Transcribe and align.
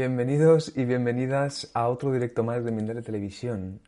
Bienvenidos 0.00 0.72
y 0.78 0.86
bienvenidas 0.86 1.70
a 1.74 1.86
otro 1.88 2.10
directo 2.10 2.42
más 2.42 2.64
de 2.64 2.72
Mindalia 2.72 3.02
Televisión. 3.02 3.82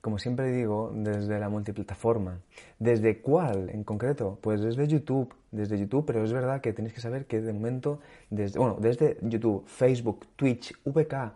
Como 0.00 0.18
siempre 0.18 0.50
digo, 0.50 0.90
desde 0.94 1.38
la 1.38 1.50
multiplataforma. 1.50 2.40
¿Desde 2.78 3.20
cuál 3.20 3.68
en 3.68 3.84
concreto? 3.84 4.38
Pues 4.40 4.62
desde 4.62 4.88
YouTube, 4.88 5.34
desde 5.50 5.78
YouTube, 5.78 6.06
pero 6.06 6.24
es 6.24 6.32
verdad 6.32 6.62
que 6.62 6.72
tenéis 6.72 6.94
que 6.94 7.02
saber 7.02 7.26
que 7.26 7.42
de 7.42 7.52
momento, 7.52 8.00
desde, 8.30 8.58
bueno, 8.58 8.78
desde 8.80 9.18
YouTube, 9.20 9.66
Facebook, 9.66 10.26
Twitch, 10.36 10.72
VK, 10.86 11.34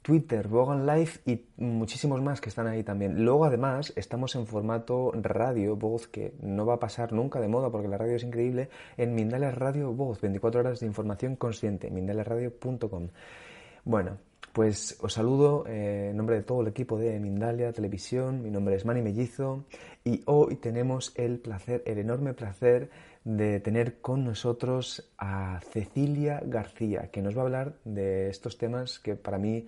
Twitter, 0.00 0.46
Vogan 0.46 0.86
Live 0.86 1.14
y 1.26 1.44
muchísimos 1.56 2.22
más 2.22 2.40
que 2.40 2.50
están 2.50 2.68
ahí 2.68 2.84
también. 2.84 3.24
Luego, 3.24 3.46
además, 3.46 3.92
estamos 3.96 4.36
en 4.36 4.46
formato 4.46 5.10
radio, 5.20 5.74
voz, 5.74 6.06
que 6.06 6.34
no 6.40 6.64
va 6.64 6.74
a 6.74 6.78
pasar 6.78 7.12
nunca 7.12 7.40
de 7.40 7.48
moda 7.48 7.70
porque 7.70 7.88
la 7.88 7.98
radio 7.98 8.14
es 8.14 8.22
increíble, 8.22 8.68
en 8.96 9.16
Mindalia 9.16 9.50
Radio 9.50 9.92
Voz, 9.92 10.20
24 10.20 10.60
horas 10.60 10.78
de 10.78 10.86
información 10.86 11.34
consciente, 11.34 11.90
mindaliaradio.com. 11.90 13.08
Bueno, 13.84 14.18
pues 14.52 14.96
os 15.00 15.14
saludo 15.14 15.64
eh, 15.66 16.10
en 16.10 16.16
nombre 16.16 16.36
de 16.36 16.42
todo 16.44 16.60
el 16.60 16.68
equipo 16.68 16.98
de 16.98 17.18
Mindalia 17.18 17.72
Televisión. 17.72 18.40
Mi 18.40 18.48
nombre 18.48 18.76
es 18.76 18.84
Manny 18.84 19.02
Mellizo 19.02 19.64
y 20.04 20.22
hoy 20.26 20.54
tenemos 20.54 21.12
el 21.16 21.40
placer, 21.40 21.82
el 21.84 21.98
enorme 21.98 22.32
placer 22.32 22.90
de 23.24 23.58
tener 23.58 24.00
con 24.00 24.24
nosotros 24.24 25.10
a 25.18 25.60
Cecilia 25.72 26.40
García, 26.44 27.10
que 27.10 27.22
nos 27.22 27.36
va 27.36 27.40
a 27.40 27.44
hablar 27.44 27.74
de 27.84 28.28
estos 28.28 28.56
temas 28.56 29.00
que 29.00 29.16
para 29.16 29.38
mí 29.38 29.66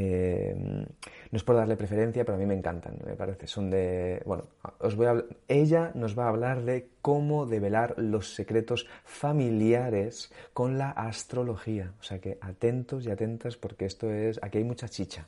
eh, 0.00 0.54
no 0.54 1.36
es 1.36 1.42
por 1.42 1.56
darle 1.56 1.76
preferencia, 1.76 2.24
pero 2.24 2.36
a 2.36 2.38
mí 2.38 2.46
me 2.46 2.54
encantan, 2.54 2.96
me 3.04 3.16
parece. 3.16 3.48
Son 3.48 3.68
de. 3.68 4.22
Bueno, 4.24 4.44
os 4.78 4.94
voy 4.94 5.06
a, 5.06 5.24
ella 5.48 5.90
nos 5.94 6.16
va 6.16 6.26
a 6.26 6.28
hablar 6.28 6.62
de 6.62 6.90
cómo 7.02 7.46
develar 7.46 7.94
los 7.98 8.32
secretos 8.32 8.86
familiares 9.04 10.32
con 10.52 10.78
la 10.78 10.90
astrología. 10.90 11.94
O 11.98 12.02
sea 12.04 12.20
que 12.20 12.38
atentos 12.40 13.06
y 13.06 13.10
atentas 13.10 13.56
porque 13.56 13.86
esto 13.86 14.08
es. 14.12 14.38
Aquí 14.40 14.58
hay 14.58 14.64
mucha 14.64 14.88
chicha. 14.88 15.26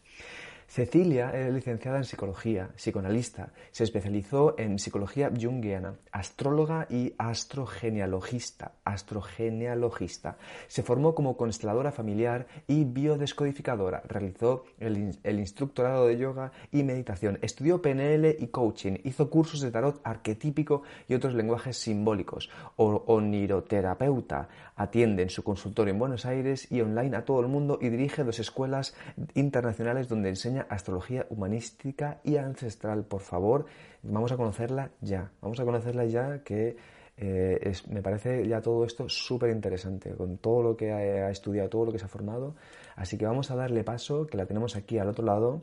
Cecilia 0.71 1.31
es 1.31 1.53
licenciada 1.53 1.99
en 1.99 2.05
psicología, 2.05 2.71
psicoanalista, 2.77 3.53
se 3.73 3.83
especializó 3.83 4.55
en 4.57 4.79
psicología 4.79 5.29
junguiana, 5.29 5.97
astróloga 6.13 6.87
y 6.89 7.13
astrogenealogista, 7.19 8.75
astrogenealogista. 8.85 10.37
Se 10.69 10.85
formó 10.85 11.17
como 11.17 11.37
consteladora 11.37 11.91
familiar 11.91 12.47
y 12.69 12.85
biodescodificadora. 12.85 14.05
Realizó 14.07 14.63
el, 14.79 15.41
instructorado 15.41 16.07
de 16.07 16.19
yoga 16.19 16.53
y 16.71 16.85
meditación. 16.85 17.41
Estudió 17.43 17.83
PNL 17.83 18.37
y 18.39 18.47
coaching. 18.47 18.99
Hizo 19.03 19.29
cursos 19.29 19.63
de 19.63 19.73
tarot 19.73 20.01
arquetípico 20.05 20.83
y 21.09 21.15
otros 21.15 21.35
lenguajes 21.35 21.79
simbólicos. 21.79 22.49
O 22.77 23.03
oniroterapeuta. 23.09 24.49
Atiende 24.77 25.25
en 25.25 25.31
su 25.31 25.43
consultorio 25.43 25.93
en 25.93 25.99
Buenos 25.99 26.27
Aires 26.27 26.71
y 26.71 26.81
online 26.81 27.17
a 27.17 27.25
todo 27.25 27.41
el 27.41 27.49
mundo 27.49 27.79
y 27.83 27.89
dirige 27.89 28.23
dos 28.23 28.39
escuelas 28.39 28.95
internacionales 29.35 30.09
donde 30.09 30.29
enseña 30.29 30.60
astrología 30.69 31.27
humanística 31.31 32.21
y 32.25 32.37
ancestral. 32.37 33.05
Por 33.05 33.21
favor, 33.21 33.67
vamos 34.03 34.33
a 34.33 34.37
conocerla 34.37 34.91
ya. 35.01 35.31
Vamos 35.41 35.61
a 35.61 35.65
conocerla 35.65 36.05
ya 36.05 36.43
que 36.43 36.77
eh, 37.23 37.73
me 37.91 38.01
parece 38.01 38.49
ya 38.49 38.63
todo 38.63 38.85
esto 38.85 39.07
súper 39.09 39.51
interesante, 39.51 40.15
con 40.15 40.39
todo 40.39 40.63
lo 40.63 40.77
que 40.77 40.91
ha, 40.91 41.31
estudiado, 41.31 41.69
todo 41.69 41.85
lo 41.85 41.93
que 41.93 41.99
se 41.99 42.07
ha 42.07 42.09
formado. 42.09 42.55
Así 42.97 43.19
que 43.19 43.27
vamos 43.27 43.51
a 43.51 43.57
darle 43.57 43.85
paso, 43.85 44.27
que 44.27 44.39
la 44.39 44.47
tenemos 44.47 44.75
aquí 44.75 44.99
al 44.99 45.09
otro 45.09 45.27
lado, 45.27 45.63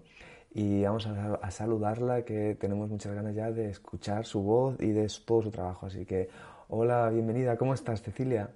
y 0.53 0.83
vamos 0.83 1.07
a, 1.07 1.49
saludarla, 1.49 2.23
que 2.23 2.55
tenemos 2.55 2.89
muchas 2.89 3.13
ganas 3.13 3.33
ya 3.33 3.51
de 3.51 3.69
escuchar 3.69 4.25
su 4.25 4.43
voz 4.43 4.79
y 4.79 4.91
de 4.91 5.07
todo 5.25 5.41
su 5.41 5.49
trabajo. 5.49 5.87
Así 5.87 6.05
que, 6.05 6.29
hola, 6.69 7.09
bienvenida, 7.09 7.57
¿cómo 7.57 7.73
estás, 7.73 8.03
Cecilia? 8.03 8.51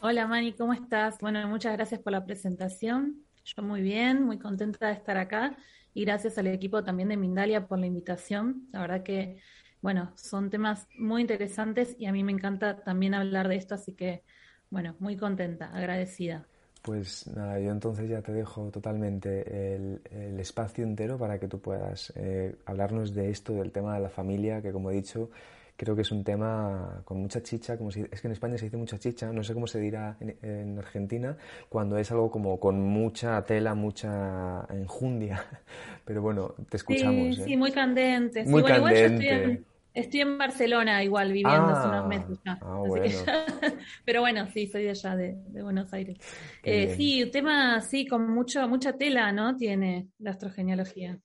Hola, 0.00 0.26
Mani, 0.26 0.54
¿cómo 0.54 0.72
estás? 0.72 1.18
Bueno, 1.20 1.46
muchas 1.48 1.74
gracias 1.74 2.00
por 2.00 2.12
la 2.12 2.24
presentación. 2.24 3.24
Yo 3.44 3.62
muy 3.62 3.80
bien, 3.82 4.24
muy 4.24 4.38
contenta 4.38 4.88
de 4.88 4.92
estar 4.92 5.16
acá 5.16 5.56
y 5.94 6.04
gracias 6.04 6.38
al 6.38 6.46
equipo 6.46 6.84
también 6.84 7.08
de 7.08 7.16
Mindalia 7.16 7.66
por 7.66 7.78
la 7.78 7.86
invitación. 7.86 8.68
La 8.72 8.80
verdad 8.80 9.02
que, 9.02 9.40
bueno, 9.80 10.12
son 10.16 10.50
temas 10.50 10.86
muy 10.98 11.22
interesantes 11.22 11.96
y 11.98 12.06
a 12.06 12.12
mí 12.12 12.22
me 12.22 12.32
encanta 12.32 12.82
también 12.82 13.14
hablar 13.14 13.48
de 13.48 13.56
esto, 13.56 13.74
así 13.74 13.94
que, 13.94 14.22
bueno, 14.70 14.94
muy 14.98 15.16
contenta, 15.16 15.66
agradecida. 15.74 16.46
Pues 16.82 17.26
nada, 17.26 17.60
yo 17.60 17.72
entonces 17.72 18.08
ya 18.08 18.22
te 18.22 18.32
dejo 18.32 18.70
totalmente 18.70 19.74
el, 19.74 20.00
espacio 20.40 20.82
entero 20.82 21.18
para 21.18 21.38
que 21.38 21.46
tú 21.46 21.60
puedas 21.60 22.12
eh, 22.16 22.56
hablarnos 22.64 23.12
de 23.12 23.30
esto, 23.30 23.52
del 23.52 23.70
tema 23.70 23.94
de 23.94 24.00
la 24.00 24.08
familia, 24.08 24.62
que 24.62 24.72
como 24.72 24.90
he 24.90 24.94
dicho, 24.94 25.30
creo 25.80 25.96
que 25.96 26.02
es 26.02 26.12
un 26.12 26.22
tema 26.22 27.00
con 27.06 27.22
mucha 27.22 27.42
chicha, 27.42 27.78
como 27.78 27.90
si, 27.90 28.04
es 28.12 28.20
que 28.20 28.26
en 28.28 28.32
España 28.32 28.58
se 28.58 28.66
dice 28.66 28.76
mucha 28.76 28.98
chicha, 28.98 29.32
no 29.32 29.42
sé 29.42 29.54
cómo 29.54 29.66
se 29.66 29.80
dirá 29.80 30.14
en, 30.20 30.78
Argentina, 30.78 31.38
cuando 31.70 31.96
es 31.96 32.10
algo 32.10 32.30
como 32.30 32.60
con 32.60 32.82
mucha 32.82 33.42
tela, 33.46 33.74
mucha 33.74 34.66
enjundia, 34.68 35.42
pero 36.04 36.20
bueno, 36.20 36.54
te 36.68 36.76
escuchamos. 36.76 37.34
Sí, 37.34 37.40
¿eh? 37.40 37.44
sí, 37.46 37.56
muy 37.56 37.72
candente. 37.72 38.44
Muy 38.44 38.62
candente. 38.62 39.62
estoy, 39.94 40.20
en, 40.20 40.36
Barcelona 40.36 41.02
igual 41.02 41.32
viviendo 41.32 41.68
hace 41.68 41.88
unos 41.88 42.04
ah, 42.04 42.08
meses 42.08 42.38
ya. 42.44 42.58
Ah, 42.60 42.82
bueno. 42.86 43.06
pero 44.04 44.20
bueno, 44.20 44.48
sí, 44.52 44.66
soy 44.66 44.82
de 44.82 44.90
allá, 44.90 45.16
de, 45.16 45.62
Buenos 45.62 45.90
Aires. 45.94 46.18
Eh, 46.62 46.92
sí, 46.94 47.22
un 47.22 47.30
tema 47.30 47.80
sí, 47.80 48.06
con 48.06 48.28
mucho, 48.28 48.68
mucha 48.68 48.98
tela, 48.98 49.32
¿no? 49.32 49.56
Tiene 49.56 50.08
la 50.18 50.32
astrogenealogía. 50.32 51.18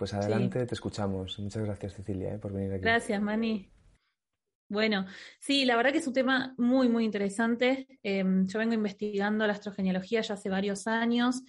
Pues 0.00 0.14
adelante, 0.14 0.64
te 0.64 0.74
escuchamos. 0.74 1.38
Muchas 1.40 1.62
gracias, 1.62 1.92
Cecilia, 1.92 2.32
eh, 2.32 2.38
por 2.38 2.54
venir 2.54 2.72
aquí. 2.72 2.80
Gracias, 2.80 3.20
Mani. 3.20 3.70
Bueno, 4.66 5.04
sí, 5.40 5.66
la 5.66 5.76
verdad 5.76 5.92
que 5.92 5.98
es 5.98 6.06
un 6.06 6.14
tema 6.14 6.54
muy, 6.56 6.88
muy 6.88 7.04
interesante. 7.04 7.86
Em, 8.02 8.46
yo 8.46 8.58
vengo 8.58 8.72
investigando 8.72 9.46
la 9.46 9.52
astrogenealogía 9.52 10.22
ya 10.22 10.32
hace 10.32 10.48
varios 10.48 10.86
años. 10.86 11.42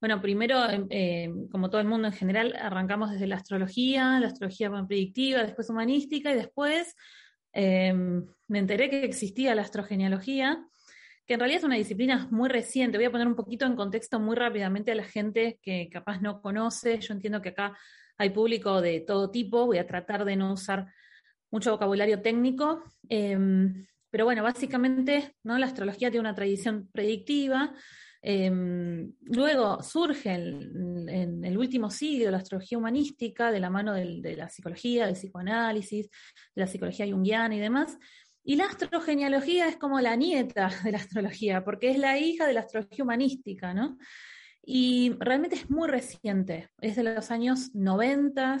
Bueno, 0.00 0.20
primero, 0.20 0.68
em, 0.68 0.88
em, 0.90 1.48
como 1.50 1.70
todo 1.70 1.80
el 1.80 1.86
mundo 1.86 2.08
en 2.08 2.14
general, 2.14 2.56
arrancamos 2.58 3.12
desde 3.12 3.28
la 3.28 3.36
astrología, 3.36 4.18
la 4.18 4.26
astrología 4.26 4.72
predictiva, 4.88 5.44
después 5.44 5.70
humanística 5.70 6.32
y 6.32 6.34
después 6.34 6.96
me 7.54 8.58
enteré 8.58 8.90
que 8.90 9.04
existía 9.04 9.54
la 9.54 9.62
astrogenealogía 9.62 10.66
que 11.26 11.34
en 11.34 11.40
realidad 11.40 11.60
es 11.60 11.64
una 11.64 11.76
disciplina 11.76 12.28
muy 12.30 12.48
reciente. 12.48 12.98
Voy 12.98 13.06
a 13.06 13.10
poner 13.10 13.26
un 13.26 13.34
poquito 13.34 13.64
en 13.64 13.76
contexto 13.76 14.20
muy 14.20 14.36
rápidamente 14.36 14.92
a 14.92 14.94
la 14.94 15.04
gente 15.04 15.58
que 15.62 15.88
capaz 15.90 16.20
no 16.20 16.40
conoce. 16.40 16.98
Yo 17.00 17.14
entiendo 17.14 17.40
que 17.40 17.50
acá 17.50 17.76
hay 18.18 18.30
público 18.30 18.80
de 18.80 19.00
todo 19.00 19.30
tipo, 19.30 19.66
voy 19.66 19.78
a 19.78 19.86
tratar 19.86 20.24
de 20.24 20.36
no 20.36 20.52
usar 20.52 20.86
mucho 21.50 21.72
vocabulario 21.72 22.20
técnico. 22.20 22.82
Em, 23.08 23.86
pero 24.10 24.24
bueno, 24.24 24.42
básicamente 24.42 25.34
¿no? 25.42 25.58
la 25.58 25.66
astrología 25.66 26.10
tiene 26.10 26.20
una 26.20 26.34
tradición 26.34 26.88
predictiva. 26.92 27.72
Em, 28.26 29.12
luego 29.22 29.82
surge 29.82 30.32
en, 30.32 31.44
el 31.44 31.58
último 31.58 31.90
siglo 31.90 32.30
la 32.30 32.38
astrología 32.38 32.78
humanística 32.78 33.52
de 33.52 33.60
la 33.60 33.68
mano 33.70 33.92
de 33.92 34.36
la 34.36 34.48
psicología, 34.48 35.06
del 35.06 35.14
psicoanálisis, 35.14 36.08
de 36.54 36.60
la 36.60 36.66
psicología 36.66 37.06
junguiana 37.06 37.54
y 37.54 37.60
demás. 37.60 37.98
Y 38.44 38.56
la 38.56 38.66
astrogenealogía 38.66 39.66
es 39.68 39.76
como 39.76 40.00
la 40.00 40.16
nieta 40.16 40.68
de 40.84 40.92
la 40.92 40.98
astrología, 40.98 41.64
porque 41.64 41.90
es 41.90 41.98
la 41.98 42.18
hija 42.18 42.46
de 42.46 42.52
la 42.52 42.60
astrología 42.60 43.04
humanística, 43.04 43.74
¿no? 43.74 43.98
Y 44.66 45.14
realmente 45.18 45.56
es 45.56 45.68
muy 45.70 45.88
reciente, 45.88 46.70
es 46.80 46.96
de 46.96 47.02
los 47.02 47.30
años 47.30 47.74
90, 47.74 48.58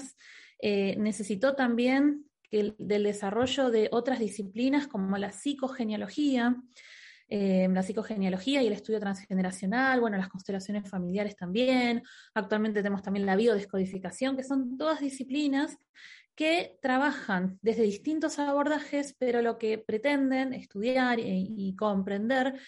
eh, 0.60 0.96
necesitó 0.98 1.54
también 1.54 2.26
del 2.50 3.02
desarrollo 3.02 3.70
de 3.70 3.88
otras 3.90 4.18
disciplinas 4.18 4.86
como 4.86 5.16
la 5.18 5.32
psicogenealogía, 5.32 6.56
eh, 7.28 7.66
la 7.70 7.82
psicogenealogía 7.82 8.62
y 8.62 8.66
el 8.66 8.74
estudio 8.74 9.00
transgeneracional, 9.00 10.00
bueno, 10.00 10.18
las 10.18 10.28
constelaciones 10.28 10.88
familiares 10.88 11.36
también, 11.36 12.02
actualmente 12.34 12.80
tenemos 12.80 13.02
también 13.02 13.26
la 13.26 13.34
biodescodificación, 13.34 14.36
que 14.36 14.44
son 14.44 14.76
todas 14.76 15.00
disciplinas 15.00 15.78
que 16.34 16.78
trabajan 16.82 17.58
desde 17.62 17.82
distintos 17.82 18.38
abordajes, 18.38 19.14
pero 19.18 19.42
lo 19.42 19.58
que 19.58 19.78
pretenden 19.78 20.52
estudiar 20.52 21.18
y, 21.20 21.74
comprender 21.76 22.58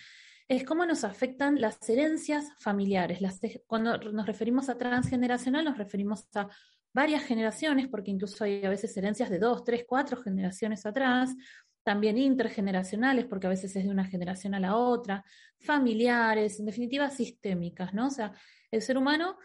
es 0.49 0.65
cómo 0.65 0.87
nos 0.87 1.03
afectan 1.03 1.61
las 1.61 1.89
herencias 1.89 2.53
familiares. 2.61 3.19
cuando 3.67 3.99
nos 3.99 4.27
referimos 4.27 4.69
a 4.69 4.79
transgeneracional, 4.79 5.65
nos 5.65 5.79
referimos 5.79 6.27
a 6.37 6.49
varias 6.93 7.25
generaciones, 7.25 7.89
porque 7.89 8.11
incluso 8.11 8.45
hay 8.45 8.65
a 8.65 8.71
veces 8.71 8.97
herencias 8.97 9.29
de 9.29 9.39
dos, 9.39 9.65
tres, 9.65 9.85
cuatro 9.87 10.17
generaciones 10.23 10.87
atrás, 10.87 11.35
también 11.83 12.19
intergeneracionales, 12.19 13.27
porque 13.27 13.47
a 13.47 13.51
veces 13.51 13.77
es 13.77 13.85
de 13.85 13.91
una 13.91 14.05
generación 14.05 14.55
a 14.55 14.61
la 14.61 14.77
otra, 14.77 15.25
familiares, 15.61 16.59
en 16.59 16.67
definitiva 16.67 17.11
sistémicas, 17.11 17.93
¿no? 17.93 18.07
O 18.07 18.11
sea, 18.11 18.33
el 18.71 18.83
ser 18.83 18.99
humano 18.99 19.39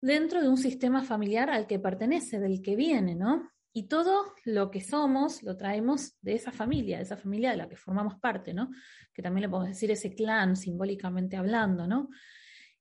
dentro 0.00 0.40
de 0.40 0.48
un 0.48 0.58
sistema 0.58 1.02
familiar 1.02 1.50
al 1.50 1.66
que 1.66 1.78
pertenece, 1.78 2.38
del 2.38 2.62
que 2.62 2.76
viene, 2.76 3.14
¿no? 3.14 3.50
Y 3.72 3.88
todo 3.88 4.34
lo 4.44 4.70
que 4.70 4.80
somos 4.80 5.42
lo 5.42 5.56
traemos 5.56 6.16
de 6.22 6.34
esa 6.34 6.52
familia, 6.52 6.96
de 6.96 7.04
esa 7.04 7.16
familia 7.16 7.50
de 7.50 7.58
la 7.58 7.68
que 7.68 7.76
formamos 7.76 8.18
parte, 8.18 8.54
¿no? 8.54 8.70
Que 9.12 9.22
también 9.22 9.42
le 9.42 9.48
podemos 9.48 9.68
decir 9.68 9.90
ese 9.90 10.14
clan 10.14 10.56
simbólicamente 10.56 11.36
hablando, 11.36 11.86
¿no? 11.86 12.08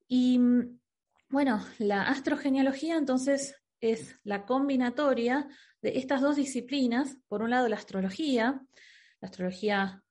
Y 0.07 0.39
bueno, 1.29 1.63
la 1.77 2.03
astrogenealogía 2.03 2.95
entonces 2.95 3.55
es 3.81 4.17
la 4.23 4.45
combinatoria 4.45 5.47
de 5.81 5.97
estas 5.97 6.21
dos 6.21 6.35
disciplinas, 6.35 7.17
por 7.27 7.41
un 7.41 7.49
lado 7.49 7.67
la 7.67 7.75
astrología, 7.75 8.61
la 9.19 9.27
astrología 9.27 10.03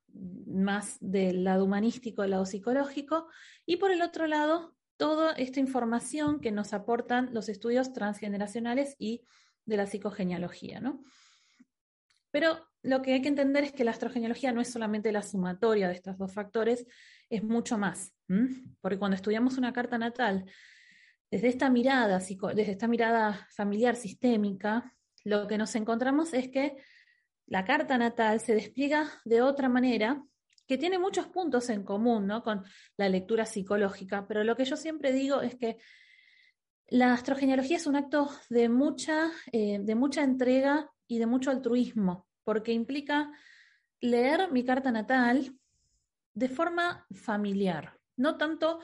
más 0.46 0.98
del 1.00 1.44
lado 1.44 1.64
humanístico, 1.64 2.22
del 2.22 2.32
lado 2.32 2.46
psicológico, 2.46 3.28
y 3.64 3.76
por 3.76 3.90
el 3.90 4.02
otro 4.02 4.26
lado, 4.26 4.74
toda 4.96 5.32
esta 5.32 5.60
información 5.60 6.40
que 6.40 6.52
nos 6.52 6.72
aportan 6.72 7.32
los 7.32 7.48
estudios 7.48 7.92
transgeneracionales 7.92 8.94
y 8.98 9.22
de 9.66 9.76
la 9.76 9.86
psicogenealogía, 9.86 10.80
¿no? 10.80 11.04
Pero 12.30 12.66
lo 12.82 13.02
que 13.02 13.14
hay 13.14 13.22
que 13.22 13.28
entender 13.28 13.64
es 13.64 13.72
que 13.72 13.84
la 13.84 13.90
astrogenealogía 13.90 14.52
no 14.52 14.60
es 14.60 14.70
solamente 14.70 15.12
la 15.12 15.22
sumatoria 15.22 15.88
de 15.88 15.94
estos 15.94 16.16
dos 16.18 16.32
factores, 16.32 16.86
es 17.28 17.42
mucho 17.42 17.78
más. 17.78 18.14
Porque 18.80 18.98
cuando 18.98 19.16
estudiamos 19.16 19.58
una 19.58 19.72
carta 19.72 19.98
natal, 19.98 20.44
desde 21.30 21.48
esta 21.48 21.70
mirada, 21.70 22.18
desde 22.18 22.70
esta 22.70 22.88
mirada 22.88 23.48
familiar 23.50 23.96
sistémica, 23.96 24.92
lo 25.24 25.46
que 25.46 25.58
nos 25.58 25.74
encontramos 25.74 26.32
es 26.34 26.48
que 26.48 26.76
la 27.46 27.64
carta 27.64 27.98
natal 27.98 28.40
se 28.40 28.54
despliega 28.54 29.10
de 29.24 29.42
otra 29.42 29.68
manera 29.68 30.22
que 30.66 30.78
tiene 30.78 30.98
muchos 30.98 31.28
puntos 31.28 31.68
en 31.70 31.84
común 31.84 32.26
¿no? 32.26 32.42
con 32.42 32.64
la 32.96 33.08
lectura 33.08 33.46
psicológica, 33.46 34.26
pero 34.26 34.44
lo 34.44 34.56
que 34.56 34.64
yo 34.64 34.76
siempre 34.76 35.12
digo 35.12 35.40
es 35.40 35.54
que 35.54 35.78
la 36.88 37.12
astrogenealogía 37.12 37.76
es 37.76 37.86
un 37.86 37.96
acto 37.96 38.28
de 38.48 38.68
mucha, 38.68 39.30
eh, 39.52 39.78
de 39.80 39.94
mucha 39.94 40.22
entrega 40.22 40.90
y 41.06 41.18
de 41.18 41.26
mucho 41.26 41.50
altruismo, 41.50 42.26
porque 42.44 42.72
implica 42.72 43.30
leer 44.00 44.52
mi 44.52 44.64
carta 44.64 44.90
natal 44.90 45.56
de 46.34 46.48
forma 46.48 47.06
familiar, 47.12 47.98
no 48.16 48.36
tanto 48.36 48.80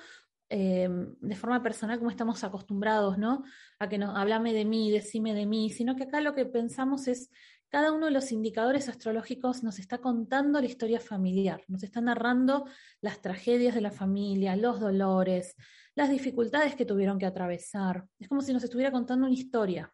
eh, 0.49 0.88
de 1.20 1.37
forma 1.37 1.62
personal 1.62 1.99
como 1.99 2.10
estamos 2.10 2.43
acostumbrados, 2.44 3.19
¿no? 3.19 3.44
A 3.78 3.88
que 3.88 3.99
nos 3.99 4.16
háblame 4.16 4.52
de 4.52 4.64
mí, 4.64 4.90
decime 4.90 5.34
de 5.34 5.46
mí, 5.46 5.70
sino 5.70 5.96
que 5.96 6.04
acá 6.04 6.20
lo 6.20 6.34
que 6.34 6.44
pensamos 6.44 7.08
es 7.08 7.31
cada 7.72 7.90
uno 7.90 8.04
de 8.04 8.12
los 8.12 8.32
indicadores 8.32 8.90
astrológicos 8.90 9.62
nos 9.62 9.78
está 9.78 9.96
contando 9.96 10.60
la 10.60 10.66
historia 10.66 11.00
familiar, 11.00 11.64
nos 11.69 11.82
está 11.82 12.02
narrando 12.02 12.66
las 13.00 13.22
tragedias 13.22 13.74
de 13.74 13.80
la 13.80 13.90
familia, 13.90 14.56
los 14.56 14.78
dolores, 14.78 15.56
las 15.94 16.10
dificultades 16.10 16.76
que 16.76 16.84
tuvieron 16.84 17.19
que 17.19 17.24
atravesar. 17.24 18.04
Es 18.20 18.28
como 18.28 18.42
si 18.42 18.52
nos 18.52 18.62
estuviera 18.62 18.92
contando 18.92 19.24
una 19.24 19.34
historia. 19.34 19.90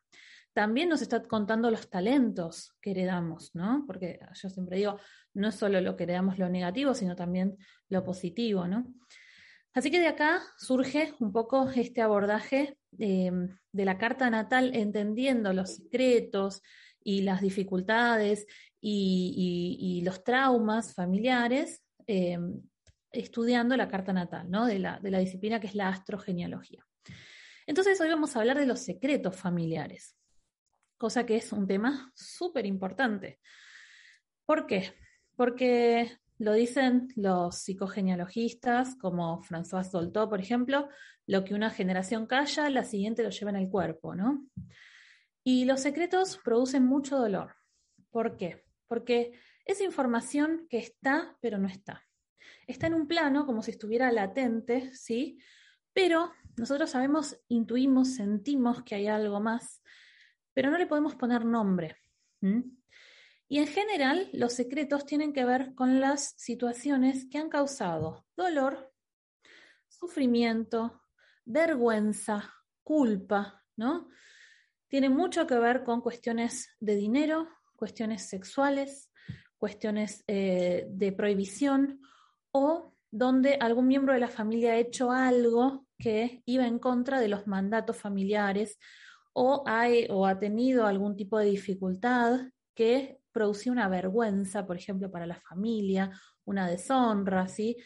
También 0.53 0.89
nos 0.89 1.03
está 1.03 1.23
contando 1.23 1.71
los 1.71 1.89
talentos 1.89 2.75
que 2.83 2.91
heredamos, 2.91 3.55
¿no? 3.55 3.85
Porque 3.87 4.19
yo 4.35 4.51
siempre 4.51 4.79
digo, 4.79 4.99
no 5.35 5.47
es 5.47 5.55
solo 5.55 5.81
lo 5.81 5.95
que 5.95 6.03
heredamos 6.03 6.37
lo 6.37 6.49
negativo, 6.49 6.95
sino 6.95 7.15
también 7.15 7.57
lo 7.89 8.03
positivo, 8.03 8.67
¿no? 8.67 8.93
Así 9.73 9.93
que 9.93 10.01
de 10.01 10.09
acá 10.09 10.43
surge 10.57 11.15
un 11.21 11.31
poco 11.31 11.71
este 11.71 12.03
abordaje 12.03 12.77
eh, 12.99 13.31
de 13.71 13.85
la 13.85 13.99
carta 13.99 14.29
natal, 14.31 14.73
entendiendo 14.75 15.53
los 15.53 15.77
secretos, 15.77 16.61
y 17.09 17.23
las 17.23 17.41
dificultades 17.41 18.47
y, 18.83 20.03
los 20.05 20.23
traumas 20.23 20.95
familiares 20.95 21.83
eh, 22.07 22.39
estudiando 23.11 23.79
la 23.79 23.89
carta 23.89 24.13
natal, 24.13 24.51
¿no? 24.51 24.67
de, 24.67 24.79
la, 24.79 25.01
de 25.01 25.11
la 25.11 25.19
disciplina 25.19 25.59
que 25.59 25.69
es 25.69 25.75
la 25.75 25.89
astrogenealogía. 25.89 26.85
Entonces 27.67 27.99
hoy 28.03 28.11
vamos 28.11 28.37
a 28.37 28.41
hablar 28.41 28.59
de 28.59 28.67
los 28.67 28.81
secretos 28.81 29.37
familiares, 29.37 30.19
cosa 30.99 31.25
que 31.25 31.37
es 31.37 31.51
un 31.51 31.67
tema 31.67 32.13
súper 32.15 32.67
importante. 32.67 33.41
¿Por 34.45 34.67
qué? 34.67 34.93
Porque 35.35 36.19
lo 36.37 36.53
dicen 36.53 37.09
los 37.17 37.57
psicogenealogistas, 37.57 38.97
como 38.97 39.41
François 39.41 39.91
Dolto, 39.91 40.29
por 40.29 40.41
ejemplo, 40.41 40.91
lo 41.27 41.43
que 41.45 41.55
una 41.55 41.71
generación 41.71 42.27
calla, 42.27 42.69
la 42.69 42.85
siguiente 42.85 43.23
lo 43.23 43.31
lleva 43.31 43.51
en 43.51 43.57
el 43.57 43.71
cuerpo, 43.71 44.15
¿no? 44.15 44.47
Y 45.51 45.65
los 45.65 45.81
secretos 45.81 46.39
producen 46.45 46.85
mucho 46.85 47.17
dolor. 47.17 47.55
¿Por 48.11 48.37
qué? 48.37 48.67
Porque 48.87 49.33
es 49.65 49.81
información 49.81 50.67
que 50.69 50.77
está, 50.77 51.39
pero 51.41 51.57
no 51.57 51.69
está. 51.69 52.07
Está 52.67 52.89
en 52.89 52.93
un 52.93 53.09
plano 53.09 53.47
como 53.47 53.63
si 53.63 53.71
estuviera 53.71 54.13
latente, 54.13 54.95
¿sí? 54.95 55.39
Pero 55.95 56.33
nosotros 56.59 56.91
sabemos, 56.91 57.41
intuimos, 57.49 58.17
sentimos 58.17 58.83
que 58.83 58.97
hay 58.97 59.07
algo 59.07 59.41
más, 59.41 59.83
pero 60.53 60.71
no 60.71 60.77
le 60.77 60.87
podemos 60.87 61.15
poner 61.15 61.47
nombre. 61.47 61.97
Y 62.43 63.59
en 63.59 63.67
general, 63.69 64.29
los 64.35 64.53
secretos 64.53 65.07
tienen 65.07 65.33
que 65.33 65.47
ver 65.47 65.75
con 65.75 65.99
las 65.99 66.35
situaciones 66.37 67.27
que 67.31 67.39
han 67.39 67.49
causado 67.49 68.27
dolor, 68.37 68.93
sufrimiento, 69.89 71.01
vergüenza, 71.47 72.53
culpa, 72.83 73.65
¿no? 73.77 74.11
Tiene 74.89 75.09
mucho 75.09 75.47
que 75.47 75.59
ver 75.59 75.85
con 75.85 76.01
cuestiones 76.01 76.71
de 76.81 76.97
dinero, 76.97 77.49
cuestiones 77.77 78.29
sexuales, 78.29 79.11
cuestiones 79.59 80.25
eh, 80.27 80.87
de 80.89 81.13
prohibición 81.13 82.01
o 82.53 82.95
donde 83.11 83.55
algún 83.61 83.87
miembro 83.87 84.13
de 84.13 84.21
la 84.21 84.29
familia 84.29 84.73
ha 84.73 84.79
hecho 84.79 85.13
algo 85.13 85.87
que 85.99 86.43
iba 86.47 86.67
en 86.67 86.79
contra 86.79 87.21
de 87.21 87.29
los 87.29 87.47
mandatos 87.47 87.97
familiares 87.97 88.79
o 89.33 89.65
o 90.11 90.27
ha 90.27 90.39
tenido 90.39 90.87
algún 90.87 91.17
tipo 91.17 91.39
de 91.39 91.47
dificultad 91.47 92.41
que 92.75 93.21
producía 93.33 93.73
una 93.73 93.89
vergüenza, 93.89 94.67
por 94.67 94.77
ejemplo, 94.77 95.11
para 95.11 95.27
la 95.27 95.37
familia, 95.37 96.11
una 96.45 96.69
deshonra, 96.69 97.47
¿sí? 97.47 97.77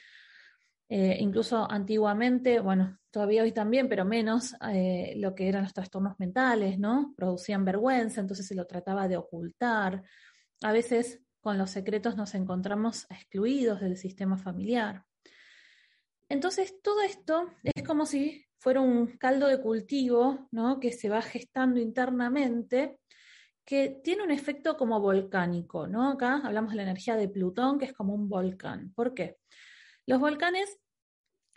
Eh, 0.94 1.16
incluso 1.20 1.66
antiguamente, 1.70 2.60
bueno, 2.60 2.98
todavía 3.10 3.44
hoy 3.44 3.52
también, 3.52 3.88
pero 3.88 4.04
menos, 4.04 4.54
eh, 4.74 5.14
lo 5.16 5.34
que 5.34 5.48
eran 5.48 5.62
los 5.62 5.72
trastornos 5.72 6.18
mentales, 6.18 6.78
¿no? 6.78 7.14
Producían 7.16 7.64
vergüenza, 7.64 8.20
entonces 8.20 8.46
se 8.46 8.54
lo 8.54 8.66
trataba 8.66 9.08
de 9.08 9.16
ocultar. 9.16 10.02
A 10.60 10.70
veces 10.70 11.22
con 11.40 11.56
los 11.56 11.70
secretos 11.70 12.14
nos 12.18 12.34
encontramos 12.34 13.06
excluidos 13.08 13.80
del 13.80 13.96
sistema 13.96 14.36
familiar. 14.36 15.02
Entonces, 16.28 16.74
todo 16.82 17.00
esto 17.00 17.48
es 17.62 17.82
como 17.84 18.04
si 18.04 18.44
fuera 18.58 18.82
un 18.82 19.16
caldo 19.16 19.46
de 19.46 19.62
cultivo, 19.62 20.46
¿no? 20.50 20.78
Que 20.78 20.92
se 20.92 21.08
va 21.08 21.22
gestando 21.22 21.80
internamente, 21.80 22.98
que 23.64 23.98
tiene 24.04 24.24
un 24.24 24.30
efecto 24.30 24.76
como 24.76 25.00
volcánico, 25.00 25.86
¿no? 25.86 26.10
Acá 26.10 26.42
hablamos 26.44 26.72
de 26.72 26.76
la 26.76 26.82
energía 26.82 27.16
de 27.16 27.30
Plutón, 27.30 27.78
que 27.78 27.86
es 27.86 27.94
como 27.94 28.14
un 28.14 28.28
volcán. 28.28 28.92
¿Por 28.92 29.14
qué? 29.14 29.38
Los 30.04 30.20
volcanes 30.20 30.81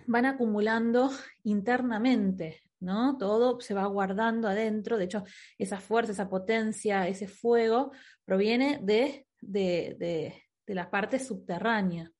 van 0.07 0.25
acumulando 0.25 1.11
internamente, 1.43 2.61
¿no? 2.79 3.17
Todo 3.17 3.59
se 3.59 3.73
va 3.73 3.85
guardando 3.85 4.47
adentro, 4.47 4.97
de 4.97 5.05
hecho, 5.05 5.23
esa 5.57 5.79
fuerza, 5.79 6.11
esa 6.11 6.29
potencia, 6.29 7.07
ese 7.07 7.27
fuego 7.27 7.91
proviene 8.23 8.79
de, 8.81 9.27
de, 9.41 10.41
la 10.67 10.89
parte 10.89 11.19
subterránea. 11.19 12.11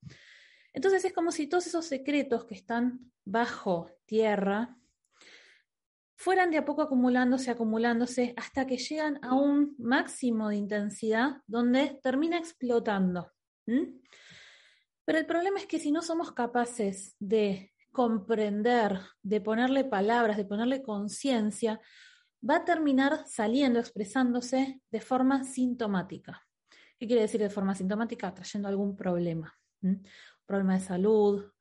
Entonces 0.74 1.05
es 1.05 1.13
como 1.13 1.32
si 1.32 1.48
todos 1.48 1.67
esos 1.67 1.86
secretos 1.86 2.46
que 2.46 2.55
están 2.55 3.12
bajo 3.24 3.89
tierra 4.05 4.77
fueran 6.15 6.51
de 6.51 6.58
a 6.58 6.65
poco 6.65 6.82
acumulándose, 6.82 7.51
acumulándose, 7.51 8.34
hasta 8.38 8.65
que 8.65 8.77
llegan 8.77 9.20
a 9.24 9.36
un 9.36 9.75
máximo 9.77 10.50
de 10.50 10.58
intensidad 10.58 11.41
donde 11.48 12.00
termina 12.01 12.38
explotando. 12.38 13.32
Pero 15.06 15.20
el 15.20 15.26
problema 15.26 15.60
es 15.60 15.68
que 15.68 15.80
si 15.80 15.92
no 15.92 16.02
somos 16.02 16.32
capaces 16.32 17.16
de 17.20 17.72
comprender, 17.92 19.00
de 19.22 19.40
ponerle 19.40 19.86
palabras, 19.86 20.36
de 20.36 20.46
ponerle 20.46 20.82
conciencia, 20.82 21.80
va 22.48 22.58
a 22.58 22.66
terminar 22.66 23.26
saliendo, 23.28 23.80
expresándose 23.80 24.82
de 24.92 25.02
forma 25.02 25.44
sintomática. 25.44 26.46
¿Qué 27.00 27.08
quiere 27.08 27.22
decir 27.22 27.40
de 27.40 27.50
forma 27.50 27.76
sintomática? 27.76 28.34
Trayendo 28.34 28.68
algún 28.68 28.96
problema. 28.96 29.54
Problema 30.46 30.74
de 30.76 30.80
salud, 30.80 31.52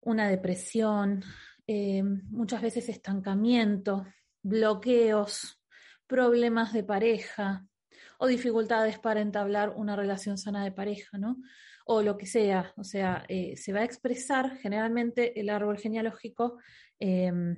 una 0.00 0.28
depresión, 0.28 1.22
eh, 1.66 2.02
muchas 2.02 2.62
veces 2.62 2.88
estancamiento, 2.88 4.06
bloqueos, 4.42 5.60
problemas 6.06 6.72
de 6.72 6.82
pareja 6.84 7.66
o 8.18 8.26
dificultades 8.26 8.98
para 8.98 9.20
entablar 9.20 9.70
una 9.76 9.94
relación 9.94 10.38
sana 10.38 10.64
de 10.64 10.72
pareja, 10.72 11.18
¿no? 11.18 11.36
O 11.90 12.02
lo 12.02 12.18
que 12.18 12.26
sea, 12.26 12.74
o 12.76 12.84
sea, 12.84 13.24
eh, 13.28 13.56
se 13.56 13.72
va 13.72 13.80
a 13.80 13.84
expresar 13.84 14.58
generalmente 14.58 15.40
el 15.40 15.48
árbol 15.48 15.78
genealógico 15.78 16.58
em, 16.98 17.56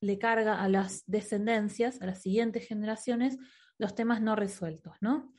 le 0.00 0.18
carga 0.18 0.62
a 0.62 0.68
las 0.70 1.04
descendencias, 1.06 2.00
a 2.00 2.06
las 2.06 2.22
siguientes 2.22 2.66
generaciones, 2.66 3.36
los 3.76 3.94
temas 3.94 4.22
no 4.22 4.34
resueltos, 4.34 4.94
¿no? 5.02 5.34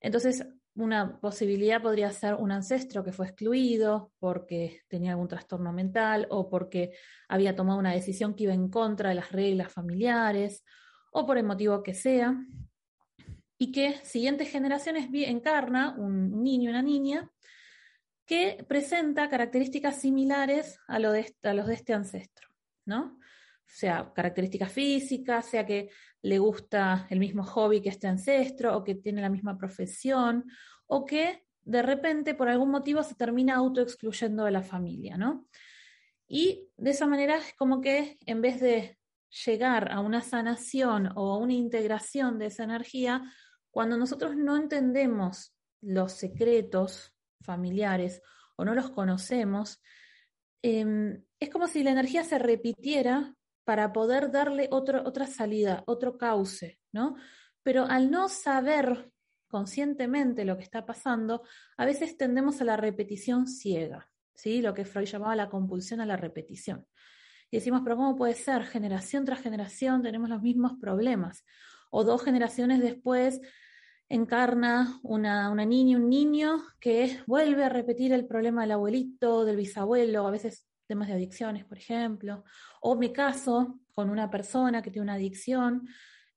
Entonces, 0.00 0.46
una 0.76 1.18
posibilidad 1.18 1.82
podría 1.82 2.12
ser 2.12 2.34
un 2.36 2.52
ancestro 2.52 3.02
que 3.02 3.12
fue 3.12 3.26
excluido 3.26 4.12
porque 4.20 4.82
tenía 4.86 5.10
algún 5.10 5.26
trastorno 5.26 5.72
mental 5.72 6.28
o 6.30 6.48
porque 6.48 6.92
había 7.28 7.56
tomado 7.56 7.80
una 7.80 7.92
decisión 7.92 8.34
que 8.34 8.44
iba 8.44 8.54
en 8.54 8.68
contra 8.68 9.08
de 9.08 9.16
las 9.16 9.32
reglas 9.32 9.72
familiares 9.72 10.62
o 11.12 11.26
por 11.26 11.36
el 11.36 11.44
motivo 11.44 11.82
que 11.82 11.94
sea, 11.94 12.36
y 13.58 13.72
que 13.72 13.94
siguientes 14.04 14.50
generaciones 14.50 15.08
encarna 15.12 15.96
un 15.96 16.42
niño 16.42 16.68
y 16.68 16.72
una 16.72 16.82
niña 16.82 17.30
que 18.32 18.64
presenta 18.66 19.28
características 19.28 20.00
similares 20.00 20.80
a, 20.86 20.98
los 20.98 21.12
de 21.12 21.74
este 21.74 21.92
ancestro, 21.92 22.48
¿no? 22.86 23.18
O 23.18 23.66
sea, 23.66 24.10
características 24.14 24.72
físicas, 24.72 25.44
sea 25.44 25.66
que 25.66 25.90
le 26.22 26.38
gusta 26.38 27.06
el 27.10 27.18
mismo 27.18 27.44
hobby 27.44 27.82
que 27.82 27.90
este 27.90 28.06
ancestro, 28.06 28.74
o 28.74 28.82
que 28.82 28.94
tiene 28.94 29.20
la 29.20 29.28
misma 29.28 29.58
profesión, 29.58 30.46
o 30.86 31.04
que 31.04 31.44
de 31.60 31.82
repente, 31.82 32.32
por 32.34 32.48
algún 32.48 32.70
motivo, 32.70 33.02
se 33.02 33.16
termina 33.16 33.56
autoexcluyendo 33.56 34.44
de 34.44 34.50
la 34.50 34.62
familia, 34.62 35.18
¿no? 35.18 35.46
Y 36.26 36.70
de 36.78 36.92
esa 36.92 37.06
manera 37.06 37.36
es 37.36 37.52
como 37.52 37.82
que 37.82 38.16
en 38.24 38.40
vez 38.40 38.62
de 38.62 38.96
llegar 39.44 39.92
a 39.92 40.00
una 40.00 40.22
sanación 40.22 41.10
o 41.16 41.34
a 41.34 41.36
una 41.36 41.52
integración 41.52 42.38
de 42.38 42.46
esa 42.46 42.64
energía, 42.64 43.30
cuando 43.70 43.98
nosotros 43.98 44.36
no 44.36 44.56
entendemos 44.56 45.54
los 45.82 46.12
secretos 46.12 47.12
familiares 47.42 48.22
o 48.56 48.64
no 48.64 48.74
los 48.74 48.90
conocemos, 48.90 49.80
em, 50.62 51.24
es 51.40 51.50
como 51.50 51.66
si 51.68 51.82
la 51.82 51.90
energía 51.90 52.24
se 52.24 52.38
repitiera 52.38 53.34
para 53.64 53.92
poder 53.92 54.30
darle 54.30 54.68
otra 54.70 55.26
salida, 55.26 55.84
otro 55.86 56.18
cauce, 56.18 56.80
¿no? 56.92 57.16
Pero 57.62 57.86
al 57.86 58.10
no 58.10 58.28
saber 58.28 59.12
conscientemente 59.48 60.44
lo 60.44 60.56
que 60.56 60.64
está 60.64 60.84
pasando, 60.86 61.42
a 61.76 61.84
veces 61.84 62.16
tendemos 62.16 62.60
a 62.60 62.64
la 62.64 62.76
repetición 62.76 63.46
ciega, 63.46 64.10
¿sí? 64.34 64.62
Lo 64.62 64.74
que 64.74 64.84
Freud 64.84 65.06
llamaba 65.06 65.36
la 65.36 65.50
compulsión 65.50 66.00
a 66.00 66.06
la 66.06 66.16
repetición. 66.16 66.86
Y 67.50 67.58
decimos, 67.58 67.82
pero 67.84 67.96
¿cómo 67.96 68.16
puede 68.16 68.34
ser? 68.34 68.64
Generación 68.64 69.26
tras 69.26 69.42
generación 69.42 70.02
tenemos 70.02 70.30
los 70.30 70.40
mismos 70.40 70.72
problemas. 70.80 71.44
O 71.90 72.02
dos 72.02 72.24
generaciones 72.24 72.80
después 72.80 73.42
encarna 74.12 75.00
una, 75.02 75.48
una 75.48 75.64
niña, 75.64 75.96
un 75.96 76.10
niño 76.10 76.62
que 76.78 77.20
vuelve 77.26 77.64
a 77.64 77.70
repetir 77.70 78.12
el 78.12 78.26
problema 78.26 78.60
del 78.60 78.72
abuelito, 78.72 79.46
del 79.46 79.56
bisabuelo, 79.56 80.26
a 80.26 80.30
veces 80.30 80.66
temas 80.86 81.08
de 81.08 81.14
adicciones, 81.14 81.64
por 81.64 81.78
ejemplo, 81.78 82.44
o 82.82 82.94
me 82.94 83.10
caso 83.10 83.80
con 83.94 84.10
una 84.10 84.30
persona 84.30 84.82
que 84.82 84.90
tiene 84.90 85.04
una 85.04 85.14
adicción, 85.14 85.88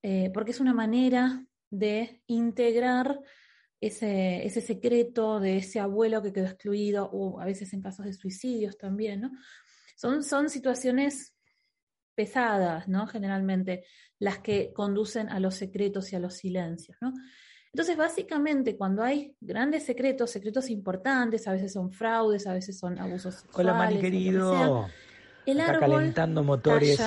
eh, 0.01 0.31
porque 0.33 0.51
es 0.51 0.61
una 0.61 0.73
manera 0.73 1.45
de 1.69 2.21
integrar 2.27 3.19
ese, 3.81 4.45
ese, 4.45 4.61
secreto 4.61 5.41
de 5.41 5.57
ese 5.57 5.81
abuelo 5.81 6.21
que 6.21 6.31
quedó 6.31 6.45
excluido, 6.45 7.09
o 7.11 7.41
a 7.41 7.45
veces 7.45 7.73
en 7.73 7.81
casos 7.81 8.05
de 8.05 8.13
suicidios 8.13 8.77
también, 8.77 9.19
¿no? 9.19 9.31
Son, 9.97 10.23
son 10.23 10.49
situaciones 10.49 11.35
pesadas, 12.15 12.87
¿no? 12.87 13.05
Generalmente, 13.05 13.83
las 14.17 14.39
que 14.39 14.71
conducen 14.71 15.27
a 15.27 15.41
los 15.41 15.55
secretos 15.55 16.13
y 16.13 16.15
a 16.15 16.19
los 16.19 16.35
silencios, 16.35 16.97
¿no? 17.01 17.11
Entonces, 17.75 17.97
básicamente, 17.97 18.77
cuando 18.77 19.03
hay 19.03 19.35
grandes 19.41 19.83
secretos, 19.83 20.31
secretos 20.31 20.69
importantes, 20.69 21.45
a 21.45 21.51
veces 21.51 21.73
son 21.73 21.91
fraudes, 21.91 22.47
a 22.47 22.53
veces 22.53 22.79
son 22.79 22.97
abusos 22.97 23.35
sexuales. 23.35 23.69
Hola, 23.69 23.73
Mani 23.73 23.99
querido. 23.99 24.87
el 25.45 25.59
árbol 25.59 25.79
calentando 25.81 26.41
motores 26.41 27.03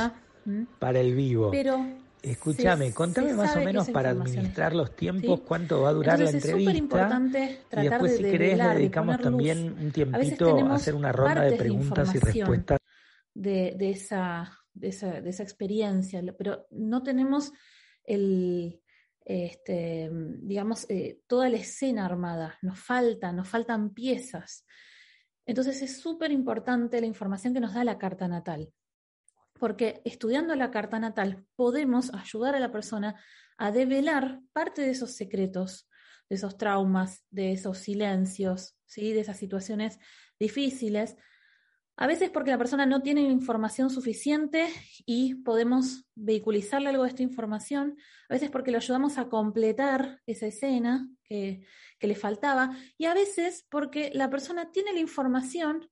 para 0.78 1.00
el 1.00 1.14
vivo. 1.14 1.50
Pero 1.50 1.82
Escúchame, 2.20 2.92
contame 2.92 3.32
más 3.32 3.56
o 3.56 3.60
menos 3.60 3.88
para 3.88 4.10
administrar 4.10 4.74
los 4.74 4.94
tiempos, 4.94 5.40
cuánto 5.40 5.80
va 5.80 5.88
a 5.88 5.92
durar 5.94 6.20
la 6.20 6.28
entrevista. 6.28 6.76
importante 6.76 7.60
y 7.72 7.88
después, 7.88 8.16
si 8.18 8.22
querés, 8.24 8.58
le 8.58 8.64
dedicamos 8.64 9.18
también 9.22 9.74
un 9.80 9.90
tiempito 9.90 10.66
a, 10.66 10.74
hacer 10.74 10.94
una 10.94 11.12
ronda 11.12 11.44
de 11.44 11.56
preguntas 11.56 12.14
y 12.14 12.18
respuestas. 12.18 12.78
De, 13.32 13.74
de, 13.78 13.90
esa, 13.92 14.52
de, 14.74 14.88
esa, 14.88 15.22
de 15.22 15.30
esa 15.30 15.44
experiencia, 15.44 16.22
pero 16.36 16.66
no 16.72 17.02
tenemos 17.02 17.52
el, 18.04 18.82
este, 19.28 20.10
digamos, 20.10 20.86
eh, 20.88 21.20
toda 21.26 21.50
la 21.50 21.58
escena 21.58 22.06
armada, 22.06 22.58
nos 22.62 22.80
falta, 22.80 23.30
nos 23.30 23.46
faltan 23.46 23.92
piezas. 23.92 24.64
Entonces 25.44 25.82
es 25.82 26.00
súper 26.00 26.32
importante 26.32 26.98
la 27.00 27.06
información 27.06 27.52
que 27.52 27.60
nos 27.60 27.74
da 27.74 27.84
la 27.84 27.98
carta 27.98 28.26
natal, 28.26 28.72
porque 29.52 30.00
estudiando 30.06 30.54
la 30.56 30.70
carta 30.70 30.98
natal 30.98 31.44
podemos 31.56 32.12
ayudar 32.14 32.54
a 32.54 32.60
la 32.60 32.72
persona 32.72 33.20
a 33.58 33.70
develar 33.70 34.40
parte 34.54 34.80
de 34.80 34.90
esos 34.90 35.14
secretos, 35.14 35.90
de 36.30 36.36
esos 36.36 36.56
traumas, 36.56 37.22
de 37.28 37.52
esos 37.52 37.78
silencios, 37.78 38.78
¿sí? 38.86 39.12
de 39.12 39.20
esas 39.20 39.36
situaciones 39.36 39.98
difíciles, 40.40 41.16
a 42.00 42.06
veces 42.06 42.30
porque 42.30 42.52
la 42.52 42.58
persona 42.58 42.86
no 42.86 43.02
tiene 43.02 43.22
información 43.22 43.90
suficiente 43.90 44.68
y 45.04 45.34
podemos 45.34 46.06
vehiculizarle 46.14 46.90
algo 46.90 47.02
de 47.02 47.08
esta 47.08 47.24
información. 47.24 47.96
A 48.28 48.34
veces 48.34 48.50
porque 48.50 48.70
lo 48.70 48.76
ayudamos 48.76 49.18
a 49.18 49.28
completar 49.28 50.20
esa 50.24 50.46
escena 50.46 51.08
que, 51.24 51.66
le 52.00 52.14
faltaba. 52.14 52.70
Y 52.96 53.06
a 53.06 53.14
veces 53.14 53.66
porque 53.68 54.12
la 54.14 54.30
persona 54.30 54.70
tiene 54.70 54.92
la 54.92 55.00
información, 55.00 55.90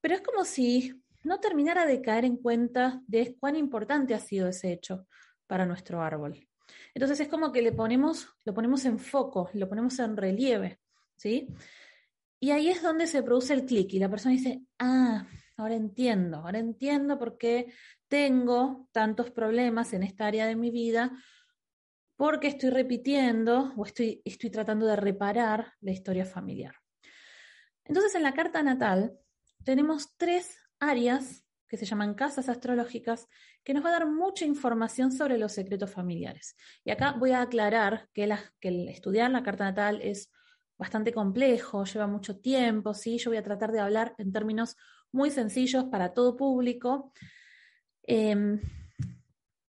pero 0.00 0.14
es 0.14 0.22
como 0.22 0.46
si 0.46 1.04
no 1.24 1.40
terminara 1.40 1.84
de 1.84 2.00
caer 2.00 2.24
en 2.24 2.38
cuenta 2.38 3.02
de 3.06 3.36
cuán 3.38 3.54
importante 3.54 4.14
ha 4.14 4.20
sido 4.20 4.48
ese 4.48 4.72
hecho 4.72 5.06
para 5.46 5.66
nuestro 5.66 6.00
árbol. 6.00 6.48
Entonces 6.94 7.20
es 7.20 7.28
como 7.28 7.52
que 7.52 7.60
le 7.60 7.72
ponemos, 7.72 8.30
lo 8.46 8.54
ponemos 8.54 8.86
en 8.86 8.98
foco, 8.98 9.50
lo 9.52 9.68
ponemos 9.68 9.98
en 9.98 10.16
relieve, 10.16 10.80
¿sí? 11.16 11.48
Y 12.44 12.50
ahí 12.50 12.68
es 12.68 12.82
donde 12.82 13.06
se 13.06 13.22
produce 13.22 13.54
el 13.54 13.64
clic 13.64 13.94
y 13.94 13.98
la 13.98 14.10
persona 14.10 14.34
dice, 14.34 14.60
ah, 14.78 15.26
ahora 15.56 15.76
entiendo, 15.76 16.40
ahora 16.40 16.58
entiendo 16.58 17.18
por 17.18 17.38
qué 17.38 17.72
tengo 18.06 18.86
tantos 18.92 19.30
problemas 19.30 19.94
en 19.94 20.02
esta 20.02 20.26
área 20.26 20.44
de 20.46 20.54
mi 20.54 20.70
vida, 20.70 21.10
porque 22.16 22.48
estoy 22.48 22.68
repitiendo 22.68 23.72
o 23.78 23.86
estoy, 23.86 24.20
estoy 24.26 24.50
tratando 24.50 24.84
de 24.84 24.94
reparar 24.94 25.72
la 25.80 25.92
historia 25.92 26.26
familiar. 26.26 26.74
Entonces, 27.82 28.14
en 28.14 28.22
la 28.22 28.34
carta 28.34 28.62
natal 28.62 29.18
tenemos 29.64 30.14
tres 30.18 30.58
áreas 30.78 31.46
que 31.66 31.78
se 31.78 31.86
llaman 31.86 32.12
casas 32.12 32.50
astrológicas, 32.50 33.26
que 33.62 33.72
nos 33.72 33.82
va 33.82 33.88
a 33.88 34.00
dar 34.00 34.06
mucha 34.06 34.44
información 34.44 35.12
sobre 35.12 35.38
los 35.38 35.52
secretos 35.52 35.90
familiares. 35.90 36.56
Y 36.84 36.90
acá 36.90 37.12
voy 37.12 37.30
a 37.30 37.40
aclarar 37.40 38.10
que, 38.12 38.30
que 38.60 38.90
estudiar 38.90 39.30
la 39.30 39.42
carta 39.42 39.64
natal 39.64 40.02
es 40.02 40.30
bastante 40.76 41.12
complejo, 41.12 41.84
lleva 41.84 42.06
mucho 42.06 42.38
tiempo, 42.38 42.94
¿sí? 42.94 43.18
Yo 43.18 43.30
voy 43.30 43.38
a 43.38 43.42
tratar 43.42 43.72
de 43.72 43.80
hablar 43.80 44.14
en 44.18 44.32
términos 44.32 44.76
muy 45.12 45.30
sencillos 45.30 45.84
para 45.84 46.12
todo 46.12 46.36
público. 46.36 47.12
Em, 48.02 48.60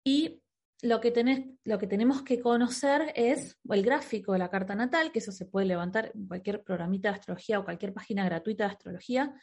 y 0.04 0.42
lo 0.82 1.02
que, 1.02 1.56
lo 1.64 1.80
que 1.80 1.88
tenemos 1.88 2.22
que 2.24 2.40
conocer 2.40 3.12
es 3.16 3.58
el 3.70 3.84
gráfico 3.84 4.34
de 4.34 4.40
la 4.40 4.50
carta 4.50 4.76
natal, 4.76 5.12
que 5.12 5.20
eso 5.20 5.32
se 5.32 5.46
puede 5.46 5.66
levantar 5.66 6.12
en 6.14 6.28
cualquier 6.28 6.64
programita 6.64 7.10
de 7.10 7.16
astrología 7.16 7.60
o 7.60 7.66
cualquier 7.66 7.94
página 7.94 8.26
gratuita 8.26 8.66
de 8.66 8.72
astrología. 8.72 9.34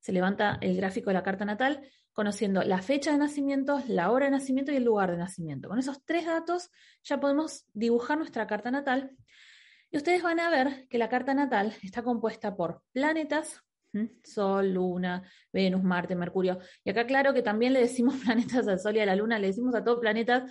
Se 0.00 0.12
levanta 0.12 0.58
el 0.60 0.76
gráfico 0.76 1.10
de 1.10 1.14
la 1.14 1.22
carta 1.22 1.44
natal 1.44 1.82
conociendo 2.12 2.62
la 2.62 2.82
fecha 2.82 3.12
de 3.12 3.18
nacimiento, 3.18 3.80
la 3.86 4.10
hora 4.10 4.26
de 4.26 4.32
nacimiento 4.32 4.72
y 4.72 4.76
el 4.76 4.84
lugar 4.84 5.10
de 5.10 5.18
nacimiento. 5.18 5.68
Con 5.68 5.78
esos 5.78 6.04
tres 6.04 6.26
datos 6.26 6.70
ya 7.04 7.20
podemos 7.20 7.64
dibujar 7.74 8.18
nuestra 8.18 8.46
carta 8.46 8.70
natal 8.70 9.16
y 9.90 9.96
ustedes 9.96 10.22
van 10.22 10.40
a 10.40 10.50
ver 10.50 10.86
que 10.88 10.98
la 10.98 11.08
carta 11.08 11.34
natal 11.34 11.74
está 11.82 12.02
compuesta 12.02 12.56
por 12.56 12.82
planetas, 12.92 13.62
Sol, 14.22 14.74
Luna, 14.74 15.22
Venus, 15.52 15.82
Marte, 15.82 16.14
Mercurio. 16.14 16.58
Y 16.84 16.90
acá 16.90 17.06
claro 17.06 17.32
que 17.32 17.42
también 17.42 17.72
le 17.72 17.80
decimos 17.80 18.16
planetas 18.24 18.68
al 18.68 18.78
Sol 18.78 18.96
y 18.96 19.00
a 19.00 19.06
la 19.06 19.16
Luna, 19.16 19.38
le 19.38 19.48
decimos 19.48 19.74
a 19.74 19.82
todos 19.82 20.00
planetas 20.00 20.50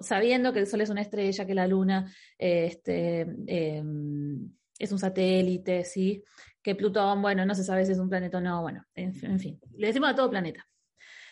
sabiendo 0.00 0.52
que 0.52 0.60
el 0.60 0.66
Sol 0.66 0.80
es 0.80 0.90
una 0.90 1.02
estrella, 1.02 1.46
que 1.46 1.54
la 1.54 1.66
Luna 1.66 2.12
este, 2.36 3.20
em, 3.46 4.50
es 4.78 4.92
un 4.92 4.98
satélite, 4.98 5.84
¿sí? 5.84 6.22
Que 6.62 6.74
Plutón, 6.74 7.22
bueno, 7.22 7.46
no 7.46 7.54
se 7.54 7.64
sabe 7.64 7.86
si 7.86 7.92
es 7.92 7.98
un 7.98 8.08
planeta 8.08 8.38
o 8.38 8.40
no, 8.40 8.62
bueno, 8.62 8.84
en, 8.94 9.38
fin, 9.38 9.60
le 9.76 9.86
decimos 9.86 10.10
a 10.10 10.14
todo 10.14 10.30
planeta. 10.30 10.66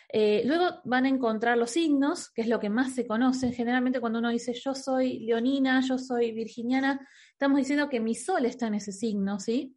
Eh, 0.09 0.43
luego 0.45 0.81
van 0.85 1.05
a 1.05 1.09
encontrar 1.09 1.57
los 1.57 1.71
signos, 1.71 2.29
que 2.29 2.41
es 2.41 2.47
lo 2.47 2.59
que 2.59 2.69
más 2.69 2.93
se 2.93 3.05
conoce. 3.05 3.51
Generalmente 3.51 3.99
cuando 3.99 4.19
uno 4.19 4.29
dice 4.29 4.53
yo 4.53 4.73
soy 4.73 5.19
leonina, 5.19 5.81
yo 5.81 5.97
soy 5.97 6.31
virginiana, 6.31 7.07
estamos 7.31 7.57
diciendo 7.57 7.89
que 7.89 7.99
mi 7.99 8.15
sol 8.15 8.45
está 8.45 8.67
en 8.67 8.75
ese 8.75 8.91
signo, 8.91 9.39
¿sí? 9.39 9.75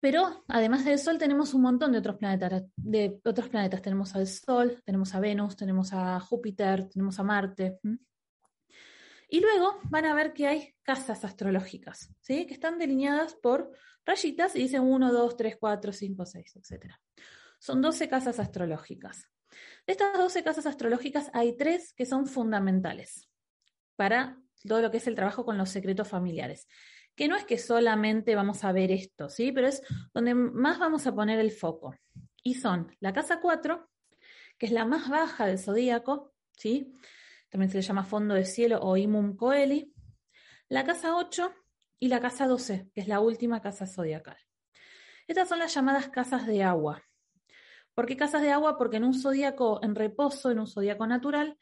Pero 0.00 0.44
además 0.46 0.84
del 0.84 0.98
Sol 0.98 1.18
tenemos 1.18 1.54
un 1.54 1.62
montón 1.62 1.90
de 1.90 1.98
otros 1.98 2.16
planetas. 2.16 2.64
De 2.76 3.20
otros 3.24 3.48
planetas 3.48 3.82
tenemos 3.82 4.14
al 4.14 4.26
Sol, 4.26 4.80
tenemos 4.84 5.14
a 5.14 5.20
Venus, 5.20 5.56
tenemos 5.56 5.92
a 5.92 6.20
Júpiter, 6.20 6.88
tenemos 6.88 7.18
a 7.18 7.24
Marte. 7.24 7.80
Y 9.28 9.40
luego 9.40 9.80
van 9.84 10.04
a 10.04 10.14
ver 10.14 10.32
que 10.32 10.46
hay 10.46 10.74
casas 10.82 11.24
astrológicas, 11.24 12.14
¿sí? 12.20 12.46
que 12.46 12.54
están 12.54 12.78
delineadas 12.78 13.34
por 13.34 13.72
rayitas 14.04 14.54
y 14.54 14.60
dicen 14.60 14.82
1, 14.82 15.12
2, 15.12 15.36
3, 15.36 15.56
4, 15.58 15.92
5, 15.92 16.26
6, 16.26 16.56
etc. 16.56 16.94
Son 17.58 17.82
12 17.82 18.08
casas 18.08 18.38
astrológicas. 18.38 19.28
De 19.86 19.92
estas 19.92 20.18
12 20.18 20.42
casas 20.42 20.66
astrológicas 20.66 21.30
hay 21.32 21.56
tres 21.56 21.92
que 21.94 22.06
son 22.06 22.26
fundamentales 22.26 23.28
para 23.96 24.38
todo 24.66 24.82
lo 24.82 24.90
que 24.90 24.98
es 24.98 25.06
el 25.06 25.14
trabajo 25.14 25.44
con 25.44 25.58
los 25.58 25.70
secretos 25.70 26.08
familiares. 26.08 26.68
Que 27.14 27.28
no 27.28 27.36
es 27.36 27.44
que 27.44 27.56
solamente 27.56 28.34
vamos 28.34 28.64
a 28.64 28.72
ver 28.72 28.90
esto, 28.92 29.28
¿sí? 29.30 29.52
Pero 29.52 29.68
es 29.68 29.82
donde 30.12 30.34
más 30.34 30.78
vamos 30.78 31.06
a 31.06 31.14
poner 31.14 31.38
el 31.38 31.50
foco. 31.50 31.94
Y 32.42 32.54
son 32.54 32.94
la 33.00 33.12
casa 33.12 33.40
4, 33.40 33.88
que 34.58 34.66
es 34.66 34.72
la 34.72 34.84
más 34.84 35.08
baja 35.08 35.46
del 35.46 35.58
zodíaco, 35.58 36.34
¿sí? 36.52 36.94
También 37.48 37.70
se 37.70 37.78
le 37.78 37.82
llama 37.82 38.04
fondo 38.04 38.34
de 38.34 38.44
cielo 38.44 38.80
o 38.82 38.96
imum 38.96 39.36
coeli. 39.36 39.94
La 40.68 40.84
casa 40.84 41.16
8 41.16 41.54
y 42.00 42.08
la 42.08 42.20
casa 42.20 42.46
12, 42.46 42.90
que 42.92 43.00
es 43.00 43.08
la 43.08 43.20
última 43.20 43.62
casa 43.62 43.86
zodiacal. 43.86 44.36
Estas 45.26 45.48
son 45.48 45.58
las 45.58 45.72
llamadas 45.74 46.08
casas 46.08 46.46
de 46.46 46.62
agua. 46.62 47.02
¿Por 47.96 48.04
qué 48.04 48.14
casas 48.14 48.42
de 48.42 48.52
agua? 48.52 48.76
Porque 48.76 48.98
en 48.98 49.04
un 49.04 49.14
zodíaco 49.14 49.80
en 49.82 49.94
reposo, 49.94 50.50
en 50.50 50.58
un 50.58 50.66
zodíaco 50.66 51.06
natural, 51.06 51.56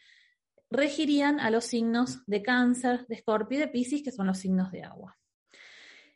regirían 0.69 1.38
a 1.38 1.49
los 1.49 1.64
signos 1.64 2.25
de 2.26 2.43
cáncer, 2.43 3.07
de 3.07 3.14
escorpio 3.14 3.57
y 3.57 3.61
de 3.61 3.69
piscis, 3.69 4.03
que 4.03 4.11
son 4.11 4.26
los 4.26 4.38
signos 4.38 4.73
de 4.73 4.83
agua. 4.83 5.17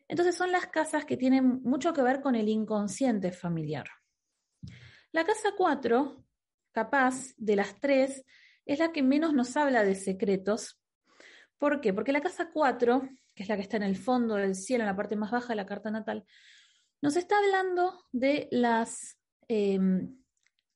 Entonces 0.09 0.35
son 0.35 0.51
las 0.51 0.67
casas 0.67 1.05
que 1.05 1.17
tienen 1.17 1.63
mucho 1.63 1.93
que 1.93 2.03
ver 2.03 2.21
con 2.21 2.35
el 2.35 2.49
inconsciente 2.49 3.31
familiar. 3.31 3.87
La 5.13 5.25
casa 5.25 5.51
4, 5.57 6.25
capaz 6.73 7.33
de 7.37 7.55
las 7.55 7.79
tres, 7.79 8.25
es 8.67 8.81
la 8.81 8.91
que 8.91 9.05
menos 9.05 9.33
nos 9.35 9.57
habla 9.57 9.85
de 9.85 9.95
secretos. 9.95 10.81
¿Por 11.59 11.81
qué? 11.81 11.95
Porque 11.95 12.11
la 12.11 12.23
casa 12.23 12.51
4, 12.53 13.09
que 13.37 13.45
es 13.45 13.49
la 13.49 13.55
que 13.55 13.63
está 13.63 13.77
en 13.77 13.85
el 13.85 13.97
fondo 13.97 14.35
del 14.35 14.57
cielo, 14.57 14.83
en 14.83 14.89
la 14.89 14.97
parte 14.97 15.15
más 15.15 15.31
baja 15.31 15.51
de 15.51 15.57
la 15.57 15.67
carta 15.67 15.93
natal, 15.93 16.25
nos 17.01 17.15
está 17.15 17.39
hablando 17.39 18.05
de 18.11 18.49
las 18.51 19.18
em, 19.49 20.19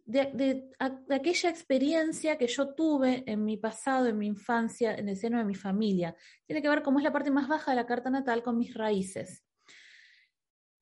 de, 0.04 0.70
aquella 1.08 1.50
experiencia 1.50 2.36
que 2.36 2.46
yo 2.46 2.74
tuve 2.74 3.22
en 3.26 3.44
mi 3.44 3.56
pasado, 3.56 4.06
en 4.06 4.18
mi 4.18 4.26
infancia, 4.26 4.94
en 4.94 5.08
el 5.08 5.16
seno 5.16 5.38
de 5.38 5.44
mi 5.44 5.54
familia. 5.54 6.16
Tiene 6.46 6.62
que 6.62 6.68
ver 6.68 6.82
cómo 6.82 6.98
es 6.98 7.04
la 7.04 7.12
parte 7.12 7.30
más 7.30 7.48
baja 7.48 7.70
de 7.72 7.76
la 7.76 7.86
carta 7.86 8.10
natal 8.10 8.42
con 8.42 8.58
mis 8.58 8.74
raíces. 8.74 9.44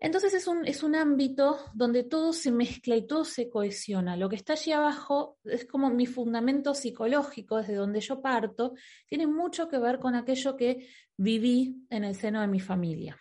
Entonces 0.03 0.33
es 0.33 0.47
un, 0.47 0.67
es 0.67 0.83
un 0.83 0.97
ámbito 0.97 1.59
donde 1.75 2.05
todo 2.05 2.33
se 2.33 2.51
mezcla 2.51 2.97
y 2.97 3.07
todo 3.07 3.27
se 3.27 3.51
cohesiona. 3.51 4.17
Lo 4.17 4.31
que 4.31 4.37
está 4.37 4.55
allí 4.55 4.73
abajo 4.73 5.39
es 5.45 5.67
como 5.67 5.91
mi 5.91 6.07
fundamento 6.07 6.75
psicológico, 6.75 7.59
desde 7.59 7.75
donde 7.75 8.01
yo 8.01 8.23
parto, 8.23 8.73
tiene 9.07 9.27
mucho 9.27 9.69
que 9.69 9.79
ver 9.79 9.99
con 9.99 10.15
aquello 10.15 10.57
que 10.57 10.89
viví 11.19 11.87
en 11.91 12.05
el 12.05 12.15
seno 12.15 12.41
de 12.41 12.47
mi 12.47 12.61
familia. 12.61 13.19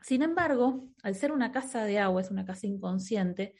Sin 0.00 0.22
embargo, 0.22 0.88
al 1.02 1.16
ser 1.16 1.32
una 1.32 1.50
casa 1.50 1.84
de 1.84 1.98
agua, 1.98 2.20
es 2.20 2.30
una 2.30 2.44
casa 2.44 2.68
inconsciente, 2.68 3.56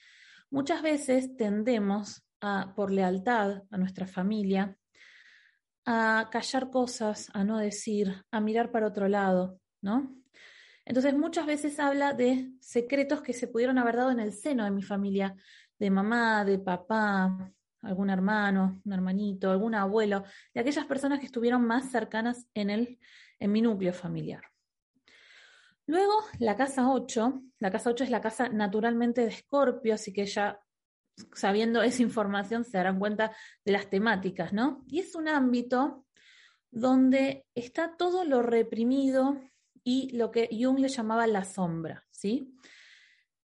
muchas 0.50 0.82
veces 0.82 1.36
tendemos 1.36 2.22
a, 2.40 2.72
por 2.74 2.90
lealtad 2.90 3.62
a 3.70 3.76
nuestra 3.76 4.06
familia, 4.06 4.76
a 5.84 6.28
callar 6.30 6.70
cosas, 6.70 7.30
a 7.32 7.44
no 7.44 7.58
decir, 7.58 8.24
a 8.30 8.40
mirar 8.40 8.70
para 8.70 8.86
otro 8.86 9.08
lado, 9.08 9.60
¿no? 9.80 10.14
Entonces 10.84 11.16
muchas 11.16 11.46
veces 11.46 11.78
habla 11.80 12.12
de 12.14 12.50
secretos 12.60 13.20
que 13.22 13.34
se 13.34 13.48
pudieron 13.48 13.78
haber 13.78 13.96
dado 13.96 14.10
en 14.10 14.20
el 14.20 14.32
seno 14.32 14.64
de 14.64 14.70
mi 14.70 14.82
familia, 14.82 15.34
de 15.78 15.90
mamá, 15.90 16.44
de 16.44 16.58
papá, 16.58 17.52
algún 17.82 18.10
hermano, 18.10 18.80
un 18.84 18.92
hermanito, 18.92 19.50
algún 19.50 19.74
abuelo, 19.74 20.24
de 20.54 20.60
aquellas 20.60 20.86
personas 20.86 21.20
que 21.20 21.26
estuvieron 21.26 21.64
más 21.66 21.90
cercanas 21.90 22.46
en, 22.54 22.70
el, 22.70 22.98
en 23.38 23.52
mi 23.52 23.62
núcleo 23.62 23.92
familiar. 23.92 24.42
Luego, 25.88 26.12
la 26.38 26.54
casa 26.54 26.90
8. 26.90 27.42
La 27.60 27.70
casa 27.70 27.88
8 27.88 28.04
es 28.04 28.10
la 28.10 28.20
casa 28.20 28.50
naturalmente 28.50 29.22
de 29.22 29.28
Escorpio, 29.28 29.94
así 29.94 30.12
que 30.12 30.26
ya 30.26 30.60
sabiendo 31.32 31.82
esa 31.82 32.02
información 32.02 32.64
se 32.64 32.76
darán 32.76 32.98
cuenta 32.98 33.34
de 33.64 33.72
las 33.72 33.88
temáticas, 33.88 34.52
¿no? 34.52 34.84
Y 34.86 35.00
es 35.00 35.14
un 35.14 35.28
ámbito 35.28 36.04
donde 36.70 37.46
está 37.54 37.96
todo 37.96 38.24
lo 38.24 38.42
reprimido 38.42 39.40
y 39.82 40.14
lo 40.14 40.30
que 40.30 40.50
Jung 40.52 40.78
le 40.78 40.88
llamaba 40.88 41.26
la 41.26 41.44
sombra, 41.44 42.04
¿sí? 42.10 42.54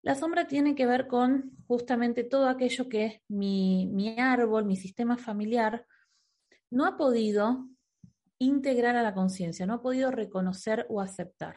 La 0.02 0.16
sombra 0.16 0.46
tiene 0.46 0.76
que 0.76 0.86
ver 0.86 1.08
con 1.08 1.56
justamente 1.66 2.26
todo 2.26 2.50
aquello 2.50 2.90
que 2.90 3.24
mi, 3.30 3.88
mi 3.88 4.20
árbol, 4.20 4.66
mi 4.66 4.76
sistema 4.76 5.16
familiar, 5.16 5.88
no 6.70 6.86
ha 6.86 6.98
podido 6.98 7.70
integrar 8.38 8.98
a 8.98 9.02
la 9.02 9.14
conciencia, 9.14 9.66
no 9.66 9.76
ha 9.76 9.82
podido 9.82 10.12
reconocer 10.12 10.86
o 10.90 11.00
aceptar. 11.00 11.56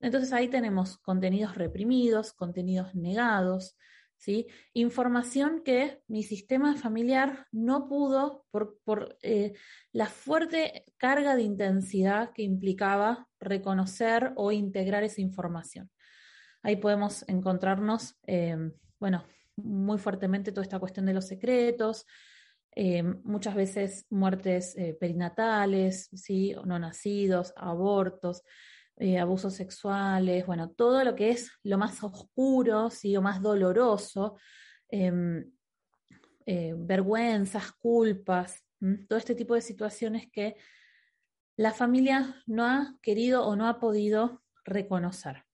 Entonces 0.00 0.32
ahí 0.32 0.48
tenemos 0.48 0.98
contenidos 0.98 1.56
reprimidos, 1.56 2.32
contenidos 2.32 2.94
negados, 2.94 3.76
¿sí? 4.20 4.46
información 4.74 5.62
que 5.64 6.02
mi 6.06 6.22
sistema 6.22 6.76
familiar 6.76 7.46
no 7.52 7.88
pudo 7.88 8.44
por, 8.50 8.78
por 8.84 9.18
eh, 9.22 9.54
la 9.92 10.06
fuerte 10.06 10.84
carga 10.98 11.36
de 11.36 11.42
intensidad 11.42 12.32
que 12.32 12.42
implicaba 12.42 13.28
reconocer 13.40 14.32
o 14.36 14.52
integrar 14.52 15.02
esa 15.04 15.22
información. 15.22 15.90
Ahí 16.62 16.76
podemos 16.76 17.24
encontrarnos, 17.28 18.18
eh, 18.26 18.56
bueno, 18.98 19.24
muy 19.56 19.98
fuertemente 19.98 20.52
toda 20.52 20.64
esta 20.64 20.78
cuestión 20.78 21.06
de 21.06 21.14
los 21.14 21.26
secretos, 21.26 22.06
eh, 22.76 23.02
muchas 23.02 23.54
veces 23.54 24.06
muertes 24.10 24.76
perinatales, 25.00 26.08
¿sí? 26.14 26.54
no 26.64 26.78
nacidos, 26.78 27.52
abortos. 27.56 28.42
Eh, 29.02 29.18
abusos 29.18 29.54
sexuales, 29.54 30.44
bueno, 30.44 30.72
todo 30.72 31.02
lo 31.04 31.14
que 31.14 31.30
es 31.30 31.50
lo 31.62 31.78
más 31.78 32.04
oscuro, 32.04 32.90
¿sí? 32.90 33.16
o 33.16 33.22
más 33.22 33.40
doloroso, 33.40 34.36
em, 34.90 35.50
eh, 36.44 36.74
vergüenzas, 36.76 37.72
culpas, 37.72 38.62
todo 39.08 39.18
este 39.18 39.34
tipo 39.34 39.54
de 39.54 39.62
situaciones 39.62 40.28
que 40.30 40.56
la 41.56 41.72
familia 41.72 42.42
no 42.46 42.66
ha 42.66 42.98
querido 43.00 43.46
o 43.46 43.56
no 43.56 43.68
ha 43.68 43.80
podido 43.80 44.42
reconocer. 44.64 45.44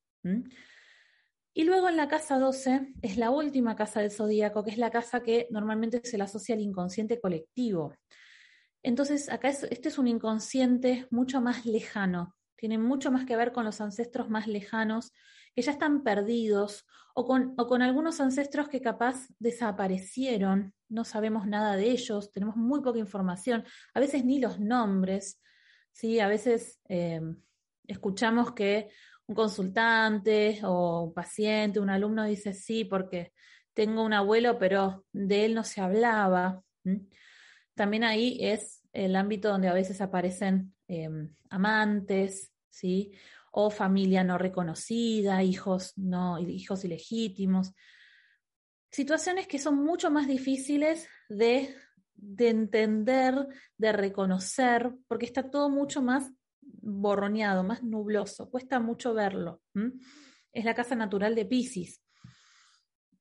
Y 1.54 1.62
luego 1.62 1.88
en 1.88 1.96
la 1.96 2.08
casa 2.08 2.40
12 2.40 2.94
es 3.00 3.16
la 3.16 3.30
última 3.30 3.76
casa 3.76 4.00
del 4.00 4.10
zodíaco, 4.10 4.64
que 4.64 4.70
es 4.70 4.78
la 4.78 4.90
casa 4.90 5.22
que 5.22 5.46
normalmente 5.52 6.00
se 6.02 6.18
la 6.18 6.24
asocia 6.24 6.56
al 6.56 6.62
inconsciente 6.62 7.20
colectivo. 7.20 7.94
Entonces, 8.82 9.28
acá 9.28 9.50
este 9.50 9.88
es 9.88 9.98
un 9.98 10.08
inconsciente 10.08 11.06
mucho 11.10 11.40
más 11.40 11.64
lejano, 11.64 12.35
tiene 12.56 12.78
mucho 12.78 13.10
más 13.10 13.24
que 13.24 13.36
ver 13.36 13.52
con 13.52 13.64
los 13.64 13.80
ancestros 13.80 14.28
más 14.28 14.46
lejanos, 14.46 15.12
que 15.54 15.62
ya 15.62 15.72
están 15.72 16.02
perdidos, 16.02 16.86
o 17.14 17.26
con, 17.26 17.54
o 17.56 17.66
con 17.66 17.80
algunos 17.80 18.20
ancestros 18.20 18.68
que 18.68 18.82
capaz 18.82 19.26
desaparecieron, 19.38 20.74
no 20.88 21.04
sabemos 21.04 21.46
nada 21.46 21.76
de 21.76 21.90
ellos, 21.90 22.30
tenemos 22.30 22.56
muy 22.56 22.82
poca 22.82 22.98
información, 22.98 23.64
a 23.94 24.00
veces 24.00 24.24
ni 24.24 24.38
los 24.38 24.60
nombres, 24.60 25.40
¿sí? 25.92 26.20
a 26.20 26.28
veces 26.28 26.78
eh, 26.88 27.22
escuchamos 27.86 28.52
que 28.52 28.90
un 29.26 29.34
consultante 29.34 30.60
o 30.62 31.04
un 31.04 31.14
paciente, 31.14 31.80
un 31.80 31.90
alumno 31.90 32.24
dice 32.24 32.52
sí, 32.52 32.84
porque 32.84 33.32
tengo 33.74 34.04
un 34.04 34.12
abuelo, 34.12 34.58
pero 34.58 35.04
de 35.12 35.46
él 35.46 35.54
no 35.54 35.64
se 35.64 35.80
hablaba. 35.80 36.62
También 37.74 38.04
ahí 38.04 38.38
es 38.40 38.82
el 38.92 39.16
ámbito 39.16 39.48
donde 39.48 39.68
a 39.68 39.74
veces 39.74 40.00
aparecen 40.00 40.75
Em, 40.88 41.34
amantes, 41.50 42.52
¿sí? 42.70 43.12
O 43.50 43.70
familia 43.70 44.22
no 44.22 44.38
reconocida, 44.38 45.42
hijos, 45.42 45.92
no, 45.96 46.38
hijos 46.38 46.84
ilegítimos. 46.84 47.72
Situaciones 48.90 49.48
que 49.48 49.58
son 49.58 49.84
mucho 49.84 50.10
más 50.10 50.28
difíciles 50.28 51.08
de, 51.28 51.74
de 52.14 52.48
entender, 52.48 53.48
de 53.76 53.92
reconocer, 53.92 54.92
porque 55.08 55.26
está 55.26 55.50
todo 55.50 55.68
mucho 55.70 56.02
más 56.02 56.32
borroneado, 56.60 57.64
más 57.64 57.82
nubloso, 57.82 58.48
cuesta 58.48 58.78
mucho 58.78 59.12
verlo. 59.12 59.62
Es 60.52 60.64
la 60.64 60.74
casa 60.74 60.94
natural 60.94 61.34
de 61.34 61.46
Pisces. 61.46 62.00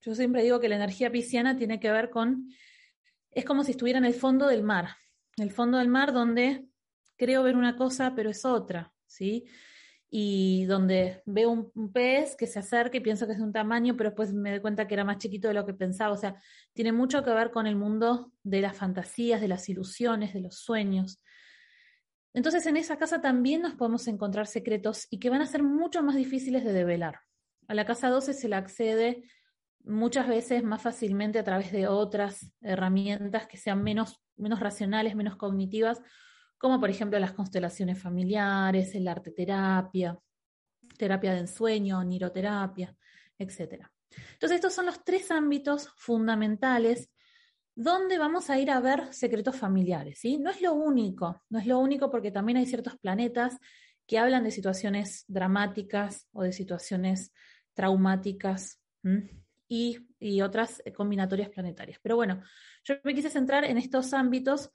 Yo 0.02 0.14
siempre 0.14 0.44
digo 0.44 0.60
que 0.60 0.70
la 0.70 0.76
energía 0.76 1.12
pisciana 1.12 1.58
tiene 1.58 1.80
que 1.80 1.92
ver 1.92 2.12
con, 2.12 2.48
es 3.32 3.44
como 3.44 3.64
si 3.64 3.72
estuviera 3.72 3.98
en 3.98 4.06
el 4.06 4.14
fondo 4.14 4.48
del 4.48 4.62
mar, 4.62 4.98
el 5.38 5.52
fondo 5.52 5.80
del 5.80 5.88
mar 5.88 6.14
donde 6.14 6.68
creo 7.18 7.44
ver 7.44 7.56
una 7.56 7.76
cosa, 7.76 8.14
pero 8.16 8.30
es 8.30 8.46
otra, 8.46 8.92
¿sí? 9.06 9.46
Y 10.10 10.66
donde 10.66 11.22
veo 11.26 11.52
un, 11.52 11.92
pez 11.92 12.36
que 12.36 12.48
se 12.48 12.60
acerca 12.60 12.98
y 12.98 13.02
pienso 13.02 13.26
que 13.26 13.34
es 13.34 13.38
de 13.38 13.44
un 13.44 13.52
tamaño, 13.52 13.98
pero 13.98 14.12
después 14.12 14.34
me 14.34 14.52
doy 14.52 14.62
cuenta 14.62 14.88
que 14.88 14.94
era 14.94 15.04
más 15.04 15.18
chiquito 15.18 15.48
de 15.48 15.54
lo 15.54 15.66
que 15.66 15.74
pensaba. 15.74 16.14
O 16.14 16.18
sea, 16.18 16.40
tiene 16.74 16.92
mucho 16.92 17.24
que 17.24 17.32
ver 17.32 17.52
con 17.52 17.68
el 17.68 17.76
mundo 17.76 18.32
de 18.44 18.62
las 18.62 18.78
fantasías, 18.78 19.42
de 19.42 19.48
las 19.48 19.68
ilusiones, 19.68 20.34
de 20.34 20.42
los 20.42 20.56
sueños. 20.60 21.22
Entonces, 22.34 22.66
en 22.66 22.78
esa 22.78 22.98
casa 22.98 23.22
también 23.22 23.62
nos 23.62 23.76
podemos 23.76 24.08
encontrar 24.08 24.48
secretos 24.48 25.08
y 25.10 25.20
que 25.20 25.30
van 25.30 25.42
a 25.42 25.48
ser 25.48 25.64
mucho 25.64 26.04
más 26.04 26.16
difíciles 26.16 26.64
de 26.64 26.74
develar. 26.74 27.20
A 27.68 27.74
la 27.74 27.86
casa 27.86 28.10
12 28.10 28.34
se 28.34 28.48
le 28.48 28.56
accede 28.56 29.24
muchas 29.84 30.28
veces 30.28 30.64
más 30.64 30.82
fácilmente 30.82 31.40
a 31.40 31.44
través 31.44 31.72
de 31.72 31.88
otras 31.88 32.52
herramientas 32.62 33.48
que 33.48 33.58
sean 33.58 33.84
menos, 33.84 34.22
menos 34.36 34.60
racionales, 34.60 35.16
menos 35.16 35.36
cognitivas 35.36 36.02
como 36.58 36.80
por 36.80 36.90
ejemplo 36.90 37.20
las 37.20 37.34
constelaciones 37.34 38.02
familiares, 38.02 38.96
el 38.96 39.08
arte 39.08 39.32
terapia, 39.32 40.18
terapia 40.98 41.34
de 41.34 41.40
ensueño, 41.40 42.04
niroterapia, 42.04 42.96
etc. 43.38 43.86
Entonces, 44.34 44.56
estos 44.56 44.74
son 44.74 44.86
los 44.86 45.04
tres 45.04 45.32
ámbitos 45.32 45.90
fundamentales 45.98 47.10
donde 47.76 48.18
vamos 48.18 48.50
a 48.50 48.58
ir 48.58 48.72
a 48.72 48.80
ver 48.80 49.14
secretos 49.14 49.58
familiares. 49.58 50.20
¿sí? 50.20 50.38
No 50.38 50.50
es 50.50 50.62
lo 50.62 50.74
único, 50.74 51.44
no 51.50 51.60
es 51.60 51.68
lo 51.68 51.80
único 51.80 52.10
porque 52.10 52.32
también 52.32 52.58
hay 52.58 52.66
ciertos 52.66 52.98
planetas 52.98 53.58
que 54.08 54.18
hablan 54.18 54.44
de 54.44 54.52
situaciones 54.52 55.26
dramáticas 55.28 56.28
o 56.32 56.44
de 56.44 56.54
situaciones 56.54 57.34
traumáticas 57.74 58.80
y, 59.68 60.08
y, 60.20 60.42
otras 60.42 60.82
combinatorias 60.96 61.50
planetarias. 61.50 62.00
Pero 62.02 62.16
bueno, 62.16 62.42
yo 62.84 62.96
me 63.04 63.14
quise 63.14 63.30
centrar 63.30 63.66
en 63.66 63.78
estos 63.78 64.14
ámbitos 64.14 64.72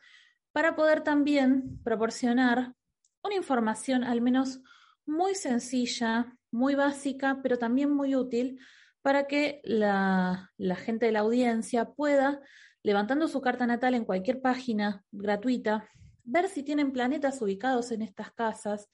para 0.53 0.75
poder 0.75 1.03
también 1.03 1.81
proporcionar 1.85 2.75
una 3.23 3.35
información 3.35 4.05
al 4.05 4.21
menos 4.21 4.61
muy 5.07 5.35
sencilla, 5.35 6.37
muy 6.51 6.75
básica, 6.75 7.41
pero 7.43 7.59
también 7.59 7.91
muy 7.91 8.15
útil 8.15 8.59
para 9.03 9.27
que 9.27 9.61
la, 9.65 10.51
gente 10.77 11.07
de 11.07 11.13
la 11.13 11.21
audiencia 11.21 11.87
pueda, 11.87 12.41
levantando 12.83 13.29
su 13.29 13.41
carta 13.41 13.67
natal 13.67 13.95
en 13.95 14.05
cualquier 14.05 14.41
página 14.41 15.05
gratuita, 15.11 15.89
ver 16.25 16.49
si 16.49 16.63
tienen 16.63 16.93
planetas 16.93 17.41
ubicados 17.41 17.93
en 17.93 18.03
estas 18.03 18.33
casas 18.33 18.89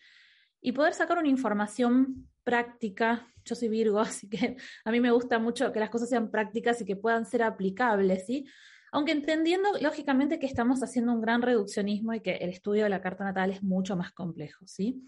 y 0.61 0.73
poder 0.73 0.95
sacar 0.95 1.19
una 1.19 1.29
información 1.29 2.29
práctica. 2.45 3.27
Yo 3.45 3.55
soy 3.55 3.69
Virgo, 3.69 4.01
así 4.01 4.29
que 4.29 4.57
a 4.85 4.90
mí 4.90 5.01
me 5.01 5.11
gusta 5.11 5.38
mucho 5.38 5.73
que 5.73 5.81
las 5.81 5.90
cosas 5.90 6.09
sean 6.09 6.31
prácticas 6.31 6.81
y 6.81 6.85
que 6.85 6.97
puedan 6.97 7.27
ser 7.27 7.42
aplicables, 7.42 8.27
¿sí? 8.27 8.47
Aunque 8.92 9.12
entendiendo, 9.12 9.70
lógicamente, 9.81 10.38
que 10.38 10.46
estamos 10.46 10.83
haciendo 10.83 11.12
un 11.12 11.20
gran 11.20 11.42
reduccionismo 11.42 12.14
y 12.14 12.20
que 12.20 12.37
el 12.37 12.51
estudio 12.51 12.85
de 12.85 12.90
la 12.90 13.01
carta 13.01 13.25
natal 13.25 13.51
es 13.51 13.62
mucho 13.62 13.96
más 13.96 14.12
complejo, 14.12 14.66
¿sí? 14.66 15.03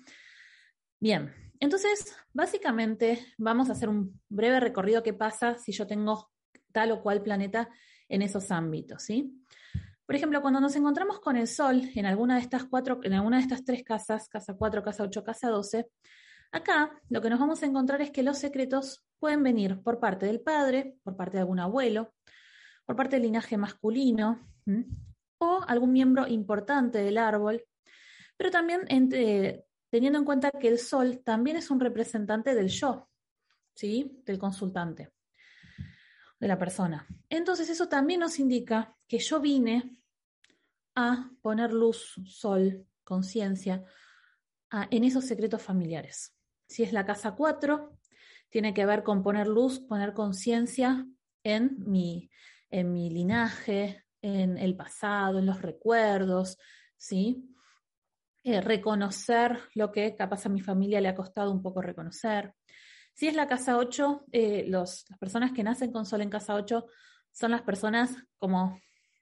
Bien, 1.00 1.32
entonces, 1.60 2.16
básicamente 2.32 3.24
vamos 3.38 3.68
a 3.68 3.72
hacer 3.72 3.88
un 3.88 4.20
breve 4.28 4.60
recorrido 4.60 5.02
qué 5.02 5.14
pasa 5.14 5.56
si 5.56 5.72
yo 5.72 5.86
tengo 5.86 6.30
tal 6.72 6.92
o 6.92 7.02
cual 7.02 7.22
planeta 7.22 7.68
en 8.08 8.22
esos 8.22 8.50
ámbitos, 8.50 9.02
¿sí? 9.02 9.44
Por 10.06 10.16
ejemplo, 10.16 10.40
cuando 10.40 10.60
nos 10.60 10.74
encontramos 10.74 11.20
con 11.20 11.36
el 11.36 11.46
Sol 11.46 11.82
en 11.94 12.06
alguna 12.06 12.36
de 12.36 12.40
estas 12.40 12.64
cuatro, 12.64 12.98
en 13.02 13.12
alguna 13.12 13.36
de 13.36 13.42
estas 13.42 13.64
tres 13.64 13.84
casas, 13.84 14.28
casa 14.28 14.54
4, 14.54 14.82
casa 14.82 15.04
8, 15.04 15.22
casa 15.22 15.50
12, 15.50 15.86
acá 16.50 16.90
lo 17.10 17.20
que 17.20 17.28
nos 17.28 17.38
vamos 17.38 17.62
a 17.62 17.66
encontrar 17.66 18.00
es 18.00 18.10
que 18.10 18.22
los 18.22 18.38
secretos 18.38 19.04
pueden 19.18 19.42
venir 19.42 19.82
por 19.82 20.00
parte 20.00 20.26
del 20.26 20.40
padre, 20.40 20.96
por 21.02 21.14
parte 21.16 21.36
de 21.36 21.40
algún 21.40 21.60
abuelo, 21.60 22.14
por 22.88 22.96
parte 22.96 23.16
del 23.16 23.24
linaje 23.24 23.58
masculino 23.58 24.48
o 25.36 25.60
algún 25.68 25.92
miembro 25.92 26.26
importante 26.26 26.96
del 27.02 27.18
árbol, 27.18 27.62
pero 28.34 28.50
también 28.50 28.86
teniendo 29.90 30.18
en 30.18 30.24
cuenta 30.24 30.50
que 30.50 30.68
el 30.68 30.78
sol 30.78 31.20
también 31.22 31.58
es 31.58 31.70
un 31.70 31.80
representante 31.80 32.54
del 32.54 32.68
yo, 32.68 33.10
¿sí? 33.74 34.22
del 34.24 34.38
consultante, 34.38 35.12
de 36.40 36.48
la 36.48 36.58
persona. 36.58 37.06
Entonces 37.28 37.68
eso 37.68 37.90
también 37.90 38.20
nos 38.20 38.38
indica 38.38 38.96
que 39.06 39.18
yo 39.18 39.38
vine 39.38 40.00
a 40.94 41.30
poner 41.42 41.74
luz, 41.74 42.14
sol, 42.24 42.86
conciencia 43.04 43.84
en 44.90 45.04
esos 45.04 45.26
secretos 45.26 45.60
familiares. 45.60 46.34
Si 46.66 46.84
es 46.84 46.94
la 46.94 47.04
casa 47.04 47.32
4, 47.32 47.98
tiene 48.48 48.72
que 48.72 48.86
ver 48.86 49.02
con 49.02 49.22
poner 49.22 49.46
luz, 49.46 49.78
poner 49.78 50.14
conciencia 50.14 51.06
en 51.42 51.76
mi 51.86 52.30
en 52.70 52.92
mi 52.92 53.10
linaje, 53.10 54.04
en 54.22 54.58
el 54.58 54.76
pasado, 54.76 55.38
en 55.38 55.46
los 55.46 55.62
recuerdos, 55.62 56.58
¿sí? 56.96 57.54
Eh, 58.44 58.60
reconocer 58.60 59.58
lo 59.74 59.92
que 59.92 60.14
capaz 60.14 60.46
a 60.46 60.48
mi 60.48 60.60
familia 60.60 61.00
le 61.00 61.08
ha 61.08 61.14
costado 61.14 61.50
un 61.50 61.62
poco 61.62 61.82
reconocer. 61.82 62.54
Si 63.14 63.26
es 63.26 63.34
la 63.34 63.48
casa 63.48 63.76
8, 63.76 64.24
eh, 64.32 64.64
las 64.68 65.04
personas 65.18 65.52
que 65.52 65.64
nacen 65.64 65.92
con 65.92 66.06
sol 66.06 66.22
en 66.22 66.30
casa 66.30 66.54
8 66.54 66.86
son 67.32 67.50
las 67.50 67.62
personas 67.62 68.16
como 68.38 68.80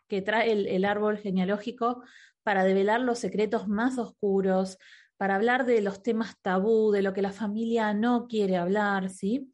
que 0.09 0.23
trae 0.23 0.53
el, 0.53 0.67
el 0.67 0.85
árbol 0.85 1.19
genealógico 1.19 2.03
para 2.43 2.63
develar 2.63 3.01
los 3.01 3.19
secretos 3.19 3.69
más 3.69 3.99
oscuros, 3.99 4.79
para 5.17 5.35
hablar 5.35 5.67
de 5.67 5.81
los 5.81 6.03
temas 6.03 6.37
tabú, 6.43 6.93
de 6.93 7.03
lo 7.03 7.13
que 7.13 7.23
la 7.23 7.33
familia 7.33 7.95
no 7.95 8.29
quiere 8.29 8.57
hablar, 8.57 9.09
¿sí? 9.09 9.53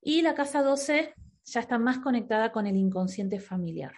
Y 0.00 0.22
la 0.22 0.34
casa 0.34 0.62
12 0.62 1.14
ya 1.44 1.60
está 1.60 1.78
más 1.78 1.98
conectada 1.98 2.52
con 2.52 2.66
el 2.66 2.76
inconsciente 2.76 3.40
familiar. 3.40 3.92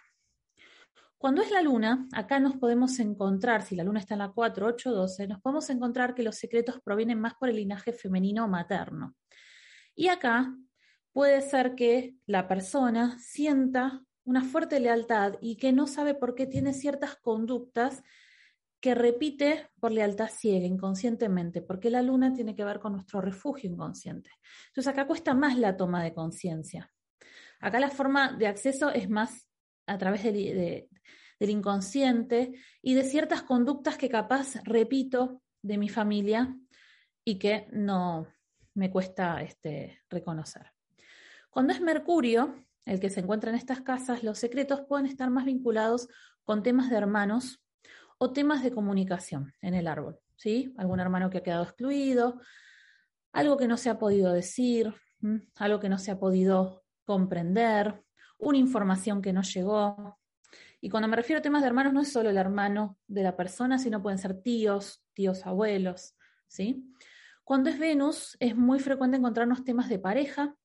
Cuando 1.18 1.40
es 1.40 1.50
la 1.50 1.62
luna, 1.62 2.06
acá 2.12 2.38
nos 2.38 2.56
podemos 2.56 2.98
encontrar, 2.98 3.62
si 3.62 3.76
la 3.76 3.84
luna 3.84 4.00
está 4.00 4.14
en 4.14 4.18
la 4.18 4.32
4, 4.32 4.66
8, 4.66 4.92
12, 4.92 5.26
nos 5.26 5.40
podemos 5.40 5.70
encontrar 5.70 6.14
que 6.14 6.22
los 6.22 6.36
secretos 6.36 6.80
provienen 6.84 7.18
más 7.18 7.34
por 7.34 7.48
el 7.48 7.56
linaje 7.56 7.92
femenino 7.92 8.44
o 8.44 8.48
materno. 8.48 9.14
Y 9.94 10.08
acá 10.08 10.54
puede 11.12 11.40
ser 11.40 11.76
que 11.76 12.16
la 12.26 12.46
persona 12.46 13.18
sienta 13.18 14.04
una 14.24 14.42
fuerte 14.42 14.80
lealtad 14.80 15.34
y 15.40 15.56
que 15.56 15.72
no 15.72 15.86
sabe 15.86 16.14
por 16.14 16.34
qué 16.34 16.46
tiene 16.46 16.74
ciertas 16.74 17.16
conductas 17.16 18.02
que 18.80 18.94
repite 18.94 19.70
por 19.80 19.92
lealtad 19.92 20.28
ciega, 20.28 20.66
inconscientemente, 20.66 21.62
porque 21.62 21.88
la 21.88 22.02
luna 22.02 22.34
tiene 22.34 22.54
que 22.54 22.66
ver 22.66 22.80
con 22.80 22.92
nuestro 22.92 23.22
refugio 23.22 23.70
inconsciente. 23.70 24.30
Entonces 24.66 24.92
acá 24.92 25.06
cuesta 25.06 25.32
más 25.32 25.56
la 25.56 25.74
toma 25.74 26.02
de 26.04 26.12
conciencia. 26.12 26.93
Acá 27.60 27.80
la 27.80 27.90
forma 27.90 28.32
de 28.32 28.46
acceso 28.46 28.90
es 28.90 29.08
más 29.08 29.48
a 29.86 29.98
través 29.98 30.22
del, 30.22 30.88
inconsciente 31.40 32.52
y 32.80 32.94
de 32.94 33.04
ciertas 33.04 33.42
conductas 33.42 33.98
que 33.98 34.08
capaz 34.08 34.56
repito 34.64 35.42
de 35.62 35.76
mi 35.76 35.88
familia 35.88 36.56
y 37.24 37.38
que 37.38 37.66
no 37.72 38.26
me 38.74 38.90
cuesta 38.90 39.42
este, 39.42 40.00
reconocer. 40.08 40.72
Cuando 41.50 41.72
es 41.72 41.80
Mercurio, 41.80 42.54
el 42.84 42.98
que 42.98 43.10
se 43.10 43.20
encuentra 43.20 43.50
en 43.50 43.56
estas 43.56 43.82
casas, 43.82 44.22
los 44.22 44.38
secretos 44.38 44.82
pueden 44.88 45.06
estar 45.06 45.30
más 45.30 45.44
vinculados 45.44 46.08
con 46.44 46.62
temas 46.62 46.90
de 46.90 46.96
hermanos 46.96 47.62
o 48.18 48.32
temas 48.32 48.62
de 48.62 48.72
comunicación 48.72 49.54
en 49.60 49.74
el 49.74 49.86
árbol. 49.86 50.18
¿sí? 50.36 50.74
Algún 50.76 51.00
hermano 51.00 51.30
que 51.30 51.38
ha 51.38 51.42
quedado 51.42 51.64
excluido, 51.64 52.40
algo 53.32 53.56
que 53.56 53.68
no 53.68 53.76
se 53.76 53.90
ha 53.90 53.98
podido 53.98 54.32
decir, 54.32 54.94
algo 55.56 55.80
que 55.80 55.88
no 55.88 55.98
se 55.98 56.10
ha 56.10 56.18
podido 56.18 56.83
comprender, 57.04 58.02
una 58.38 58.58
información 58.58 59.22
que 59.22 59.32
no 59.32 59.42
llegó. 59.42 60.18
Y 60.80 60.90
cuando 60.90 61.08
me 61.08 61.16
refiero 61.16 61.38
a 61.38 61.42
temas 61.42 61.62
de 61.62 61.68
hermanos, 61.68 61.92
no 61.92 62.00
es 62.02 62.12
solo 62.12 62.30
el 62.30 62.36
hermano 62.36 62.98
de 63.06 63.22
la 63.22 63.36
persona, 63.36 63.78
sino 63.78 64.02
pueden 64.02 64.18
ser 64.18 64.42
tíos, 64.42 65.02
tíos 65.14 65.46
abuelos, 65.46 66.16
¿sí? 66.46 66.92
Cuando 67.42 67.70
es 67.70 67.78
Venus, 67.78 68.36
es 68.40 68.56
muy 68.56 68.78
frecuente 68.78 69.16
encontrarnos 69.16 69.64
temas 69.64 69.88
de 69.88 69.98
pareja, 69.98 70.56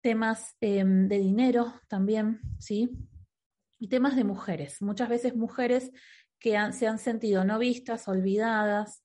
temas 0.00 0.56
em, 0.60 1.08
de 1.08 1.18
dinero 1.18 1.80
también, 1.88 2.40
¿sí? 2.58 2.90
Y 3.78 3.88
temas 3.88 4.16
de 4.16 4.24
mujeres. 4.24 4.82
Muchas 4.82 5.08
veces 5.08 5.34
mujeres 5.34 5.90
que 6.38 6.58
se 6.72 6.86
han 6.86 6.98
sentido 6.98 7.44
no 7.44 7.58
vistas, 7.58 8.08
olvidadas, 8.08 9.04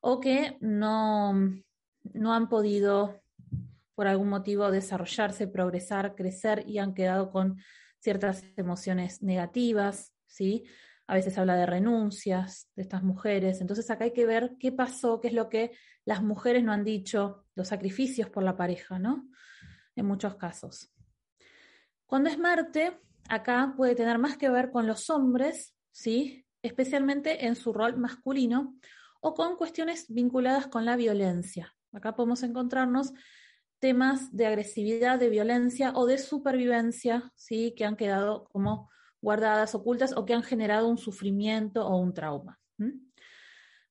o 0.00 0.20
que 0.20 0.56
no, 0.60 1.32
no 2.12 2.32
han 2.32 2.48
podido 2.48 3.20
por 3.98 4.06
algún 4.06 4.28
motivo 4.28 4.70
desarrollarse, 4.70 5.48
progresar, 5.48 6.14
crecer 6.14 6.62
y 6.68 6.78
han 6.78 6.94
quedado 6.94 7.32
con 7.32 7.56
ciertas 7.98 8.44
emociones 8.56 9.24
negativas, 9.24 10.14
¿sí? 10.28 10.62
A 11.08 11.14
veces 11.14 11.36
habla 11.36 11.56
de 11.56 11.66
renuncias 11.66 12.70
de 12.76 12.82
estas 12.82 13.02
mujeres. 13.02 13.60
Entonces 13.60 13.90
acá 13.90 14.04
hay 14.04 14.12
que 14.12 14.24
ver 14.24 14.52
qué 14.60 14.70
pasó, 14.70 15.20
qué 15.20 15.26
es 15.26 15.34
lo 15.34 15.48
que 15.48 15.72
las 16.04 16.22
mujeres 16.22 16.62
no 16.62 16.70
han 16.70 16.84
dicho, 16.84 17.44
los 17.56 17.66
sacrificios 17.66 18.30
por 18.30 18.44
la 18.44 18.56
pareja, 18.56 19.00
¿no? 19.00 19.28
En 19.96 20.06
muchos 20.06 20.36
casos. 20.36 20.92
Cuando 22.06 22.30
es 22.30 22.38
Marte, 22.38 23.00
acá 23.28 23.74
puede 23.76 23.96
tener 23.96 24.18
más 24.18 24.36
que 24.36 24.48
ver 24.48 24.70
con 24.70 24.86
los 24.86 25.10
hombres, 25.10 25.74
¿sí? 25.90 26.46
Especialmente 26.62 27.46
en 27.46 27.56
su 27.56 27.72
rol 27.72 27.96
masculino 27.96 28.78
o 29.20 29.34
con 29.34 29.56
cuestiones 29.56 30.06
vinculadas 30.08 30.68
con 30.68 30.84
la 30.84 30.94
violencia. 30.94 31.74
Acá 31.92 32.14
podemos 32.14 32.44
encontrarnos 32.44 33.12
temas 33.78 34.34
de 34.34 34.46
agresividad, 34.46 35.18
de 35.18 35.28
violencia 35.28 35.92
o 35.94 36.06
de 36.06 36.18
supervivencia, 36.18 37.32
¿sí? 37.36 37.74
que 37.76 37.84
han 37.84 37.96
quedado 37.96 38.44
como 38.44 38.90
guardadas, 39.20 39.74
ocultas 39.74 40.16
o 40.16 40.24
que 40.24 40.34
han 40.34 40.42
generado 40.42 40.88
un 40.88 40.98
sufrimiento 40.98 41.86
o 41.86 41.96
un 41.96 42.12
trauma. 42.12 42.58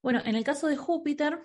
Bueno, 0.02 0.21
en 0.23 0.36
el 0.36 0.43
caso 0.43 0.67
de 0.67 0.78
Júpiter, 0.78 1.39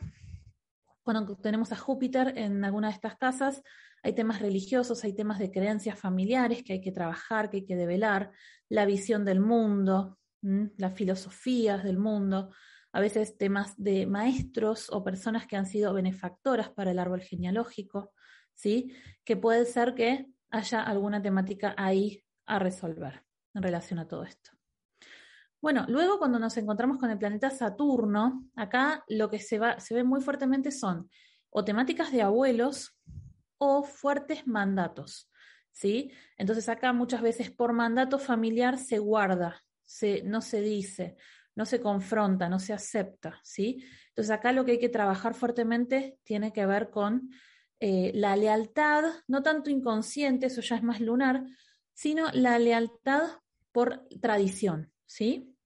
cuando 1.02 1.36
tenemos 1.36 1.72
a 1.72 1.76
Júpiter 1.76 2.38
en 2.38 2.64
alguna 2.64 2.88
de 2.88 2.94
estas 2.94 3.16
casas, 3.16 3.62
hay 4.02 4.14
temas 4.14 4.40
religiosos, 4.40 5.04
hay 5.04 5.14
temas 5.14 5.38
de 5.38 5.50
creencias 5.50 5.98
familiares 5.98 6.62
que 6.62 6.74
hay 6.74 6.80
que 6.80 6.92
trabajar, 6.92 7.50
que 7.50 7.58
hay 7.58 7.64
que 7.64 7.76
develar, 7.76 8.32
la 8.68 8.84
visión 8.84 9.24
del 9.24 9.40
mundo, 9.40 10.18
las 10.40 10.94
filosofías 10.94 11.84
del 11.84 11.98
mundo, 11.98 12.50
a 12.92 13.00
veces 13.00 13.38
temas 13.38 13.74
de 13.76 14.06
maestros 14.06 14.90
o 14.90 15.02
personas 15.02 15.46
que 15.46 15.56
han 15.56 15.66
sido 15.66 15.94
benefactoras 15.94 16.70
para 16.70 16.90
el 16.90 16.98
árbol 16.98 17.20
genealógico, 17.20 18.12
¿sí? 18.54 18.92
Que 19.24 19.36
puede 19.36 19.64
ser 19.66 19.94
que 19.94 20.26
haya 20.50 20.82
alguna 20.82 21.20
temática 21.22 21.74
ahí 21.76 22.22
a 22.46 22.58
resolver 22.58 23.24
en 23.54 23.62
relación 23.62 23.98
a 23.98 24.06
todo 24.06 24.24
esto. 24.24 24.50
Bueno, 25.60 25.84
luego 25.88 26.18
cuando 26.18 26.38
nos 26.38 26.56
encontramos 26.56 26.98
con 26.98 27.10
el 27.10 27.18
planeta 27.18 27.48
Saturno, 27.50 28.48
acá 28.56 29.04
lo 29.08 29.30
que 29.30 29.38
se, 29.38 29.58
va, 29.58 29.78
se 29.78 29.94
ve 29.94 30.02
muy 30.02 30.20
fuertemente 30.20 30.72
son 30.72 31.08
o 31.50 31.64
temáticas 31.64 32.10
de 32.10 32.22
abuelos 32.22 32.98
o 33.58 33.84
fuertes 33.84 34.46
mandatos, 34.46 35.30
¿sí? 35.70 36.10
Entonces 36.36 36.68
acá 36.68 36.92
muchas 36.92 37.22
veces 37.22 37.50
por 37.50 37.72
mandato 37.72 38.18
familiar 38.18 38.76
se 38.76 38.98
guarda, 38.98 39.62
se, 39.84 40.22
no 40.24 40.40
se 40.40 40.62
dice, 40.62 41.16
no 41.54 41.64
se 41.64 41.80
confronta, 41.80 42.48
no 42.48 42.58
se 42.58 42.72
acepta, 42.72 43.38
¿sí? 43.44 43.84
Entonces 44.08 44.32
acá 44.32 44.52
lo 44.52 44.64
que 44.64 44.72
hay 44.72 44.78
que 44.80 44.88
trabajar 44.88 45.34
fuertemente 45.34 46.18
tiene 46.24 46.52
que 46.52 46.66
ver 46.66 46.90
con 46.90 47.30
eh, 47.84 48.12
la 48.14 48.36
lealtad, 48.36 49.02
no 49.26 49.42
tanto 49.42 49.68
inconsciente, 49.68 50.46
eso 50.46 50.60
ya 50.60 50.76
es 50.76 50.84
más 50.84 51.00
lunar, 51.00 51.44
sino 51.92 52.30
la 52.30 52.56
lealtad 52.60 53.22
por 53.72 54.06
tradición, 54.20 54.92
¿sí? 55.04 55.56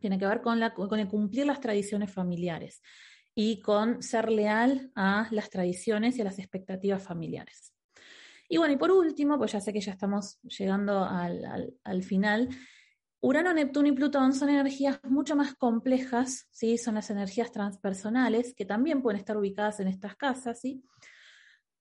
Tiene 0.00 0.18
que 0.18 0.26
ver 0.26 0.40
con, 0.40 0.60
la, 0.60 0.72
con 0.72 0.98
el 0.98 1.08
cumplir 1.08 1.44
las 1.44 1.60
tradiciones 1.60 2.10
familiares 2.10 2.80
y 3.34 3.60
con 3.60 4.02
ser 4.02 4.32
leal 4.32 4.90
a 4.94 5.28
las 5.30 5.50
tradiciones 5.50 6.16
y 6.16 6.22
a 6.22 6.24
las 6.24 6.38
expectativas 6.38 7.02
familiares. 7.02 7.74
Y 8.48 8.56
bueno, 8.56 8.72
y 8.72 8.78
por 8.78 8.90
último, 8.90 9.36
pues 9.36 9.52
ya 9.52 9.60
sé 9.60 9.74
que 9.74 9.82
ya 9.82 9.92
estamos 9.92 10.38
llegando 10.40 11.04
al, 11.04 11.74
al 11.84 12.02
final, 12.02 12.48
Urano, 13.20 13.52
Neptuno 13.52 13.88
y 13.88 13.92
Plutón 13.92 14.32
son 14.32 14.48
energías 14.48 15.00
mucho 15.04 15.36
más 15.36 15.54
complejas, 15.54 16.48
¿sí? 16.50 16.78
son 16.78 16.94
las 16.94 17.10
energías 17.10 17.52
transpersonales, 17.52 18.54
que 18.54 18.64
también 18.64 19.02
pueden 19.02 19.18
estar 19.18 19.36
ubicadas 19.36 19.80
en 19.80 19.88
estas 19.88 20.16
casas, 20.16 20.60
¿sí? 20.60 20.82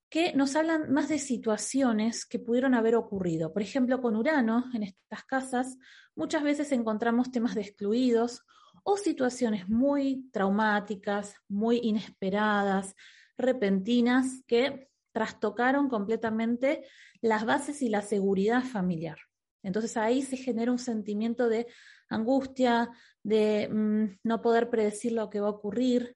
Que 0.09 0.33
nos 0.33 0.55
hablan 0.55 0.91
más 0.91 1.09
de 1.09 1.19
situaciones 1.19 2.25
que 2.25 2.39
pudieron 2.39 2.73
haber 2.73 2.95
ocurrido. 2.95 3.51
Por 3.51 3.61
ejemplo, 3.61 4.01
con 4.01 4.15
Urano, 4.15 4.65
en 4.73 4.83
estas 4.83 5.23
casas, 5.25 5.77
muchas 6.15 6.43
veces 6.43 6.71
encontramos 6.71 7.31
temas 7.31 7.55
de 7.55 7.61
excluidos 7.61 8.43
o 8.83 8.97
situaciones 8.97 9.67
muy 9.67 10.29
traumáticas, 10.31 11.35
muy 11.47 11.79
inesperadas, 11.83 12.95
repentinas, 13.37 14.43
que 14.47 14.89
trastocaron 15.11 15.89
completamente 15.89 16.85
las 17.21 17.45
bases 17.45 17.81
y 17.81 17.89
la 17.89 18.01
seguridad 18.01 18.63
familiar. 18.63 19.17
Entonces 19.63 19.97
ahí 19.97 20.21
se 20.21 20.37
genera 20.37 20.71
un 20.71 20.77
sentimiento 20.77 21.49
de 21.49 21.67
angustia, 22.09 22.91
de 23.23 23.67
mm, 23.67 24.19
no 24.23 24.41
poder 24.41 24.69
predecir 24.69 25.13
lo 25.13 25.29
que 25.29 25.39
va 25.39 25.47
a 25.47 25.51
ocurrir, 25.51 26.15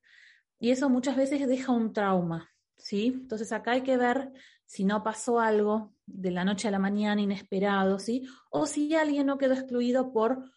y 0.59 0.71
eso 0.71 0.89
muchas 0.89 1.15
veces 1.15 1.47
deja 1.47 1.71
un 1.71 1.93
trauma, 1.93 2.49
¿sí? 2.79 3.07
Entonces 3.07 3.51
acá 3.51 3.71
hay 3.71 3.81
que 3.81 3.97
ver 3.97 4.31
si 4.65 4.83
no 4.83 5.03
pasó 5.03 5.39
algo 5.39 5.93
de 6.05 6.31
la 6.31 6.43
noche 6.43 6.67
a 6.67 6.71
la 6.71 6.79
mañana 6.79 7.21
inesperado, 7.21 7.99
¿sí? 7.99 8.27
O 8.49 8.65
si 8.65 8.95
alguien 8.95 9.27
no 9.27 9.37
quedó 9.37 9.53
excluido 9.53 10.11
por 10.11 10.51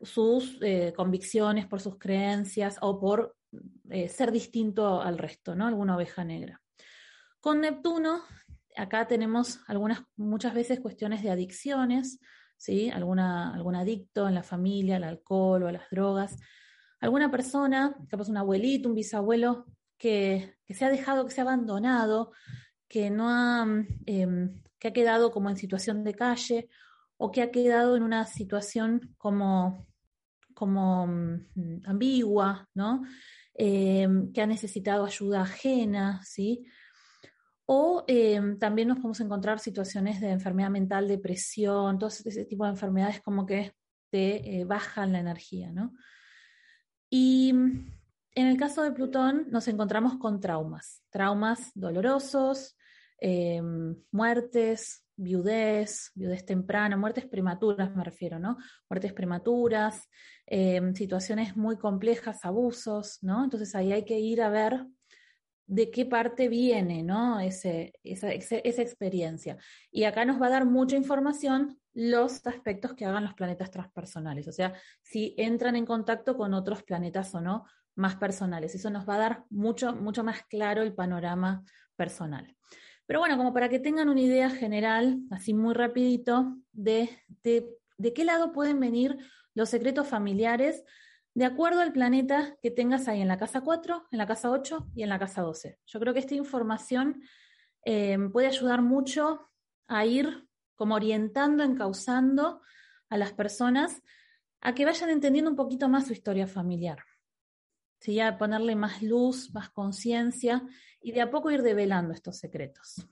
sus 0.00 0.58
eh, 0.62 0.92
convicciones, 0.96 1.66
por 1.66 1.80
sus 1.80 1.98
creencias 1.98 2.76
o 2.80 3.00
por 3.00 3.36
eh, 3.90 4.08
ser 4.08 4.32
distinto 4.32 5.00
al 5.00 5.18
resto, 5.18 5.54
¿no? 5.54 5.66
Alguna 5.66 5.96
oveja 5.96 6.24
negra. 6.24 6.60
Con 7.40 7.60
Neptuno, 7.60 8.22
acá 8.76 9.06
tenemos 9.06 9.60
algunas, 9.66 10.02
muchas 10.16 10.54
veces 10.54 10.80
cuestiones 10.80 11.22
de 11.22 11.30
adicciones, 11.30 12.20
¿sí? 12.56 12.90
Alguna, 12.90 13.54
algún 13.54 13.76
adicto 13.76 14.28
en 14.28 14.34
la 14.34 14.42
familia, 14.42 14.96
al 14.96 15.04
alcohol 15.04 15.62
o 15.62 15.68
a 15.68 15.72
las 15.72 15.90
drogas, 15.90 16.36
alguna 17.00 17.30
persona, 17.30 17.94
capaz 18.08 18.28
un 18.28 18.36
abuelito, 18.36 18.88
un 18.88 18.94
bisabuelo, 18.94 19.66
que, 19.98 20.56
se 20.68 20.84
ha 20.84 20.90
dejado, 20.90 21.26
que 21.26 21.32
se 21.32 21.40
ha 21.40 21.44
abandonado, 21.44 22.32
que 22.88 23.10
no 23.10 23.28
ha, 23.28 23.66
em, 24.06 24.62
que 24.78 24.88
ha 24.88 24.92
quedado 24.92 25.30
como 25.30 25.50
en 25.50 25.56
situación 25.56 26.04
de 26.04 26.14
calle 26.14 26.68
o 27.16 27.30
que 27.30 27.42
ha 27.42 27.50
quedado 27.50 27.96
en 27.96 28.02
una 28.02 28.26
situación 28.26 29.14
como, 29.18 29.86
como 30.54 31.06
mm, 31.06 31.82
ambigua, 31.84 32.68
¿no? 32.74 33.02
Em, 33.54 34.32
que 34.32 34.40
ha 34.40 34.46
necesitado 34.46 35.04
ayuda 35.04 35.42
ajena, 35.42 36.22
¿sí? 36.24 36.64
O 37.66 38.04
em, 38.06 38.58
también 38.58 38.88
nos 38.88 38.98
podemos 38.98 39.20
encontrar 39.20 39.58
situaciones 39.58 40.20
de 40.20 40.30
enfermedad 40.30 40.70
mental, 40.70 41.08
depresión, 41.08 41.98
todo 41.98 42.08
ese 42.08 42.44
tipo 42.44 42.64
de 42.64 42.70
enfermedades 42.70 43.20
como 43.20 43.44
que 43.44 43.72
te 44.10 44.60
eh, 44.60 44.64
bajan 44.64 45.12
la 45.12 45.20
energía, 45.20 45.72
¿no? 45.72 45.92
Y 47.10 47.52
en 48.34 48.46
el 48.46 48.56
caso 48.56 48.82
de 48.82 48.92
Plutón 48.92 49.46
nos 49.50 49.68
encontramos 49.68 50.16
con 50.18 50.40
traumas, 50.40 51.02
traumas 51.10 51.70
dolorosos, 51.74 52.76
em, 53.18 53.96
muertes, 54.10 55.04
viudez, 55.16 56.12
viudez 56.14 56.44
temprana, 56.44 56.96
muertes 56.96 57.26
prematuras 57.26 57.94
me 57.94 58.04
refiero, 58.04 58.38
¿no? 58.38 58.56
Muertes 58.88 59.12
prematuras, 59.12 60.08
em, 60.46 60.94
situaciones 60.94 61.56
muy 61.56 61.76
complejas, 61.76 62.44
abusos, 62.44 63.18
¿no? 63.22 63.42
Entonces 63.44 63.74
ahí 63.74 63.92
hay 63.92 64.04
que 64.04 64.20
ir 64.20 64.40
a 64.40 64.48
ver 64.48 64.86
de 65.68 65.90
qué 65.90 66.06
parte 66.06 66.48
viene 66.48 67.02
¿no? 67.02 67.40
Esa, 67.40 67.68
experiencia. 68.32 69.58
Y 69.90 70.04
acá 70.04 70.24
nos 70.24 70.40
va 70.40 70.46
a 70.46 70.50
dar 70.50 70.64
mucha 70.64 70.96
información 70.96 71.78
los 71.92 72.46
aspectos 72.46 72.94
que 72.94 73.04
hagan 73.04 73.24
los 73.24 73.34
planetas 73.34 73.70
transpersonales, 73.70 74.46
o 74.46 74.52
sea, 74.52 74.72
si 75.02 75.34
entran 75.36 75.74
en 75.74 75.84
contacto 75.84 76.36
con 76.36 76.54
otros 76.54 76.84
planetas 76.84 77.34
o 77.34 77.40
no 77.40 77.64
más 77.98 78.16
personales. 78.16 78.74
Eso 78.74 78.90
nos 78.90 79.06
va 79.08 79.16
a 79.16 79.18
dar 79.18 79.44
mucho, 79.50 79.94
mucho 79.94 80.22
más 80.22 80.42
claro 80.44 80.82
el 80.82 80.94
panorama 80.94 81.64
personal. 81.96 82.56
Pero 83.06 83.18
bueno, 83.18 83.36
como 83.36 83.52
para 83.52 83.68
que 83.68 83.80
tengan 83.80 84.08
una 84.08 84.20
idea 84.20 84.50
general, 84.50 85.18
así 85.30 85.52
muy 85.52 85.74
rapidito, 85.74 86.56
de, 86.72 87.10
de, 87.42 88.12
qué 88.14 88.24
lado 88.24 88.52
pueden 88.52 88.78
venir 88.78 89.18
los 89.54 89.68
secretos 89.68 90.06
familiares 90.06 90.84
de 91.34 91.44
acuerdo 91.44 91.80
al 91.80 91.92
planeta 91.92 92.56
que 92.62 92.70
tengas 92.70 93.08
ahí 93.08 93.20
en 93.20 93.28
la 93.28 93.38
casa 93.38 93.62
4, 93.62 94.06
en 94.12 94.18
la 94.18 94.26
casa 94.26 94.50
8 94.50 94.90
y 94.94 95.02
en 95.02 95.08
la 95.08 95.18
casa 95.18 95.42
12. 95.42 95.78
Yo 95.86 96.00
creo 96.00 96.12
que 96.12 96.20
esta 96.20 96.34
información 96.34 97.22
eh, 97.84 98.16
puede 98.32 98.46
ayudar 98.46 98.82
mucho 98.82 99.50
a 99.88 100.04
ir 100.04 100.46
como 100.76 100.94
orientando, 100.94 101.64
encauzando 101.64 102.60
a 103.08 103.16
las 103.16 103.32
personas 103.32 104.02
a 104.60 104.74
que 104.74 104.84
vayan 104.84 105.10
entendiendo 105.10 105.50
un 105.50 105.56
poquito 105.56 105.88
más 105.88 106.06
su 106.06 106.12
historia 106.12 106.46
familiar. 106.46 106.98
¿Sí? 108.00 108.20
A 108.20 108.38
ponerle 108.38 108.76
más 108.76 109.02
luz, 109.02 109.52
más 109.52 109.70
conciencia 109.70 110.62
y 111.00 111.12
de 111.12 111.20
a 111.20 111.30
poco 111.30 111.50
ir 111.50 111.62
develando 111.62 112.12
estos 112.12 112.38
secretos. 112.38 113.06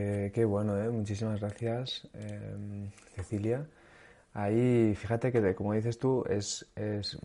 Eh, 0.00 0.30
qué 0.32 0.44
bueno, 0.44 0.80
¿eh? 0.80 0.88
muchísimas 0.90 1.40
gracias, 1.40 2.08
eh, 2.14 2.90
Cecilia. 3.14 3.66
Ahí, 4.32 4.94
fíjate 4.94 5.32
que, 5.32 5.54
como 5.56 5.72
dices 5.72 5.98
tú, 5.98 6.24
es, 6.28 6.70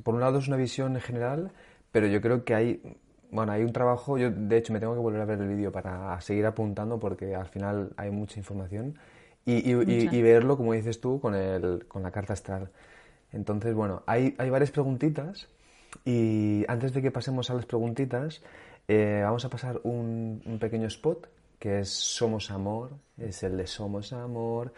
por 0.03 0.15
un 0.15 0.21
lado 0.21 0.39
es 0.39 0.47
una 0.47 0.57
visión 0.57 0.99
general, 0.99 1.51
pero 1.91 2.07
yo 2.07 2.19
creo 2.21 2.43
que 2.43 2.55
hay, 2.55 2.97
bueno, 3.29 3.51
hay 3.51 3.61
un 3.61 3.73
trabajo, 3.73 4.17
yo 4.17 4.31
de 4.31 4.57
hecho 4.57 4.73
me 4.73 4.79
tengo 4.79 4.95
que 4.95 5.01
volver 5.01 5.21
a 5.21 5.25
ver 5.25 5.39
el 5.39 5.49
vídeo 5.49 5.71
para 5.71 6.19
seguir 6.21 6.47
apuntando 6.47 6.99
porque 6.99 7.35
al 7.35 7.47
final 7.47 7.93
hay 7.97 8.09
mucha 8.09 8.39
información 8.39 8.97
y, 9.45 10.21
verlo, 10.21 10.57
como 10.57 10.73
dices 10.73 10.99
tú, 10.99 11.19
con, 11.19 11.35
el, 11.35 11.85
con 11.87 12.01
la 12.01 12.11
carta 12.11 12.33
astral. 12.33 12.71
Entonces, 13.31 13.75
bueno, 13.75 14.03
hay, 14.07 14.35
hay 14.37 14.49
varias 14.49 14.71
preguntitas 14.71 15.47
y 16.05 16.65
antes 16.67 16.93
de 16.93 17.01
que 17.01 17.11
pasemos 17.11 17.49
a 17.49 17.53
las 17.53 17.65
preguntitas, 17.65 18.41
eh, 18.87 19.21
vamos 19.23 19.45
a 19.45 19.49
pasar 19.49 19.79
un, 19.83 20.41
un 20.45 20.59
pequeño 20.59 20.87
spot 20.87 21.27
que 21.59 21.79
es 21.79 21.89
Somos 21.89 22.51
Amor, 22.51 22.91
es 23.17 23.41
el 23.43 23.55
de 23.55 23.67
Somos 23.67 24.11
Amor. 24.11 24.73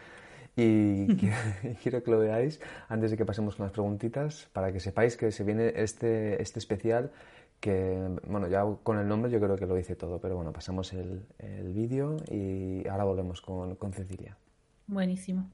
Y 0.56 1.08
quiero, 1.82 2.04
que 2.04 2.12
lo 2.12 2.20
veáis 2.20 2.62
antes 2.88 3.12
de 3.12 3.18
que 3.18 3.26
pasemos 3.26 3.56
con 3.56 3.66
las 3.66 3.74
preguntitas 3.74 4.48
para 4.54 4.72
que 4.72 4.80
sepáis 4.80 5.18
que 5.18 5.32
se 5.32 5.44
viene 5.44 5.74
este, 5.76 6.42
este 6.42 6.60
especial 6.60 7.12
que, 7.60 8.20
bueno, 8.28 8.48
ya 8.48 8.64
con 8.84 9.00
el 9.00 9.08
nombre 9.08 9.32
yo 9.32 9.40
creo 9.40 9.56
que 9.56 9.66
lo 9.66 9.74
dice 9.74 9.96
todo, 9.96 10.20
pero 10.20 10.36
bueno, 10.36 10.54
pasamos 10.54 10.94
el, 10.94 11.26
el 11.40 11.74
vídeo 11.74 12.18
y 12.30 12.88
ahora 12.88 13.06
volvemos 13.06 13.42
con, 13.42 13.76
con 13.76 13.92
Cecilia. 13.92 14.38
Buenísimo. 14.86 15.50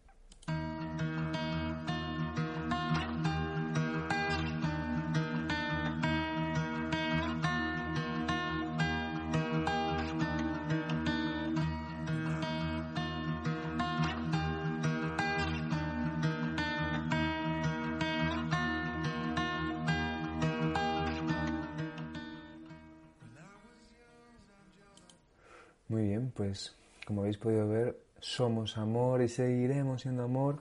Pues 26.36 26.76
como 27.06 27.22
habéis 27.22 27.38
podido 27.38 27.68
ver, 27.68 27.98
somos 28.20 28.78
amor 28.78 29.22
y 29.22 29.28
seguiremos 29.28 30.02
siendo 30.02 30.24
amor. 30.24 30.58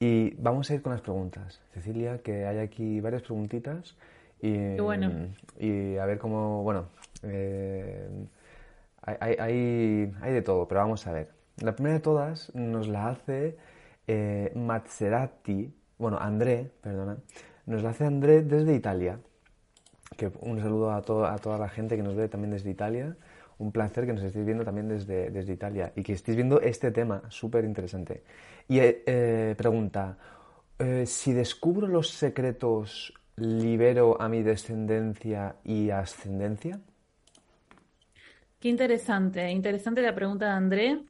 Y 0.00 0.34
vamos 0.34 0.70
a 0.70 0.74
ir 0.74 0.82
con 0.82 0.92
las 0.92 1.00
preguntas. 1.00 1.60
Cecilia, 1.72 2.18
que 2.18 2.46
hay 2.46 2.58
aquí 2.58 3.00
varias 3.00 3.22
preguntitas. 3.22 3.96
Y, 4.40 4.76
bueno. 4.76 5.10
y 5.58 5.96
a 5.96 6.06
ver 6.06 6.18
cómo, 6.18 6.62
bueno, 6.62 6.86
eh, 7.22 8.08
hay, 9.02 9.34
hay, 9.38 10.12
hay, 10.20 10.32
de 10.32 10.42
todo, 10.42 10.68
pero 10.68 10.80
vamos 10.80 11.06
a 11.06 11.12
ver. 11.12 11.30
La 11.60 11.74
primera 11.74 11.94
de 11.94 12.00
todas 12.00 12.54
nos 12.54 12.86
la 12.86 13.08
hace 13.08 13.56
eh, 14.06 14.52
Mazzerati, 14.54 15.74
bueno, 15.98 16.18
André, 16.20 16.70
perdona, 16.80 17.16
nos 17.66 17.82
la 17.82 17.90
hace 17.90 18.04
André 18.04 18.42
desde 18.42 18.74
Italia. 18.74 19.18
Que 20.16 20.30
un 20.40 20.60
saludo 20.60 20.90
a, 20.90 20.98
a 20.98 21.02
toda 21.38 21.58
la 21.58 21.68
gente 21.68 21.96
que 21.96 22.02
nos 22.02 22.14
ve 22.14 22.28
también 22.28 22.52
desde 22.52 22.70
Italia 22.70 23.16
un 23.58 23.72
placer 23.72 24.06
que 24.06 24.12
nos 24.12 24.22
estéis 24.22 24.44
viendo 24.44 24.64
también 24.64 24.88
desde, 24.88 25.30
desde 25.30 25.52
Italia 25.52 25.92
y 25.96 26.02
que 26.02 26.12
estéis 26.12 26.36
viendo 26.36 26.60
este 26.60 26.90
tema 26.90 27.22
súper 27.28 27.64
interesante. 27.64 28.22
Y 28.68 28.78
eh, 28.78 29.02
eh, 29.06 29.54
pregunta, 29.56 30.16
eh, 30.78 31.04
si 31.06 31.32
descubro 31.32 31.88
los 31.88 32.10
secretos, 32.10 33.12
¿libero 33.36 34.20
a 34.20 34.28
mi 34.28 34.42
descendencia 34.42 35.56
y 35.64 35.90
ascendencia? 35.90 36.80
Qué 38.60 38.68
interesante, 38.68 39.50
interesante 39.50 40.02
la 40.02 40.14
pregunta 40.14 40.46
de 40.46 40.52
André. 40.52 41.04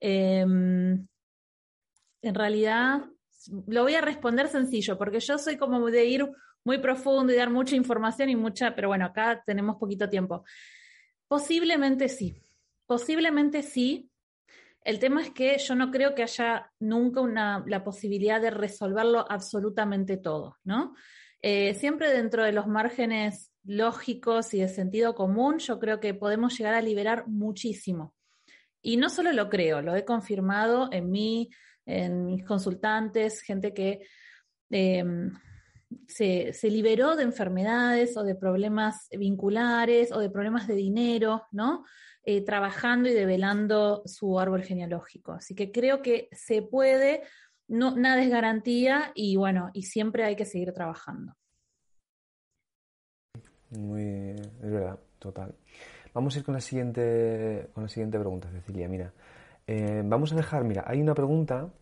Em, 0.00 1.06
en 2.22 2.34
realidad, 2.34 3.02
lo 3.66 3.82
voy 3.82 3.94
a 3.94 4.00
responder 4.00 4.48
sencillo, 4.48 4.98
porque 4.98 5.20
yo 5.20 5.38
soy 5.38 5.56
como 5.56 5.90
de 5.90 6.04
ir 6.04 6.30
muy 6.64 6.78
profundo 6.78 7.32
y 7.32 7.36
dar 7.36 7.50
mucha 7.50 7.76
información 7.76 8.30
y 8.30 8.36
mucha, 8.36 8.74
pero 8.74 8.88
bueno, 8.88 9.06
acá 9.06 9.42
tenemos 9.44 9.76
poquito 9.76 10.08
tiempo. 10.08 10.44
Posiblemente 11.32 12.10
sí, 12.10 12.36
posiblemente 12.84 13.62
sí. 13.62 14.10
El 14.84 14.98
tema 14.98 15.22
es 15.22 15.30
que 15.30 15.56
yo 15.56 15.74
no 15.74 15.90
creo 15.90 16.14
que 16.14 16.24
haya 16.24 16.70
nunca 16.78 17.22
una, 17.22 17.64
la 17.66 17.82
posibilidad 17.82 18.38
de 18.38 18.50
resolverlo 18.50 19.24
absolutamente 19.30 20.18
todo, 20.18 20.58
¿no? 20.62 20.94
Eh, 21.40 21.72
siempre 21.72 22.12
dentro 22.12 22.44
de 22.44 22.52
los 22.52 22.66
márgenes 22.66 23.50
lógicos 23.64 24.52
y 24.52 24.60
de 24.60 24.68
sentido 24.68 25.14
común, 25.14 25.58
yo 25.58 25.78
creo 25.78 26.00
que 26.00 26.12
podemos 26.12 26.58
llegar 26.58 26.74
a 26.74 26.82
liberar 26.82 27.26
muchísimo. 27.26 28.14
Y 28.82 28.98
no 28.98 29.08
solo 29.08 29.32
lo 29.32 29.48
creo, 29.48 29.80
lo 29.80 29.96
he 29.96 30.04
confirmado 30.04 30.90
en 30.92 31.10
mí, 31.10 31.48
en 31.86 32.26
mis 32.26 32.44
consultantes, 32.44 33.40
gente 33.40 33.72
que 33.72 34.06
em, 34.68 35.32
se, 36.06 36.52
liberó 36.64 37.16
de 37.16 37.24
enfermedades 37.24 38.16
o 38.16 38.22
de 38.22 38.34
problemas 38.34 39.08
vinculares 39.10 40.12
o 40.12 40.18
de 40.18 40.30
problemas 40.30 40.66
de 40.66 40.74
dinero, 40.74 41.44
¿no? 41.52 41.84
Eh, 42.24 42.44
trabajando 42.44 43.08
y 43.08 43.12
develando 43.12 44.02
su 44.06 44.38
árbol 44.38 44.62
genealógico. 44.62 45.32
Así 45.32 45.54
que 45.54 45.72
creo 45.72 46.02
que 46.02 46.28
se 46.32 46.62
puede, 46.62 47.22
no, 47.68 47.96
nada 47.96 48.22
es 48.22 48.30
garantía 48.30 49.12
y 49.14 49.36
bueno, 49.36 49.70
y 49.72 49.84
siempre 49.84 50.24
hay 50.24 50.36
que 50.36 50.44
seguir 50.44 50.72
trabajando. 50.72 51.34
Muy, 53.70 54.34
es 54.62 54.70
verdad, 54.70 54.98
total. 55.18 55.54
Vamos 56.14 56.36
a 56.36 56.38
ir 56.38 56.44
con 56.44 56.54
la 56.54 56.60
siguiente, 56.60 57.70
con 57.72 57.84
la 57.84 57.88
siguiente 57.88 58.18
pregunta, 58.18 58.50
Cecilia. 58.50 58.86
Mira, 58.88 59.12
eh, 59.66 60.02
vamos 60.04 60.32
a 60.32 60.36
dejar, 60.36 60.64
mira, 60.64 60.84
hay 60.86 61.00
una 61.00 61.14
pregunta 61.14 61.72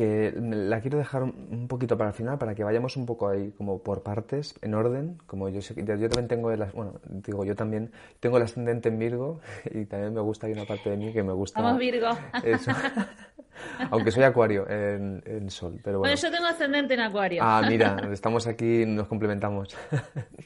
que 0.00 0.32
la 0.34 0.80
quiero 0.80 0.96
dejar 0.96 1.24
un 1.24 1.68
poquito 1.68 1.98
para 1.98 2.08
el 2.08 2.16
final, 2.16 2.38
para 2.38 2.54
que 2.54 2.64
vayamos 2.64 2.96
un 2.96 3.04
poco 3.04 3.28
ahí 3.28 3.52
como 3.58 3.82
por 3.82 4.02
partes, 4.02 4.54
en 4.62 4.72
orden, 4.72 5.18
como 5.26 5.50
yo 5.50 5.60
sé 5.60 5.74
yo 5.74 6.08
también 6.08 6.26
tengo, 6.26 6.50
el, 6.50 6.64
bueno, 6.72 6.94
digo, 7.04 7.44
yo 7.44 7.54
también 7.54 7.92
tengo 8.18 8.38
el 8.38 8.44
ascendente 8.44 8.88
en 8.88 8.98
Virgo 8.98 9.40
y 9.70 9.84
también 9.84 10.14
me 10.14 10.22
gusta, 10.22 10.46
hay 10.46 10.54
una 10.54 10.64
parte 10.64 10.88
de 10.88 10.96
mí 10.96 11.12
que 11.12 11.22
me 11.22 11.34
gusta. 11.34 11.60
Vamos 11.60 11.78
Virgo. 11.78 12.08
Eso. 12.42 12.70
Aunque 13.90 14.10
soy 14.10 14.22
acuario 14.22 14.66
en, 14.70 15.50
sol, 15.50 15.78
pero 15.84 15.98
bueno. 15.98 16.14
Bueno, 16.14 16.16
yo 16.16 16.30
tengo 16.34 16.46
ascendente 16.46 16.94
en 16.94 17.00
acuario. 17.00 17.42
Ah, 17.44 17.60
mira, 17.68 18.00
estamos 18.10 18.46
aquí, 18.46 18.86
nos 18.86 19.06
complementamos. 19.06 19.76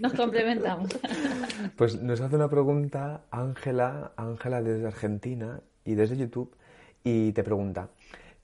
Nos 0.00 0.14
complementamos. 0.14 0.88
Pues 1.76 2.02
nos 2.02 2.20
hace 2.20 2.34
una 2.34 2.48
pregunta 2.48 3.22
Ángela, 3.30 4.14
Ángela 4.16 4.62
desde 4.62 4.88
Argentina 4.88 5.60
y 5.84 5.94
desde 5.94 6.16
YouTube, 6.16 6.56
y 7.04 7.30
te 7.32 7.44
pregunta, 7.44 7.90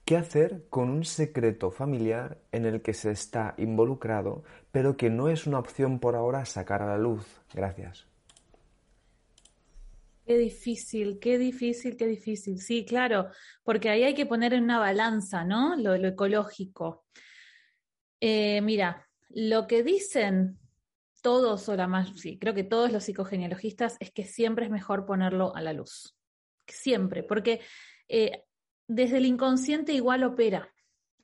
¿Qué 0.05 0.17
hacer 0.17 0.65
con 0.69 0.89
un 0.89 1.05
secreto 1.05 1.71
familiar 1.71 2.39
en 2.51 2.65
el 2.65 2.81
que 2.81 2.93
se 2.93 3.11
está 3.11 3.53
involucrado, 3.57 4.43
pero 4.71 4.97
que 4.97 5.09
no 5.09 5.29
es 5.29 5.47
una 5.47 5.59
opción 5.59 5.99
por 5.99 6.15
ahora 6.15 6.45
sacar 6.45 6.81
a 6.81 6.87
la 6.87 6.97
luz? 6.97 7.25
Gracias. 7.53 8.07
Qué 10.25 10.37
difícil, 10.37 11.19
qué 11.19 11.37
difícil, 11.37 11.97
qué 11.97 12.07
difícil. 12.07 12.59
Sí, 12.59 12.85
claro, 12.85 13.29
porque 13.63 13.89
ahí 13.89 14.03
hay 14.03 14.13
que 14.13 14.25
poner 14.25 14.53
en 14.53 14.63
una 14.63 14.79
balanza, 14.79 15.43
¿no? 15.43 15.75
Lo, 15.75 15.93
ecológico. 15.95 17.05
Eh, 18.19 18.61
mira, 18.61 19.07
lo 19.29 19.67
que 19.67 19.83
dicen 19.83 20.59
todos, 21.21 21.67
o 21.69 21.75
la 21.75 21.87
más, 21.87 22.19
sí, 22.19 22.37
creo 22.39 22.53
que 22.53 22.63
todos 22.63 22.91
los 22.91 23.03
psicogenealogistas, 23.03 23.97
es 23.99 24.11
que 24.11 24.25
siempre 24.25 24.65
es 24.65 24.71
mejor 24.71 25.05
ponerlo 25.05 25.55
a 25.55 25.61
la 25.61 25.73
luz. 25.73 26.15
Siempre, 26.67 27.23
porque 27.23 27.61
eh, 28.07 28.45
desde 28.93 29.17
el 29.17 29.25
inconsciente 29.25 29.93
igual 29.93 30.23
opera 30.23 30.69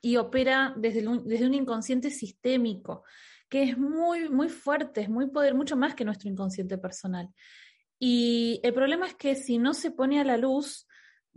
y 0.01 0.15
opera 0.15 0.73
desde, 0.77 1.05
desde 1.25 1.47
un 1.47 1.53
inconsciente 1.53 2.09
sistémico, 2.09 3.03
que 3.49 3.63
es 3.63 3.77
muy, 3.77 4.29
muy 4.29 4.47
fuerte, 4.47 5.01
es 5.01 5.09
muy 5.09 5.29
poder, 5.29 5.53
mucho 5.53 5.75
más 5.75 5.93
que 5.93 6.05
nuestro 6.05 6.29
inconsciente 6.29 6.77
personal. 6.77 7.29
Y 7.99 8.61
el 8.63 8.73
problema 8.73 9.07
es 9.07 9.15
que 9.15 9.35
si 9.35 9.57
no 9.57 9.73
se 9.73 9.91
pone 9.91 10.21
a 10.21 10.23
la 10.23 10.37
luz, 10.37 10.87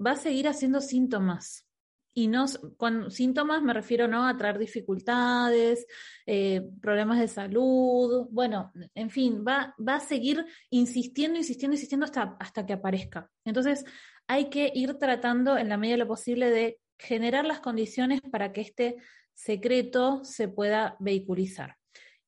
va 0.04 0.12
a 0.12 0.16
seguir 0.16 0.46
haciendo 0.46 0.80
síntomas. 0.80 1.66
Y 2.12 2.28
no, 2.28 2.46
con 2.76 3.10
síntomas 3.10 3.62
me 3.62 3.72
refiero 3.72 4.06
¿no? 4.06 4.26
a 4.26 4.36
traer 4.36 4.58
dificultades, 4.58 5.86
eh, 6.26 6.62
problemas 6.80 7.18
de 7.18 7.28
salud, 7.28 8.26
bueno, 8.30 8.72
en 8.94 9.10
fin, 9.10 9.44
va, 9.46 9.74
va 9.78 9.96
a 9.96 10.00
seguir 10.00 10.44
insistiendo, 10.70 11.38
insistiendo, 11.38 11.74
insistiendo 11.74 12.04
hasta, 12.04 12.36
hasta 12.38 12.66
que 12.66 12.72
aparezca. 12.72 13.30
Entonces, 13.44 13.84
hay 14.30 14.48
que 14.48 14.70
ir 14.72 14.94
tratando 14.94 15.58
en 15.58 15.68
la 15.68 15.76
medida 15.76 15.94
de 15.94 16.04
lo 16.04 16.06
posible 16.06 16.50
de 16.50 16.78
generar 16.96 17.44
las 17.44 17.58
condiciones 17.58 18.20
para 18.30 18.52
que 18.52 18.60
este 18.60 18.96
secreto 19.34 20.24
se 20.24 20.46
pueda 20.46 20.94
vehiculizar. 21.00 21.76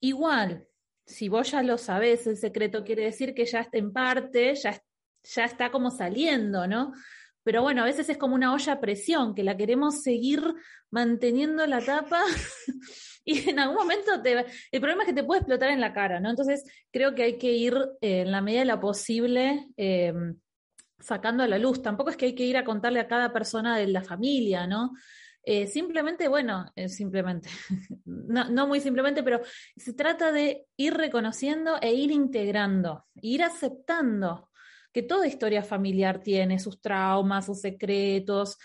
Igual, 0.00 0.66
si 1.06 1.28
vos 1.28 1.52
ya 1.52 1.62
lo 1.62 1.78
sabés, 1.78 2.26
el 2.26 2.36
secreto 2.36 2.82
quiere 2.82 3.04
decir 3.04 3.34
que 3.34 3.46
ya 3.46 3.60
está 3.60 3.78
en 3.78 3.92
parte, 3.92 4.52
ya, 4.56 4.82
ya 5.22 5.44
está 5.44 5.70
como 5.70 5.92
saliendo, 5.92 6.66
¿no? 6.66 6.92
Pero 7.44 7.62
bueno, 7.62 7.82
a 7.82 7.86
veces 7.86 8.08
es 8.08 8.18
como 8.18 8.34
una 8.34 8.52
olla 8.52 8.72
a 8.72 8.80
presión, 8.80 9.32
que 9.32 9.44
la 9.44 9.56
queremos 9.56 10.02
seguir 10.02 10.42
manteniendo 10.90 11.64
la 11.68 11.84
tapa 11.84 12.20
y 13.24 13.48
en 13.48 13.60
algún 13.60 13.76
momento 13.76 14.10
el 14.24 14.80
problema 14.80 15.04
es 15.04 15.08
que 15.08 15.14
te 15.14 15.22
puede 15.22 15.42
explotar 15.42 15.70
en 15.70 15.80
la 15.80 15.92
cara, 15.92 16.18
¿no? 16.18 16.30
Entonces 16.30 16.64
creo 16.90 17.14
que 17.14 17.22
hay 17.22 17.38
que 17.38 17.52
ir 17.52 17.76
eh, 18.00 18.22
en 18.22 18.32
la 18.32 18.40
medida 18.40 18.60
de 18.60 18.66
lo 18.66 18.80
posible 18.80 19.68
eh, 19.76 20.12
sacando 21.02 21.42
a 21.42 21.48
la 21.48 21.58
luz. 21.58 21.82
Tampoco 21.82 22.10
es 22.10 22.16
que 22.16 22.26
hay 22.26 22.34
que 22.34 22.44
ir 22.44 22.56
a 22.56 22.64
contarle 22.64 23.00
a 23.00 23.08
cada 23.08 23.32
persona 23.32 23.76
de 23.76 23.88
la 23.88 24.02
familia, 24.02 24.66
¿no? 24.66 24.92
Eh, 25.44 25.66
simplemente, 25.66 26.28
bueno, 26.28 26.70
eh, 26.76 26.88
simplemente, 26.88 27.50
no, 28.04 28.66
muy 28.68 28.80
simplemente, 28.80 29.24
pero 29.24 29.40
se 29.76 29.92
trata 29.92 30.30
de 30.30 30.66
ir 30.76 30.94
reconociendo 30.94 31.78
e 31.80 31.92
ir 31.92 32.12
integrando, 32.12 33.06
ir 33.20 33.42
aceptando 33.42 34.50
que 34.92 35.02
toda 35.02 35.26
historia 35.26 35.64
familiar 35.64 36.20
tiene 36.20 36.60
sus 36.60 36.80
traumas, 36.80 37.46
sus 37.46 37.60
secretos. 37.60 38.56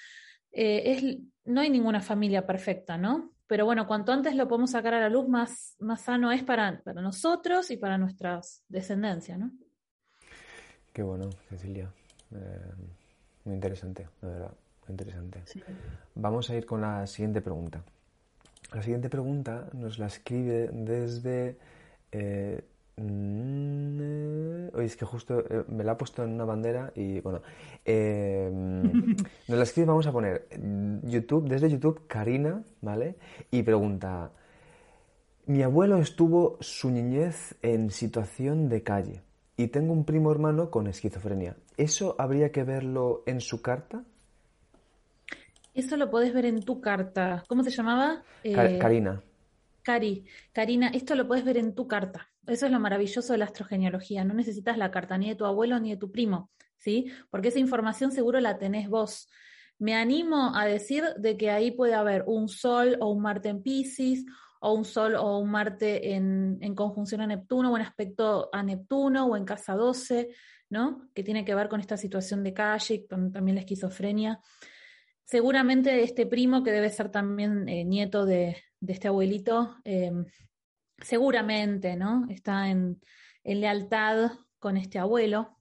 Eh, 0.52 1.20
no 1.46 1.62
hay 1.62 1.70
ninguna 1.70 2.02
familia 2.02 2.46
perfecta, 2.46 2.98
¿no? 2.98 3.34
Pero 3.48 3.66
bueno, 3.66 3.88
cuanto 3.88 4.12
antes 4.12 4.36
lo 4.36 4.48
podemos 4.48 4.72
sacar 4.72 4.94
a 4.94 5.00
la 5.00 5.10
luz, 5.10 5.28
más, 5.28 5.76
más 5.80 6.02
sano 6.02 6.32
es 6.32 6.44
para, 6.44 6.84
para 6.84 7.02
nosotros 7.02 7.72
y 7.72 7.78
para 7.78 7.98
nuestras 7.98 8.64
descendencias, 8.68 9.40
¿no? 9.40 9.52
Qué 10.94 11.02
bueno, 11.02 11.30
Cecilia. 11.50 11.94
Eh, 12.34 12.74
muy 13.46 13.56
interesante, 13.56 14.08
la 14.22 14.30
verdad, 14.30 14.52
muy 14.88 14.92
interesante. 14.92 15.44
Vamos 16.16 16.50
a 16.50 16.56
ir 16.56 16.66
con 16.66 16.82
la 16.82 17.08
siguiente 17.08 17.42
pregunta. 17.42 17.82
La 18.74 18.82
siguiente 18.82 19.10
pregunta 19.10 19.70
nos 19.74 19.98
la 20.00 20.08
escribe 20.08 20.70
desde... 20.74 21.58
Eh, 22.12 22.62
mm, 22.98 24.80
es 24.82 24.96
que 24.96 25.06
justo 25.06 25.40
eh, 25.40 25.64
me 25.70 25.84
la 25.84 25.94
ha 25.94 25.98
puesto 25.98 26.24
en 26.24 26.34
una 26.34 26.46
bandera 26.46 26.92
y 26.96 27.20
bueno, 27.22 27.42
nos 29.48 29.58
la 29.58 29.64
escribe, 29.64 29.88
vamos 29.88 30.08
a 30.08 30.12
poner 30.12 30.48
YouTube, 31.04 31.48
desde 31.48 31.70
YouTube, 31.70 32.06
Karina, 32.08 32.62
¿vale? 32.82 33.16
Y 33.50 33.64
pregunta, 33.64 34.32
mi 35.48 35.64
abuelo 35.64 35.98
estuvo 36.00 36.58
su 36.60 36.92
niñez 36.92 37.56
en 37.62 37.90
situación 37.90 38.68
de 38.68 38.84
calle 38.84 39.22
y 39.56 39.68
tengo 39.68 39.94
un 39.94 40.04
primo 40.04 40.30
hermano 40.30 40.70
con 40.70 40.88
esquizofrenia. 40.88 41.56
¿Eso 41.78 42.16
habría 42.18 42.52
que 42.52 42.64
verlo 42.64 43.24
en 43.26 43.40
su 43.40 43.62
carta? 43.62 44.04
Eso 45.74 45.96
lo 45.96 46.10
podés 46.10 46.34
ver 46.34 46.46
en 46.46 46.64
tu 46.64 46.82
carta. 46.82 47.44
¿Cómo 47.48 47.64
se 47.64 47.70
llamaba? 47.70 48.24
Eh, 48.44 48.80
Karina. 48.80 49.24
Cari, 49.84 50.26
Karina, 50.52 50.90
esto 50.90 51.16
lo 51.16 51.28
puedes 51.28 51.46
ver 51.46 51.58
en 51.58 51.74
tu 51.74 51.88
carta. 51.88 52.30
Eso 52.48 52.66
es 52.66 52.72
lo 52.72 52.80
maravilloso 52.80 53.32
de 53.32 53.40
la 53.40 53.46
astrogenealogía. 53.46 54.24
No 54.24 54.34
necesitas 54.34 54.78
la 54.78 54.92
carta 54.92 55.18
ni 55.18 55.30
de 55.30 55.36
tu 55.36 55.46
abuelo 55.46 55.80
ni 55.80 55.92
de 55.92 55.98
tu 55.98 56.12
primo, 56.12 56.50
¿sí? 56.78 57.12
Porque 57.30 57.50
esa 57.50 57.60
información 57.60 58.12
seguro 58.12 58.40
la 58.40 58.58
tenés 58.58 58.90
vos. 58.90 59.30
Me 59.80 59.94
animo 59.94 60.56
a 60.56 60.66
decir 60.66 61.04
de 61.18 61.38
que 61.38 61.52
ahí 61.52 61.72
puede 61.72 61.94
haber 61.94 62.24
un 62.26 62.50
Sol 62.50 62.98
o 63.00 63.12
un 63.12 63.22
Marte 63.22 63.50
en 63.50 63.62
Pisces 63.62 64.26
o 64.60 64.74
un 64.74 64.84
Sol 64.84 65.16
o 65.16 65.38
un 65.38 65.52
Marte 65.52 66.16
en, 66.16 66.76
conjunción 66.76 67.22
a 67.22 67.28
Neptuno 67.28 67.72
o 67.72 67.78
en 67.78 67.84
aspecto 67.84 68.50
a 68.52 68.64
Neptuno 68.64 69.28
o 69.28 69.38
en 69.38 69.46
casa 69.46 69.76
12, 69.76 70.30
¿no? 70.70 71.10
Que 71.14 71.24
tiene 71.24 71.46
que 71.46 71.56
ver 71.56 71.70
con 71.70 71.80
esta 71.80 71.98
situación 71.98 72.44
de 72.44 72.54
calle, 72.54 73.06
con 73.08 73.32
también 73.32 73.56
la 73.56 73.62
esquizofrenia. 73.62 74.40
Seguramente 75.24 76.04
este 76.04 76.26
primo, 76.26 76.64
que 76.64 76.72
debe 76.72 76.90
ser 76.90 77.10
también 77.10 77.68
eh, 77.68 77.84
nieto 77.84 78.26
de, 78.26 78.58
este 78.86 79.08
abuelito, 79.08 79.76
eh, 79.84 80.12
seguramente, 81.00 81.96
¿no? 81.96 82.26
Está 82.30 82.70
en, 82.70 83.02
en 83.44 83.62
lealtad 83.62 84.32
con 84.60 84.78
este 84.78 85.00
abuelo. 85.00 85.57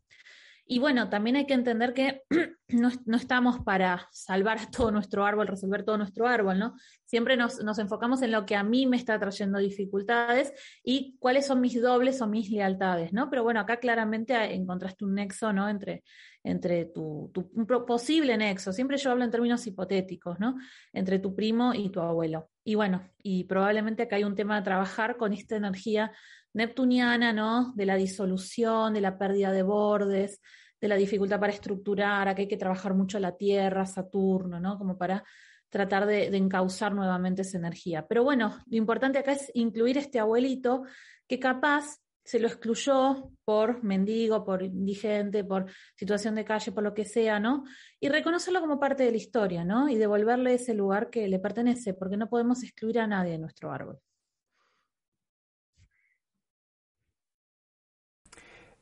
Y 0.69 0.81
bueno, 0.81 1.09
también 1.09 1.37
hay 1.37 1.47
que 1.47 1.55
entender 1.55 1.95
que 1.95 2.23
no, 2.69 3.17
estamos 3.17 3.61
para 3.61 4.09
salvar 4.11 4.69
todo 4.71 4.91
nuestro 4.91 5.25
árbol, 5.25 5.47
resolver 5.47 5.85
todo 5.85 5.97
nuestro 5.97 6.27
árbol, 6.27 6.59
¿no? 6.59 6.75
Siempre 7.05 7.37
nos, 7.37 7.61
enfocamos 7.79 8.21
en 8.23 8.33
lo 8.33 8.45
que 8.47 8.57
a 8.57 8.65
mí 8.65 8.85
me 8.87 8.97
está 8.97 9.17
trayendo 9.21 9.61
dificultades 9.61 10.53
y 10.83 11.17
cuáles 11.21 11.47
son 11.47 11.61
mis 11.61 11.81
dobles 11.81 12.21
o 12.21 12.27
mis 12.27 12.51
lealtades, 12.51 13.13
¿no? 13.13 13.31
Pero 13.31 13.45
bueno, 13.45 13.61
acá 13.61 13.77
claramente 13.77 14.35
encontraste 14.55 15.05
un 15.05 15.15
nexo, 15.15 15.53
¿no? 15.53 15.69
Entre, 15.69 16.03
entre 16.43 16.87
tu, 16.87 17.31
tu 17.33 17.49
un 17.55 17.67
posible 17.87 18.37
nexo, 18.37 18.73
siempre 18.73 18.97
yo 18.97 19.13
hablo 19.13 19.23
en 19.23 19.31
términos 19.31 19.65
hipotéticos, 19.69 20.41
¿no? 20.41 20.57
Entre 20.93 21.21
tu 21.21 21.33
primo 21.37 21.75
y 21.75 21.91
tu 21.91 22.01
abuelo. 22.01 22.51
Y 22.65 22.75
bueno, 22.75 23.09
y 23.23 23.45
probablemente 23.45 24.03
acá 24.03 24.17
hay 24.17 24.25
un 24.25 24.35
tema 24.35 24.57
a 24.57 24.65
trabajar 24.65 25.17
con 25.17 25.33
esta 25.33 25.55
energía 25.55 26.11
neptuniana, 26.57 27.33
¿no? 27.33 27.73
De 27.75 27.87
la 27.87 27.97
disolución, 27.97 28.95
de 28.95 29.01
la 29.01 29.19
pérdida 29.19 29.53
de 29.53 29.63
bordes, 29.63 30.41
de 30.81 30.89
la 30.89 30.97
dificultad 30.97 31.39
para 31.39 31.53
estructurar, 31.53 32.29
a 32.29 32.35
que 32.35 32.43
hay 32.43 32.49
que 32.49 32.57
trabajar 32.57 32.95
mucho 32.95 33.19
la 33.19 33.37
tierra, 33.37 33.87
Saturno, 33.87 34.59
¿no? 34.59 34.79
Como 34.79 34.97
para 34.97 35.23
tratar 35.69 36.07
de, 36.07 36.31
de 36.31 36.37
encauzar 36.37 36.95
nuevamente 36.95 37.43
esa 37.43 37.59
energía. 37.59 38.07
Pero 38.07 38.25
bueno, 38.25 38.59
lo 38.67 38.77
importante 38.77 39.19
acá 39.19 39.33
es 39.33 39.51
incluir 39.55 39.99
este 39.99 40.19
abuelito 40.19 40.85
que 41.29 41.39
capaz 41.39 41.99
se 42.25 42.41
lo 42.41 42.49
excluyó 42.49 43.31
por 43.45 43.85
mendigo, 43.85 44.43
por 44.43 44.63
indigente, 44.63 45.45
por 45.45 45.67
situación 45.95 46.35
de 46.35 46.45
calle, 46.45 46.73
por 46.73 46.83
lo 46.83 46.95
que 46.95 47.05
sea, 47.05 47.39
¿no? 47.39 47.65
Y 48.01 48.09
reconocerlo 48.09 48.61
como 48.61 48.81
parte 48.81 49.05
de 49.05 49.11
la 49.13 49.17
historia, 49.19 49.65
¿no? 49.65 49.89
Y 49.89 49.97
devolverle 49.97 50.55
ese 50.55 50.75
lugar 50.75 51.11
que 51.11 51.29
le 51.29 51.39
pertenece, 51.39 51.95
porque 51.95 52.17
no 52.17 52.29
podemos 52.29 52.63
excluir 52.65 52.99
a 52.99 53.07
nadie 53.07 53.33
de 53.33 53.39
nuestro 53.39 53.71
árbol. 53.71 54.01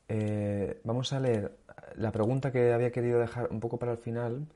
Eh, 0.07 0.79
vamos 0.83 1.13
a 1.13 1.19
leer 1.19 1.51
la 1.95 2.11
pregunta 2.11 2.51
que 2.51 2.73
había 2.73 2.91
querido 2.91 3.19
dejar 3.19 3.49
un 3.51 3.59
poco 3.59 3.77
para 3.77 3.93
el 3.93 3.97
final. 3.97 4.47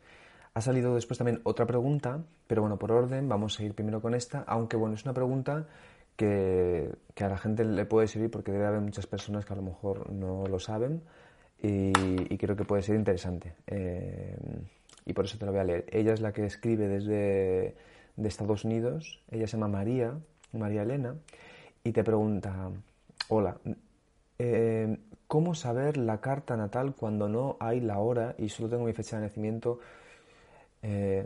Ha 0.54 0.62
salido 0.62 0.96
después 0.96 1.18
también 1.18 1.42
otra 1.44 1.66
pregunta, 1.66 2.24
pero 2.48 2.62
bueno, 2.62 2.78
por 2.78 2.92
orden 2.92 3.30
vamos 3.30 3.60
a 3.60 3.64
ir 3.64 3.74
primero 3.74 4.02
con 4.02 4.14
esta, 4.14 4.44
aunque 4.48 4.78
bueno, 4.78 4.96
es 4.96 5.06
una 5.06 5.14
pregunta 5.14 5.68
que, 6.16 6.92
a 7.18 7.28
la 7.28 7.38
gente 7.38 7.64
le 7.64 7.86
puede 7.86 8.08
servir 8.08 8.30
porque 8.30 8.52
debe 8.52 8.66
haber 8.66 8.82
muchas 8.82 9.08
personas 9.08 9.46
que 9.46 9.54
a 9.54 9.56
lo 9.56 9.62
mejor 9.62 10.12
no 10.12 10.46
lo 10.48 10.60
saben 10.60 11.02
y, 11.62 12.38
creo 12.38 12.56
que 12.56 12.66
puede 12.66 12.82
ser 12.82 12.96
interesante. 12.96 13.56
Eh, 13.68 14.38
y 15.06 15.14
por 15.14 15.26
eso 15.26 15.38
te 15.38 15.46
lo 15.46 15.52
voy 15.52 15.62
a 15.62 15.64
leer. 15.64 15.86
Ella 15.92 16.14
es 16.14 16.22
la 16.22 16.34
que 16.34 16.46
escribe 16.46 16.88
desde 16.88 17.76
de 18.16 18.28
Estados 18.28 18.66
Unidos, 18.66 19.22
ella 19.32 19.48
se 19.48 19.54
llama 19.54 19.70
María, 19.70 20.14
María 20.52 20.82
Elena, 20.82 21.16
y 21.84 21.92
te 21.94 22.04
pregunta, 22.04 22.70
hola, 23.30 23.58
eh, 24.38 24.98
¿cómo 25.30 25.54
saber 25.54 25.96
la 25.96 26.20
carta 26.22 26.58
natal 26.58 26.96
cuando 26.96 27.30
no 27.30 27.56
hay 27.60 27.82
la 27.82 28.00
hora 28.00 28.34
y 28.40 28.50
solo 28.50 28.68
tengo 28.68 28.86
mi 28.86 28.94
fecha 28.94 29.18
de 29.18 29.28
nacimiento? 29.28 29.80
Eh, 30.82 31.24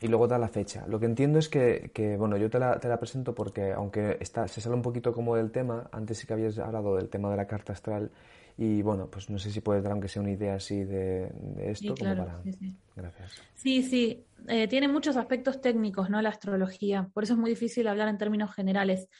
y 0.00 0.08
luego 0.08 0.26
da 0.26 0.38
la 0.38 0.48
fecha. 0.48 0.86
Lo 0.88 0.98
que 0.98 1.04
entiendo 1.04 1.38
es 1.38 1.50
que, 1.50 2.16
bueno, 2.18 2.38
yo 2.38 2.48
te 2.48 2.58
la, 2.58 2.80
te 2.80 2.88
la, 2.88 2.98
presento 2.98 3.34
porque 3.34 3.72
aunque 3.72 4.16
está, 4.20 4.48
se 4.48 4.62
sale 4.62 4.74
un 4.74 4.80
poquito 4.80 5.12
como 5.12 5.36
del 5.36 5.50
tema, 5.50 5.86
antes 5.92 6.16
sí 6.16 6.26
que 6.26 6.32
habías 6.32 6.58
hablado 6.58 6.96
del 6.96 7.10
tema 7.10 7.30
de 7.30 7.36
la 7.36 7.46
carta 7.46 7.74
astral 7.74 8.10
y 8.56 8.80
bueno, 8.80 9.06
pues 9.10 9.28
no 9.28 9.38
sé 9.38 9.50
si 9.50 9.60
puedes 9.60 9.82
dar 9.82 9.92
aunque 9.92 10.08
sea 10.08 10.22
una 10.22 10.30
idea 10.30 10.54
así 10.54 10.84
de, 10.84 11.30
esto. 11.58 11.94
Sí, 11.94 12.02
claro, 12.02 12.40
sí, 12.42 12.52
sí. 12.54 12.74
Gracias. 12.96 13.42
Sí, 13.54 13.82
sí, 13.82 14.24
eh, 14.48 14.66
tiene 14.66 14.88
muchos 14.88 15.18
aspectos 15.18 15.60
técnicos, 15.60 16.08
¿no? 16.08 16.22
La 16.22 16.30
astrología, 16.30 17.10
por 17.12 17.24
eso 17.24 17.34
es 17.34 17.38
muy 17.38 17.50
difícil 17.50 17.86
hablar 17.86 18.08
en 18.08 18.16
términos 18.16 18.54
generales. 18.54 19.10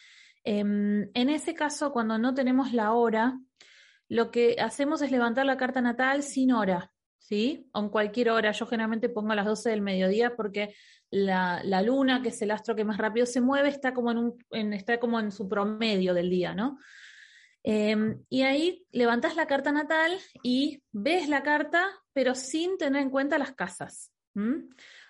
Em, 0.43 1.11
en 1.13 1.29
ese 1.29 1.55
caso, 1.55 1.93
cuando 1.93 2.17
no 2.19 2.33
tenemos 2.33 2.73
la 2.73 2.93
hora, 2.93 3.39
lo 4.09 4.31
que 4.31 4.57
hacemos 4.61 5.03
es 5.03 5.11
levantar 5.11 5.47
la 5.47 5.57
carta 5.57 5.81
natal 5.81 6.23
sin 6.23 6.53
hora. 6.53 6.93
¿sí? 7.27 7.69
O 7.73 7.81
en 7.81 7.89
cualquier 7.89 8.31
hora. 8.31 8.53
Yo 8.53 8.67
generalmente 8.67 9.09
pongo 9.09 9.33
a 9.33 9.37
las 9.37 9.47
12 9.47 9.71
del 9.71 9.83
mediodía 9.83 10.37
porque 10.37 10.75
la, 11.11 11.63
luna, 11.83 12.23
que 12.23 12.29
es 12.29 12.41
el 12.43 12.51
astro 12.51 12.77
que 12.77 12.85
más 12.85 12.99
rápido 12.99 13.27
se 13.27 13.41
mueve, 13.41 13.69
está 13.69 13.93
como 13.95 14.11
en, 14.13 14.19
un, 14.19 14.73
está 14.73 14.99
como 14.99 15.19
en 15.19 15.33
su 15.33 15.49
promedio 15.49 16.15
del 16.15 16.31
día, 16.31 16.55
¿no? 16.55 16.79
Em, 17.63 18.23
y 18.29 18.43
ahí 18.43 18.87
levantas 18.93 19.35
la 19.35 19.47
carta 19.47 19.73
natal 19.73 20.17
y 20.43 20.83
ves 20.93 21.29
la 21.29 21.43
carta, 21.43 21.89
pero 22.13 22.37
sin 22.37 22.79
tener 22.79 23.03
en 23.03 23.11
cuenta 23.11 23.39
las 23.39 23.53
casas. 23.53 24.13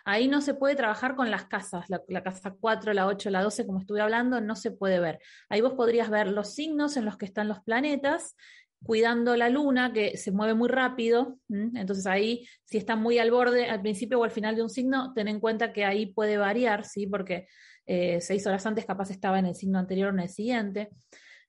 Ahí 0.04 0.28
no 0.28 0.40
se 0.40 0.54
puede 0.54 0.76
trabajar 0.76 1.16
con 1.16 1.32
las 1.32 1.46
casas, 1.46 1.90
la, 1.90 2.00
la, 2.06 2.22
casa 2.22 2.54
4, 2.58 2.94
la 2.94 3.08
8, 3.08 3.28
la 3.28 3.42
12, 3.42 3.66
como 3.66 3.80
estuve 3.80 4.00
hablando, 4.00 4.40
no 4.40 4.54
se 4.54 4.70
puede 4.70 5.00
ver. 5.00 5.18
Ahí 5.48 5.60
vos 5.60 5.74
podrías 5.74 6.08
ver 6.10 6.28
los 6.28 6.54
signos 6.54 6.96
en 6.96 7.04
los 7.04 7.16
que 7.18 7.26
están 7.26 7.48
los 7.48 7.60
planetas 7.60 8.36
cuidando 8.82 9.36
la 9.36 9.48
luna, 9.48 9.92
que 9.92 10.16
se 10.16 10.32
mueve 10.32 10.54
muy 10.54 10.68
rápido. 10.68 11.38
Entonces 11.48 12.06
ahí, 12.06 12.46
si 12.64 12.78
está 12.78 12.96
muy 12.96 13.18
al 13.18 13.30
borde, 13.30 13.66
al 13.66 13.82
principio 13.82 14.20
o 14.20 14.24
al 14.24 14.30
final 14.30 14.56
de 14.56 14.62
un 14.62 14.70
signo, 14.70 15.12
ten 15.14 15.28
en 15.28 15.40
cuenta 15.40 15.72
que 15.72 15.84
ahí 15.84 16.06
puede 16.06 16.36
variar, 16.36 16.84
¿sí? 16.84 17.06
Porque 17.06 17.48
eh, 17.86 18.20
seis 18.20 18.46
horas 18.46 18.66
antes 18.66 18.84
capaz 18.84 19.10
estaba 19.10 19.38
en 19.38 19.46
el 19.46 19.54
signo 19.54 19.78
anterior 19.78 20.08
o 20.08 20.14
en 20.14 20.20
el 20.20 20.28
siguiente. 20.28 20.90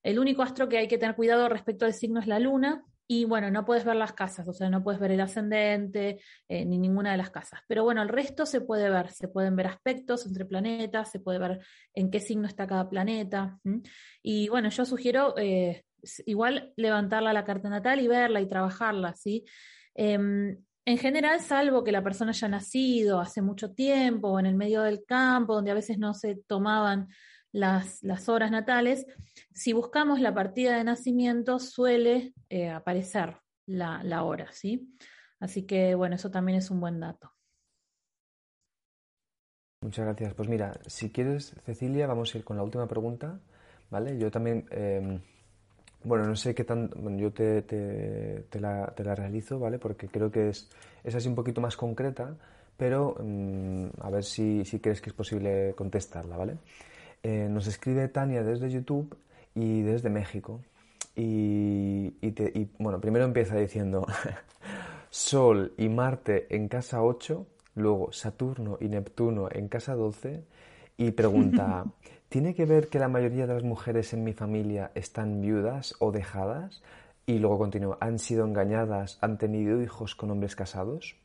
El 0.04 0.20
único 0.20 0.42
astro 0.42 0.70
que 0.70 0.78
hay 0.78 0.88
que 0.88 0.98
tener 0.98 1.16
cuidado 1.16 1.50
respecto 1.50 1.86
al 1.86 1.94
signo 1.94 2.20
es 2.20 2.28
la 2.28 2.40
luna. 2.40 2.84
Y 3.10 3.24
bueno, 3.24 3.50
no 3.50 3.64
puedes 3.64 3.86
ver 3.86 3.96
las 3.96 4.12
casas, 4.12 4.48
o 4.50 4.54
sea, 4.54 4.70
no 4.70 4.84
puedes 4.84 5.00
ver 5.00 5.12
el 5.12 5.22
ascendente 5.22 6.20
eh, 6.50 6.66
ni 6.66 6.78
ninguna 6.78 7.12
de 7.12 7.18
las 7.18 7.30
casas. 7.30 7.62
Pero 7.68 7.86
bueno, 7.86 8.02
el 8.02 8.10
resto 8.10 8.46
se 8.46 8.60
puede 8.60 8.90
ver, 8.90 9.12
se 9.12 9.30
pueden 9.30 9.56
ver 9.56 9.68
aspectos 9.68 10.26
entre 10.26 10.46
planetas, 10.46 11.10
se 11.10 11.22
puede 11.22 11.40
ver 11.40 11.60
en 11.94 12.12
qué 12.12 12.20
signo 12.20 12.48
está 12.48 12.68
cada 12.68 12.90
planeta. 12.90 13.60
Y 14.22 14.50
bueno, 14.50 14.70
yo 14.70 14.86
sugiero 14.86 15.36
eh, 15.38 15.86
igual 16.26 16.74
levantarla 16.76 17.32
la 17.32 17.46
carta 17.46 17.70
natal 17.70 18.02
y 18.02 18.08
verla 18.08 18.42
y 18.42 18.48
trabajarla, 18.48 19.14
¿sí? 19.16 19.46
Em, 19.96 20.58
en 20.86 20.98
general, 20.98 21.40
salvo 21.42 21.84
que 21.84 21.92
la 21.92 22.04
persona 22.04 22.32
haya 22.32 22.48
nacido 22.48 23.20
hace 23.20 23.42
mucho 23.42 23.74
tiempo 23.74 24.30
o 24.30 24.40
en 24.40 24.46
el 24.46 24.56
medio 24.56 24.82
del 24.84 25.04
campo, 25.06 25.56
donde 25.56 25.72
a 25.72 25.74
veces 25.74 25.98
no 25.98 26.14
se 26.14 26.36
tomaban 26.48 27.08
las, 27.52 28.30
horas 28.30 28.52
natales, 28.52 29.06
si 29.54 29.74
buscamos 29.74 30.20
la 30.20 30.34
partida 30.34 30.78
de 30.78 30.84
nacimiento 30.84 31.60
suele 31.60 32.34
eh, 32.50 32.70
aparecer 32.70 33.38
la, 33.66 34.24
hora, 34.24 34.52
¿sí? 34.52 34.94
Así 35.40 35.66
que, 35.66 35.96
bueno, 35.96 36.16
eso 36.16 36.32
también 36.32 36.58
es 36.58 36.72
un 36.72 36.80
buen 36.80 37.00
dato. 37.00 37.32
Muchas 39.82 40.06
gracias. 40.06 40.34
Pues 40.34 40.50
mira, 40.50 40.80
si 40.88 41.12
quieres, 41.12 41.56
Cecilia, 41.66 42.08
vamos 42.08 42.34
a 42.34 42.38
ir 42.40 42.44
con 42.44 42.58
la 42.58 42.64
última 42.64 42.88
pregunta, 42.88 43.40
¿vale? 43.90 44.18
Yo 44.18 44.32
también 44.32 44.66
em, 44.72 45.22
bueno, 46.04 46.26
no 46.26 46.36
sé 46.36 46.56
qué 46.56 46.64
tan. 46.64 46.90
Bueno, 46.96 47.18
yo 47.18 47.34
te, 47.34 47.64
la, 48.60 48.94
te, 48.96 49.04
la, 49.04 49.16
realizo, 49.16 49.60
¿vale? 49.60 49.80
Porque 49.80 50.08
creo 50.08 50.32
que 50.32 50.50
es, 50.50 50.70
es 51.04 51.16
así 51.16 51.28
un 51.28 51.36
poquito 51.36 51.60
más 51.62 51.76
concreta, 51.76 52.36
pero 52.78 53.16
mm, 53.20 53.88
a 54.02 54.10
ver 54.10 54.24
si, 54.24 54.64
si, 54.66 54.80
crees 54.80 55.02
que 55.02 55.10
es 55.10 55.16
posible 55.16 55.74
contestarla, 55.76 56.38
¿vale? 56.38 56.58
Eh, 57.24 57.48
nos 57.50 57.68
escribe 57.68 58.08
Tania 58.08 58.44
desde 58.44 58.70
YouTube 58.70 59.18
y 59.56 59.82
desde 59.82 60.10
México. 60.10 60.62
Y, 61.16 62.14
y, 62.22 62.28
y 62.28 62.70
bueno, 62.78 63.02
primero 63.02 63.26
empieza 63.26 63.56
diciendo 63.56 64.06
Sol 65.10 65.74
y 65.78 65.90
Marte 65.90 66.54
en 66.56 66.68
casa 66.68 67.02
8, 67.02 67.48
luego 67.76 68.12
Saturno 68.12 68.78
y 68.80 68.88
Neptuno 68.88 69.50
en 69.52 69.68
casa 69.68 69.96
12, 69.96 70.44
y 70.98 71.12
pregunta. 71.12 71.86
¿Tiene 72.30 72.54
que 72.54 72.66
ver 72.66 72.90
que 72.90 73.00
la 73.00 73.08
mayoría 73.08 73.48
de 73.48 73.54
las 73.54 73.64
mujeres 73.64 74.14
en 74.14 74.24
mi 74.24 74.34
familia 74.34 74.92
están 74.96 75.40
viudas 75.40 75.96
o 76.00 76.12
dejadas? 76.12 76.84
Y 77.26 77.40
luego 77.40 77.58
continúa, 77.58 77.98
¿han 78.02 78.20
sido 78.20 78.46
engañadas, 78.46 79.18
han 79.22 79.38
tenido 79.38 79.82
hijos 79.82 80.16
con 80.16 80.32
hombres 80.32 80.56
casados? 80.56 81.16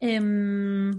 Em, 0.00 0.96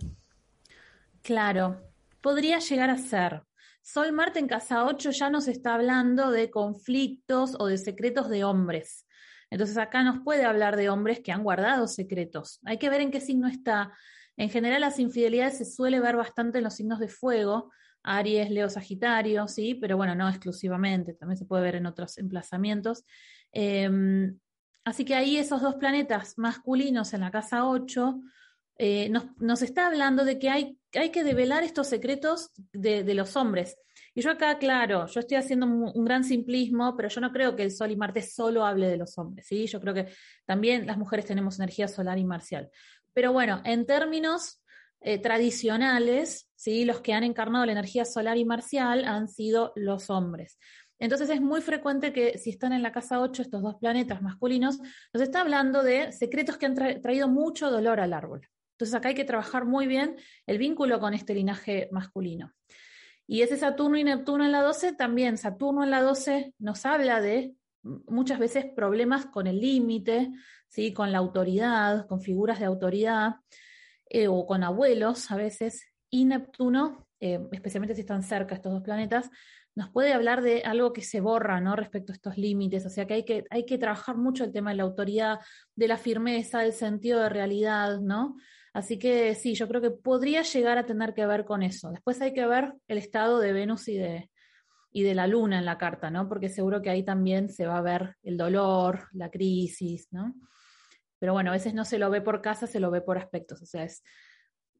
claro, 1.21 1.77
podría 2.21 2.59
llegar 2.59 2.89
a 2.89 2.97
ser. 2.97 3.43
Sol 3.81 4.11
Marte 4.11 4.39
en 4.39 4.47
casa 4.47 4.85
8 4.85 5.11
ya 5.11 5.29
nos 5.29 5.47
está 5.47 5.73
hablando 5.73 6.29
de 6.29 6.51
conflictos 6.51 7.55
o 7.59 7.65
de 7.65 7.77
secretos 7.77 8.29
de 8.29 8.43
hombres. 8.43 9.07
Entonces 9.49 9.77
acá 9.77 10.03
nos 10.03 10.23
puede 10.23 10.45
hablar 10.45 10.77
de 10.77 10.89
hombres 10.89 11.19
que 11.19 11.31
han 11.31 11.43
guardado 11.43 11.87
secretos. 11.87 12.59
Hay 12.63 12.77
que 12.77 12.89
ver 12.89 13.01
en 13.01 13.11
qué 13.11 13.19
signo 13.19 13.47
está. 13.47 13.91
En 14.37 14.49
general 14.49 14.81
las 14.81 14.99
infidelidades 14.99 15.57
se 15.57 15.65
suele 15.65 15.99
ver 15.99 16.15
bastante 16.15 16.59
en 16.59 16.63
los 16.63 16.75
signos 16.75 16.99
de 16.99 17.09
fuego, 17.09 17.71
Aries, 18.03 18.49
Leo, 18.49 18.69
Sagitario, 18.69 19.47
sí, 19.47 19.75
pero 19.75 19.97
bueno, 19.97 20.15
no 20.15 20.29
exclusivamente, 20.29 21.13
también 21.13 21.37
se 21.37 21.45
puede 21.45 21.63
ver 21.63 21.75
en 21.75 21.85
otros 21.85 22.17
emplazamientos. 22.17 23.03
Em, 23.51 24.39
así 24.85 25.05
que 25.05 25.15
ahí 25.15 25.37
esos 25.37 25.61
dos 25.61 25.75
planetas 25.75 26.37
masculinos 26.37 27.13
en 27.13 27.21
la 27.21 27.31
casa 27.31 27.67
8 27.67 28.21
eh, 28.83 29.11
nos, 29.37 29.61
está 29.61 29.85
hablando 29.85 30.25
de 30.25 30.39
que 30.39 30.49
hay, 30.49 30.79
que 30.91 31.23
develar 31.23 31.63
estos 31.63 31.85
secretos 31.85 32.49
de, 32.73 33.03
los 33.13 33.35
hombres. 33.35 33.77
Y 34.15 34.21
yo 34.21 34.31
acá, 34.31 34.57
claro, 34.57 35.05
yo 35.05 35.19
estoy 35.19 35.37
haciendo 35.37 35.67
un, 35.67 36.03
gran 36.03 36.23
simplismo, 36.23 36.97
pero 36.97 37.07
yo 37.07 37.21
no 37.21 37.31
creo 37.31 37.55
que 37.55 37.61
el 37.61 37.71
Sol 37.71 37.91
y 37.91 37.95
Marte 37.95 38.23
solo 38.23 38.65
hable 38.65 38.87
de 38.87 38.97
los 38.97 39.19
hombres, 39.19 39.45
¿sí? 39.45 39.67
Yo 39.67 39.79
creo 39.79 39.93
que 39.93 40.07
también 40.47 40.87
las 40.87 40.97
mujeres 40.97 41.27
tenemos 41.27 41.59
energía 41.59 41.87
solar 41.87 42.17
y 42.17 42.23
marcial. 42.25 42.71
Pero 43.13 43.31
bueno, 43.31 43.61
en 43.65 43.85
términos 43.85 44.63
eh, 44.99 45.19
tradicionales, 45.19 46.49
¿sí? 46.55 46.83
los 46.83 47.01
que 47.01 47.13
han 47.13 47.23
encarnado 47.23 47.67
la 47.67 47.73
energía 47.73 48.03
solar 48.03 48.37
y 48.37 48.45
marcial 48.45 49.05
han 49.05 49.27
sido 49.27 49.73
los 49.75 50.09
hombres. 50.09 50.57
Entonces 50.97 51.29
es 51.29 51.39
muy 51.39 51.61
frecuente 51.61 52.13
que 52.13 52.39
si 52.39 52.49
están 52.49 52.73
en 52.73 52.81
la 52.81 52.91
casa 52.91 53.19
8 53.19 53.43
estos 53.43 53.61
dos 53.61 53.75
planetas 53.75 54.23
masculinos, 54.23 54.79
nos 55.13 55.21
está 55.21 55.41
hablando 55.41 55.83
de 55.83 56.11
secretos 56.11 56.57
que 56.57 56.65
han 56.65 56.73
traído 56.73 57.27
mucho 57.27 57.69
dolor 57.69 57.99
al 57.99 58.13
árbol. 58.13 58.47
Entonces 58.81 58.95
acá 58.95 59.09
hay 59.09 59.15
que 59.15 59.25
trabajar 59.25 59.65
muy 59.65 59.85
bien 59.85 60.17
el 60.47 60.57
vínculo 60.57 60.99
con 60.99 61.13
este 61.13 61.35
linaje 61.35 61.87
masculino. 61.91 62.51
Y 63.27 63.43
ese 63.43 63.55
Saturno 63.55 63.97
y 63.97 64.03
Neptuno 64.03 64.43
en 64.43 64.51
la 64.51 64.63
12 64.63 64.93
también. 64.93 65.37
Saturno 65.37 65.83
en 65.83 65.91
la 65.91 66.01
12 66.01 66.55
nos 66.57 66.85
habla 66.85 67.21
de 67.21 67.53
muchas 67.83 68.39
veces 68.39 68.65
problemas 68.75 69.27
con 69.27 69.45
el 69.45 69.61
límite, 69.61 70.31
¿sí? 70.67 70.93
con 70.93 71.11
la 71.11 71.19
autoridad, 71.19 72.07
con 72.07 72.21
figuras 72.21 72.59
de 72.59 72.65
autoridad. 72.65 73.35
Eh, 74.09 74.27
o 74.27 74.45
con 74.45 74.63
abuelos 74.63 75.31
a 75.31 75.37
veces, 75.37 75.85
y 76.09 76.25
Neptuno 76.25 77.07
eh, 77.21 77.39
especialmente 77.51 77.93
si 77.93 78.01
están 78.01 78.23
cerca 78.23 78.55
estos 78.55 78.73
dos 78.73 78.81
planetas, 78.81 79.29
nos 79.75 79.89
puede 79.89 80.11
hablar 80.11 80.41
de 80.41 80.63
algo 80.63 80.91
que 80.91 81.03
se 81.03 81.21
borra, 81.21 81.61
¿no? 81.61 81.75
Respecto 81.75 82.11
a 82.11 82.15
estos 82.15 82.35
límites, 82.37 82.85
o 82.85 82.89
sea 82.89 83.05
que 83.05 83.13
hay, 83.13 83.23
que 83.23 83.45
hay 83.51 83.65
que 83.65 83.77
trabajar 83.77 84.17
mucho 84.17 84.43
el 84.43 84.51
tema 84.51 84.71
de 84.71 84.77
la 84.77 84.83
autoridad, 84.83 85.39
de 85.75 85.87
la 85.87 85.97
firmeza, 85.97 86.59
del 86.59 86.73
sentido 86.73 87.19
de 87.19 87.29
realidad, 87.29 87.99
¿no? 87.99 88.37
Así 88.73 88.97
que 88.97 89.35
sí, 89.35 89.53
yo 89.53 89.67
creo 89.67 89.81
que 89.81 89.91
podría 89.91 90.43
llegar 90.43 90.77
a 90.77 90.85
tener 90.85 91.13
que 91.13 91.25
ver 91.25 91.45
con 91.45 91.61
eso. 91.61 91.91
Después 91.91 92.21
hay 92.21 92.33
que 92.33 92.45
ver 92.45 92.73
el 92.87 92.97
estado 92.97 93.39
de 93.39 93.51
Venus 93.51 93.87
y 93.89 93.97
de, 93.97 94.29
y 94.93 95.03
de 95.03 95.13
la 95.13 95.27
luna 95.27 95.57
en 95.57 95.65
la 95.65 95.77
carta, 95.77 96.09
¿no? 96.09 96.27
Porque 96.29 96.49
seguro 96.49 96.81
que 96.81 96.89
ahí 96.89 97.03
también 97.03 97.49
se 97.49 97.65
va 97.65 97.77
a 97.77 97.81
ver 97.81 98.15
el 98.23 98.37
dolor, 98.37 99.07
la 99.13 99.29
crisis, 99.29 100.07
¿no? 100.11 100.35
Pero 101.19 101.33
bueno, 101.33 101.51
a 101.51 101.53
veces 101.53 101.73
no 101.73 101.85
se 101.85 101.99
lo 101.99 102.09
ve 102.09 102.21
por 102.21 102.41
casa, 102.41 102.65
se 102.65 102.79
lo 102.79 102.91
ve 102.91 103.01
por 103.01 103.17
aspectos, 103.17 103.61
o 103.61 103.65
sea, 103.65 103.83
es, 103.83 104.03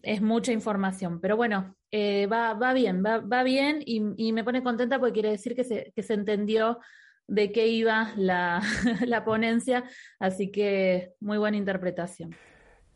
es 0.01 0.21
mucha 0.21 0.51
información. 0.51 1.21
Pero 1.21 1.37
bueno, 1.37 1.75
eh, 1.91 2.27
va, 2.27 2.53
va, 2.53 2.73
bien, 2.73 3.03
va, 3.05 3.19
va 3.19 3.43
bien 3.43 3.81
y, 3.85 4.01
y, 4.17 4.33
me 4.33 4.43
pone 4.43 4.63
contenta 4.63 4.99
porque 4.99 5.13
quiere 5.13 5.29
decir 5.29 5.55
que 5.55 5.63
se, 5.63 5.91
que 5.95 6.01
se 6.01 6.13
entendió 6.13 6.79
de 7.27 7.51
qué 7.51 7.67
iba 7.67 8.11
la, 8.15 8.61
la 9.05 9.23
ponencia, 9.23 9.83
así 10.19 10.51
que 10.51 11.13
muy 11.19 11.37
buena 11.37 11.57
interpretación. 11.57 12.35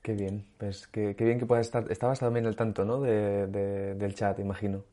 Qué 0.05 0.13
bien, 0.13 0.45
pues 0.59 0.85
qué, 0.85 1.15
qué 1.15 1.25
bien 1.25 1.39
que 1.39 1.47
puedas 1.47 1.65
estar. 1.65 1.91
Estabas 1.91 2.19
también 2.19 2.45
al 2.45 2.55
tanto, 2.55 2.85
¿no? 2.85 3.01
De, 3.01 3.47
del 3.47 4.13
chat, 4.13 4.37
imagino. 4.37 4.83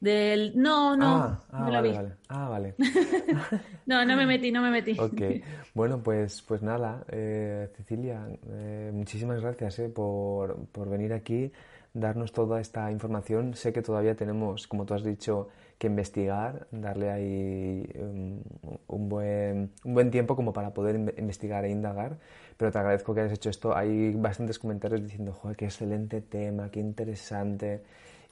Del. 0.00 0.52
No, 0.54 0.94
no. 0.94 1.06
Ah, 1.06 1.40
ah 1.50 1.70
vale, 1.70 1.92
vale. 1.94 2.12
Ah, 2.28 2.48
vale. 2.50 2.74
no, 3.86 4.04
no 4.04 4.16
me 4.18 4.26
metí, 4.26 4.52
no 4.52 4.60
me 4.60 4.70
metí. 4.70 5.00
Ok. 5.00 5.42
Bueno, 5.72 6.02
pues, 6.02 6.42
pues 6.42 6.60
nada, 6.60 7.06
eh, 7.10 7.70
Cecilia, 7.74 8.28
eh, 8.50 8.90
muchísimas 8.92 9.40
gracias 9.40 9.78
eh, 9.78 9.88
por, 9.88 10.66
por 10.66 10.90
venir 10.90 11.14
aquí, 11.14 11.50
darnos 11.94 12.32
toda 12.32 12.60
esta 12.60 12.92
información. 12.92 13.54
Sé 13.54 13.72
que 13.72 13.80
todavía 13.80 14.14
tenemos, 14.14 14.66
como 14.66 14.84
tú 14.84 14.92
has 14.92 15.02
dicho, 15.02 15.48
que 15.78 15.86
investigar, 15.86 16.66
darle 16.70 17.10
ahí 17.10 17.88
um, 17.98 18.42
un, 18.88 19.08
buen, 19.08 19.72
un 19.84 19.94
buen 19.94 20.10
tiempo 20.10 20.36
como 20.36 20.52
para 20.52 20.74
poder 20.74 20.96
investigar 21.16 21.64
e 21.64 21.70
indagar 21.70 22.18
pero 22.58 22.72
te 22.72 22.78
agradezco 22.78 23.14
que 23.14 23.20
hayas 23.20 23.32
hecho 23.32 23.50
esto. 23.50 23.74
Hay 23.74 24.12
bastantes 24.16 24.58
comentarios 24.58 25.02
diciendo, 25.02 25.32
joder, 25.32 25.56
qué 25.56 25.64
excelente 25.66 26.20
tema, 26.20 26.70
qué 26.70 26.80
interesante. 26.80 27.82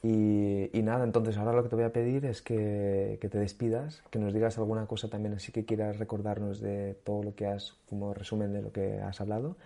Y, 0.02 0.82
nada, 0.82 1.04
entonces 1.04 1.36
ahora 1.36 1.52
lo 1.52 1.62
que 1.62 1.68
te 1.68 1.76
voy 1.76 1.84
a 1.84 1.92
pedir 1.92 2.26
es 2.26 2.42
que, 2.42 3.18
te 3.20 3.38
despidas, 3.38 4.02
que 4.10 4.18
nos 4.18 4.34
digas 4.34 4.58
alguna 4.58 4.86
cosa 4.86 5.08
también 5.08 5.34
así 5.34 5.52
que 5.52 5.64
quieras 5.64 5.98
recordarnos 5.98 6.60
de 6.60 6.94
todo 7.04 7.22
lo 7.22 7.34
que 7.34 7.46
has, 7.46 7.74
como 7.88 8.14
resumen 8.14 8.52
de 8.52 8.62
lo 8.62 8.72
que 8.72 9.00
has 9.00 9.20
hablado. 9.20 9.56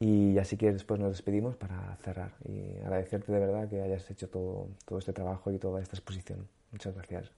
Y 0.00 0.38
así 0.38 0.56
que 0.56 0.72
después 0.72 0.98
nos 0.98 1.10
despedimos 1.10 1.56
para 1.56 1.96
cerrar. 2.02 2.32
Y 2.44 2.78
agradecerte 2.80 3.32
de 3.32 3.38
verdad 3.38 3.68
que 3.68 3.80
hayas 3.80 4.10
hecho 4.10 4.28
todo, 4.28 4.68
todo 4.86 4.98
este 4.98 5.12
trabajo 5.12 5.52
y 5.52 5.58
toda 5.58 5.80
esta 5.80 5.96
exposición. 5.96 6.48
Muchas 6.72 6.94
gracias. 6.94 7.30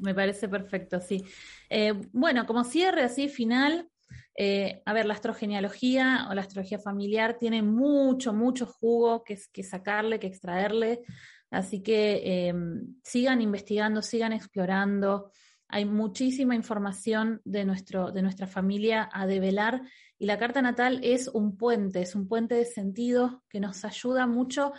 Me 0.00 0.14
parece 0.14 0.48
perfecto, 0.48 1.00
sí. 1.00 1.24
Eh, 1.68 1.92
bueno, 2.12 2.46
como 2.46 2.64
cierre 2.64 3.02
así 3.02 3.28
final, 3.28 3.88
eh, 4.36 4.82
a 4.86 4.92
ver, 4.92 5.06
la 5.06 5.14
astrogenealogía 5.14 6.26
o 6.30 6.34
la 6.34 6.40
astrología 6.40 6.78
familiar 6.78 7.36
tiene 7.38 7.62
mucho, 7.62 8.32
mucho 8.32 8.66
jugo 8.66 9.22
que, 9.22 9.36
sacarle, 9.62 10.18
que 10.18 10.28
extraerle. 10.28 11.02
Así 11.50 11.82
que 11.82 12.48
em, 12.48 12.96
sigan 13.02 13.42
investigando, 13.42 14.02
sigan 14.02 14.32
explorando. 14.32 15.30
Hay 15.68 15.84
muchísima 15.84 16.54
información 16.54 17.40
de, 17.44 17.64
nuestro, 17.64 18.12
de 18.12 18.22
nuestra 18.22 18.46
familia 18.46 19.08
a 19.12 19.26
develar 19.26 19.82
y 20.18 20.26
la 20.26 20.38
carta 20.38 20.62
natal 20.62 21.00
es 21.02 21.28
un 21.28 21.56
puente, 21.56 22.02
es 22.02 22.14
un 22.14 22.26
puente 22.28 22.54
de 22.54 22.64
sentido 22.64 23.42
que 23.48 23.60
nos 23.60 23.84
ayuda 23.84 24.26
mucho 24.26 24.72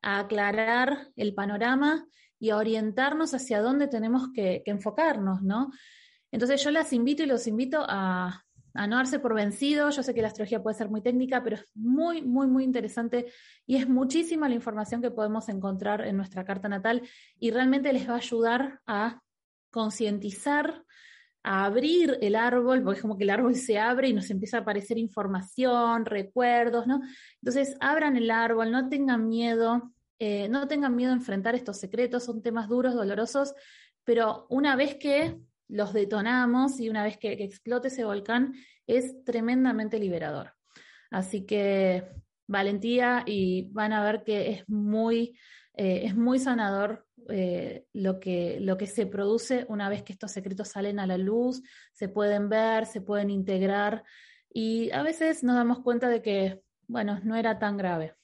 a 0.00 0.20
aclarar 0.20 1.08
el 1.16 1.34
panorama 1.34 2.06
y 2.38 2.50
a 2.50 2.56
orientarnos 2.56 3.34
hacia 3.34 3.60
dónde 3.60 3.88
tenemos 3.88 4.28
que, 4.32 4.62
que 4.64 4.70
enfocarnos, 4.70 5.42
¿no? 5.42 5.70
Entonces 6.30 6.62
yo 6.62 6.70
las 6.70 6.92
invito 6.92 7.22
y 7.22 7.26
los 7.26 7.46
invito 7.46 7.84
a, 7.88 8.44
a 8.74 8.86
no 8.86 8.96
darse 8.96 9.18
por 9.18 9.34
vencido. 9.34 9.90
Yo 9.90 10.02
sé 10.02 10.14
que 10.14 10.22
la 10.22 10.28
astrología 10.28 10.62
puede 10.62 10.76
ser 10.76 10.88
muy 10.88 11.00
técnica, 11.00 11.42
pero 11.42 11.56
es 11.56 11.64
muy, 11.74 12.22
muy, 12.22 12.46
muy 12.46 12.64
interesante 12.64 13.26
y 13.66 13.76
es 13.76 13.88
muchísima 13.88 14.48
la 14.48 14.54
información 14.54 15.02
que 15.02 15.10
podemos 15.10 15.48
encontrar 15.48 16.06
en 16.06 16.16
nuestra 16.16 16.44
carta 16.44 16.68
natal 16.68 17.02
y 17.38 17.50
realmente 17.50 17.92
les 17.92 18.08
va 18.08 18.14
a 18.14 18.18
ayudar 18.18 18.80
a 18.86 19.20
concientizar, 19.70 20.84
a 21.42 21.64
abrir 21.64 22.18
el 22.20 22.34
árbol, 22.34 22.82
porque 22.82 22.98
es 22.98 23.02
como 23.02 23.16
que 23.16 23.24
el 23.24 23.30
árbol 23.30 23.54
se 23.54 23.78
abre 23.78 24.08
y 24.08 24.12
nos 24.12 24.30
empieza 24.30 24.58
a 24.58 24.60
aparecer 24.60 24.98
información, 24.98 26.04
recuerdos, 26.04 26.86
¿no? 26.86 27.00
Entonces, 27.42 27.76
abran 27.80 28.16
el 28.16 28.30
árbol, 28.30 28.70
no 28.70 28.88
tengan 28.88 29.28
miedo, 29.28 29.92
eh, 30.18 30.48
no 30.48 30.66
tengan 30.66 30.96
miedo 30.96 31.12
a 31.12 31.16
enfrentar 31.16 31.54
estos 31.54 31.78
secretos, 31.78 32.24
son 32.24 32.42
temas 32.42 32.68
duros, 32.68 32.94
dolorosos, 32.94 33.54
pero 34.04 34.46
una 34.48 34.74
vez 34.74 34.96
que 34.96 35.38
los 35.68 35.92
detonamos 35.92 36.80
y 36.80 36.88
una 36.88 37.04
vez 37.04 37.18
que, 37.18 37.32
explote 37.32 37.88
ese 37.88 38.04
volcán 38.04 38.54
es 38.86 39.22
tremendamente 39.24 39.98
liberador. 39.98 40.54
Así 41.10 41.46
que 41.46 42.08
valentía 42.46 43.22
y 43.26 43.68
van 43.70 43.92
a 43.92 44.02
ver 44.02 44.24
que 44.24 44.50
es 44.50 44.68
muy, 44.68 45.38
eh, 45.74 46.02
es 46.04 46.16
muy 46.16 46.38
sanador 46.38 47.06
eh, 47.28 47.84
lo, 47.92 48.20
que, 48.20 48.58
lo 48.60 48.78
que 48.78 48.86
se 48.86 49.06
produce 49.06 49.66
una 49.68 49.88
vez 49.88 50.02
que 50.02 50.12
estos 50.12 50.32
secretos 50.32 50.68
salen 50.68 50.98
a 50.98 51.06
la 51.06 51.18
luz, 51.18 51.62
se 51.92 52.08
pueden 52.08 52.48
ver, 52.48 52.86
se 52.86 53.02
pueden 53.02 53.30
integrar 53.30 54.04
y 54.50 54.90
a 54.92 55.02
veces 55.02 55.44
nos 55.44 55.56
damos 55.56 55.80
cuenta 55.80 56.08
de 56.08 56.22
que, 56.22 56.62
bueno, 56.86 57.20
no 57.22 57.36
era 57.36 57.58
tan 57.58 57.76
grave. 57.76 58.17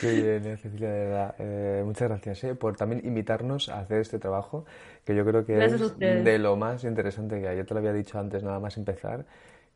Qué 0.00 0.12
bien, 0.12 0.46
eh, 0.46 0.56
Cecilia, 0.56 0.90
de 0.90 1.04
verdad. 1.06 1.34
Eh, 1.38 1.82
muchas 1.84 2.08
gracias 2.08 2.44
eh, 2.44 2.54
por 2.54 2.76
también 2.76 3.02
invitarnos 3.04 3.68
a 3.68 3.80
hacer 3.80 4.00
este 4.00 4.18
trabajo, 4.18 4.64
que 5.04 5.14
yo 5.14 5.24
creo 5.24 5.44
que 5.44 5.64
es 5.64 5.98
de 5.98 6.38
lo 6.38 6.56
más 6.56 6.84
interesante 6.84 7.40
que 7.40 7.48
hay. 7.48 7.56
Yo 7.56 7.66
te 7.66 7.74
lo 7.74 7.80
había 7.80 7.92
dicho 7.92 8.18
antes, 8.18 8.42
nada 8.42 8.60
más 8.60 8.76
empezar, 8.76 9.24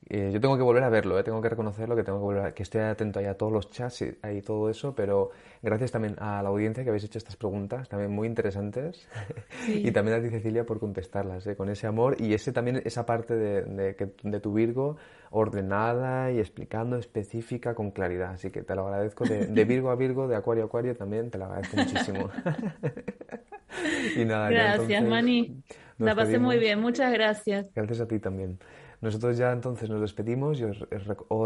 eh, 0.06 0.30
yo 0.32 0.40
tengo 0.40 0.56
que 0.56 0.62
volver 0.62 0.82
a 0.82 0.90
verlo, 0.90 1.18
eh, 1.18 1.22
tengo 1.22 1.40
que 1.40 1.48
reconocerlo, 1.48 1.96
que 1.96 2.02
tengo 2.02 2.18
que 2.18 2.24
volver 2.24 2.52
que 2.52 2.62
estoy 2.62 2.82
atento 2.82 3.20
a 3.20 3.34
todos 3.34 3.52
los 3.52 3.70
chats 3.70 4.02
y, 4.02 4.42
todo 4.42 4.68
eso, 4.68 4.94
pero 4.94 5.30
gracias 5.62 5.92
también 5.92 6.16
a 6.18 6.42
la 6.42 6.50
audiencia 6.50 6.84
que 6.84 6.90
habéis 6.90 7.04
hecho 7.04 7.16
estas 7.16 7.36
preguntas, 7.36 7.88
también 7.88 8.10
muy 8.12 8.28
interesantes, 8.28 9.08
y 9.68 9.90
también 9.92 10.18
a 10.18 10.22
ti 10.22 10.28
Cecilia 10.28 10.66
por 10.66 10.78
contestarlas, 10.78 11.46
eh, 11.46 11.56
con 11.56 11.70
ese 11.70 11.86
amor 11.86 12.20
y 12.20 12.34
ese 12.34 12.52
también 12.52 12.82
esa 12.84 13.06
parte 13.06 13.34
de, 13.34 13.62
de, 13.62 14.12
de, 14.22 14.40
tu 14.40 14.52
Virgo 14.52 14.96
ordenada 15.30 16.30
y 16.30 16.38
explicando, 16.38 16.96
específica, 16.96 17.74
con 17.74 17.90
claridad, 17.90 18.32
así 18.32 18.50
que 18.50 18.62
te 18.62 18.74
lo 18.74 18.86
agradezco 18.86 19.24
de, 19.24 19.46
Virgo 19.64 19.90
a 19.90 19.96
Virgo, 19.96 20.28
de 20.28 20.36
Acuario 20.36 20.64
a 20.64 20.66
Acuario 20.66 20.94
también, 20.94 21.30
te 21.30 21.38
lo 21.38 21.46
agradezco 21.46 21.78
muchísimo. 21.78 22.28
y 24.16 24.24
nada, 24.26 24.50
gracias, 24.50 25.02
Mani. 25.02 25.62
La 25.98 26.14
pasé 26.14 26.38
muy 26.38 26.58
bien, 26.58 26.80
muchas 26.80 27.12
gracias. 27.12 27.66
Gracias 27.74 28.00
a 28.00 28.08
ti 28.08 28.18
también. 28.18 28.58
Nosotros 29.04 29.36
ya 29.36 29.52
entonces 29.52 29.90
nos 29.90 30.00
despedimos 30.00 30.58
y 30.58 30.64
os, 30.64 30.78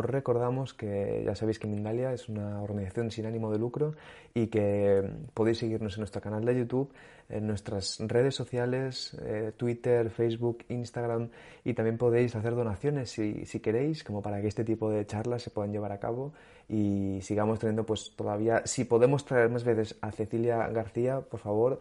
recordamos 0.04 0.74
que 0.74 1.24
ya 1.26 1.34
sabéis 1.34 1.58
que 1.58 1.66
Mindalia 1.66 2.12
es 2.12 2.28
una 2.28 2.62
organización 2.62 3.10
sin 3.10 3.26
ánimo 3.26 3.50
de 3.50 3.58
lucro 3.58 3.96
y 4.32 4.46
que 4.46 5.02
podéis 5.34 5.58
seguirnos 5.58 5.94
en 5.94 6.02
nuestro 6.02 6.20
canal 6.20 6.44
de 6.44 6.56
YouTube, 6.56 6.92
en 7.28 7.48
nuestras 7.48 7.98
redes 7.98 8.36
sociales, 8.36 9.16
eh, 9.24 9.50
Twitter, 9.56 10.08
Facebook, 10.08 10.66
Instagram 10.68 11.30
y 11.64 11.74
también 11.74 11.98
podéis 11.98 12.36
hacer 12.36 12.54
donaciones 12.54 13.10
si, 13.10 13.44
si 13.44 13.58
queréis, 13.58 14.04
como 14.04 14.22
para 14.22 14.40
que 14.40 14.46
este 14.46 14.62
tipo 14.62 14.88
de 14.88 15.04
charlas 15.04 15.42
se 15.42 15.50
puedan 15.50 15.72
llevar 15.72 15.90
a 15.90 15.98
cabo 15.98 16.32
y 16.68 17.18
sigamos 17.22 17.58
teniendo 17.58 17.84
pues 17.84 18.12
todavía, 18.14 18.62
si 18.66 18.84
podemos 18.84 19.24
traer 19.24 19.50
más 19.50 19.64
veces 19.64 19.96
a 20.00 20.12
Cecilia 20.12 20.68
García, 20.68 21.22
por 21.22 21.40
favor, 21.40 21.80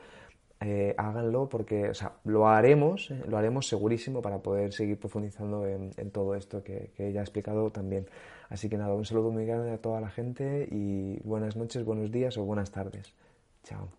eh, 0.59 0.95
háganlo 0.97 1.49
porque, 1.49 1.89
o 1.89 1.93
sea, 1.93 2.13
lo 2.23 2.47
haremos, 2.47 3.11
eh, 3.11 3.21
lo 3.27 3.37
haremos 3.37 3.67
segurísimo 3.67 4.21
para 4.21 4.39
poder 4.39 4.73
seguir 4.73 4.99
profundizando 4.99 5.67
en, 5.67 5.91
todo 6.11 6.35
esto 6.35 6.63
que, 6.63 6.91
que 6.95 7.09
ella 7.09 7.19
ha 7.19 7.23
explicado 7.23 7.69
también. 7.71 8.07
Así 8.49 8.69
que 8.69 8.77
nada, 8.77 8.93
un 8.93 9.05
saludo 9.05 9.29
muy 9.31 9.45
grande 9.45 9.71
a 9.71 9.77
toda 9.77 10.01
la 10.01 10.09
gente 10.09 10.67
y 10.71 11.19
buenas 11.23 11.55
noches, 11.55 11.85
buenos 11.85 12.11
días 12.11 12.37
o 12.37 12.43
buenas 12.43 12.71
tardes. 12.71 13.13
Chao. 13.63 13.89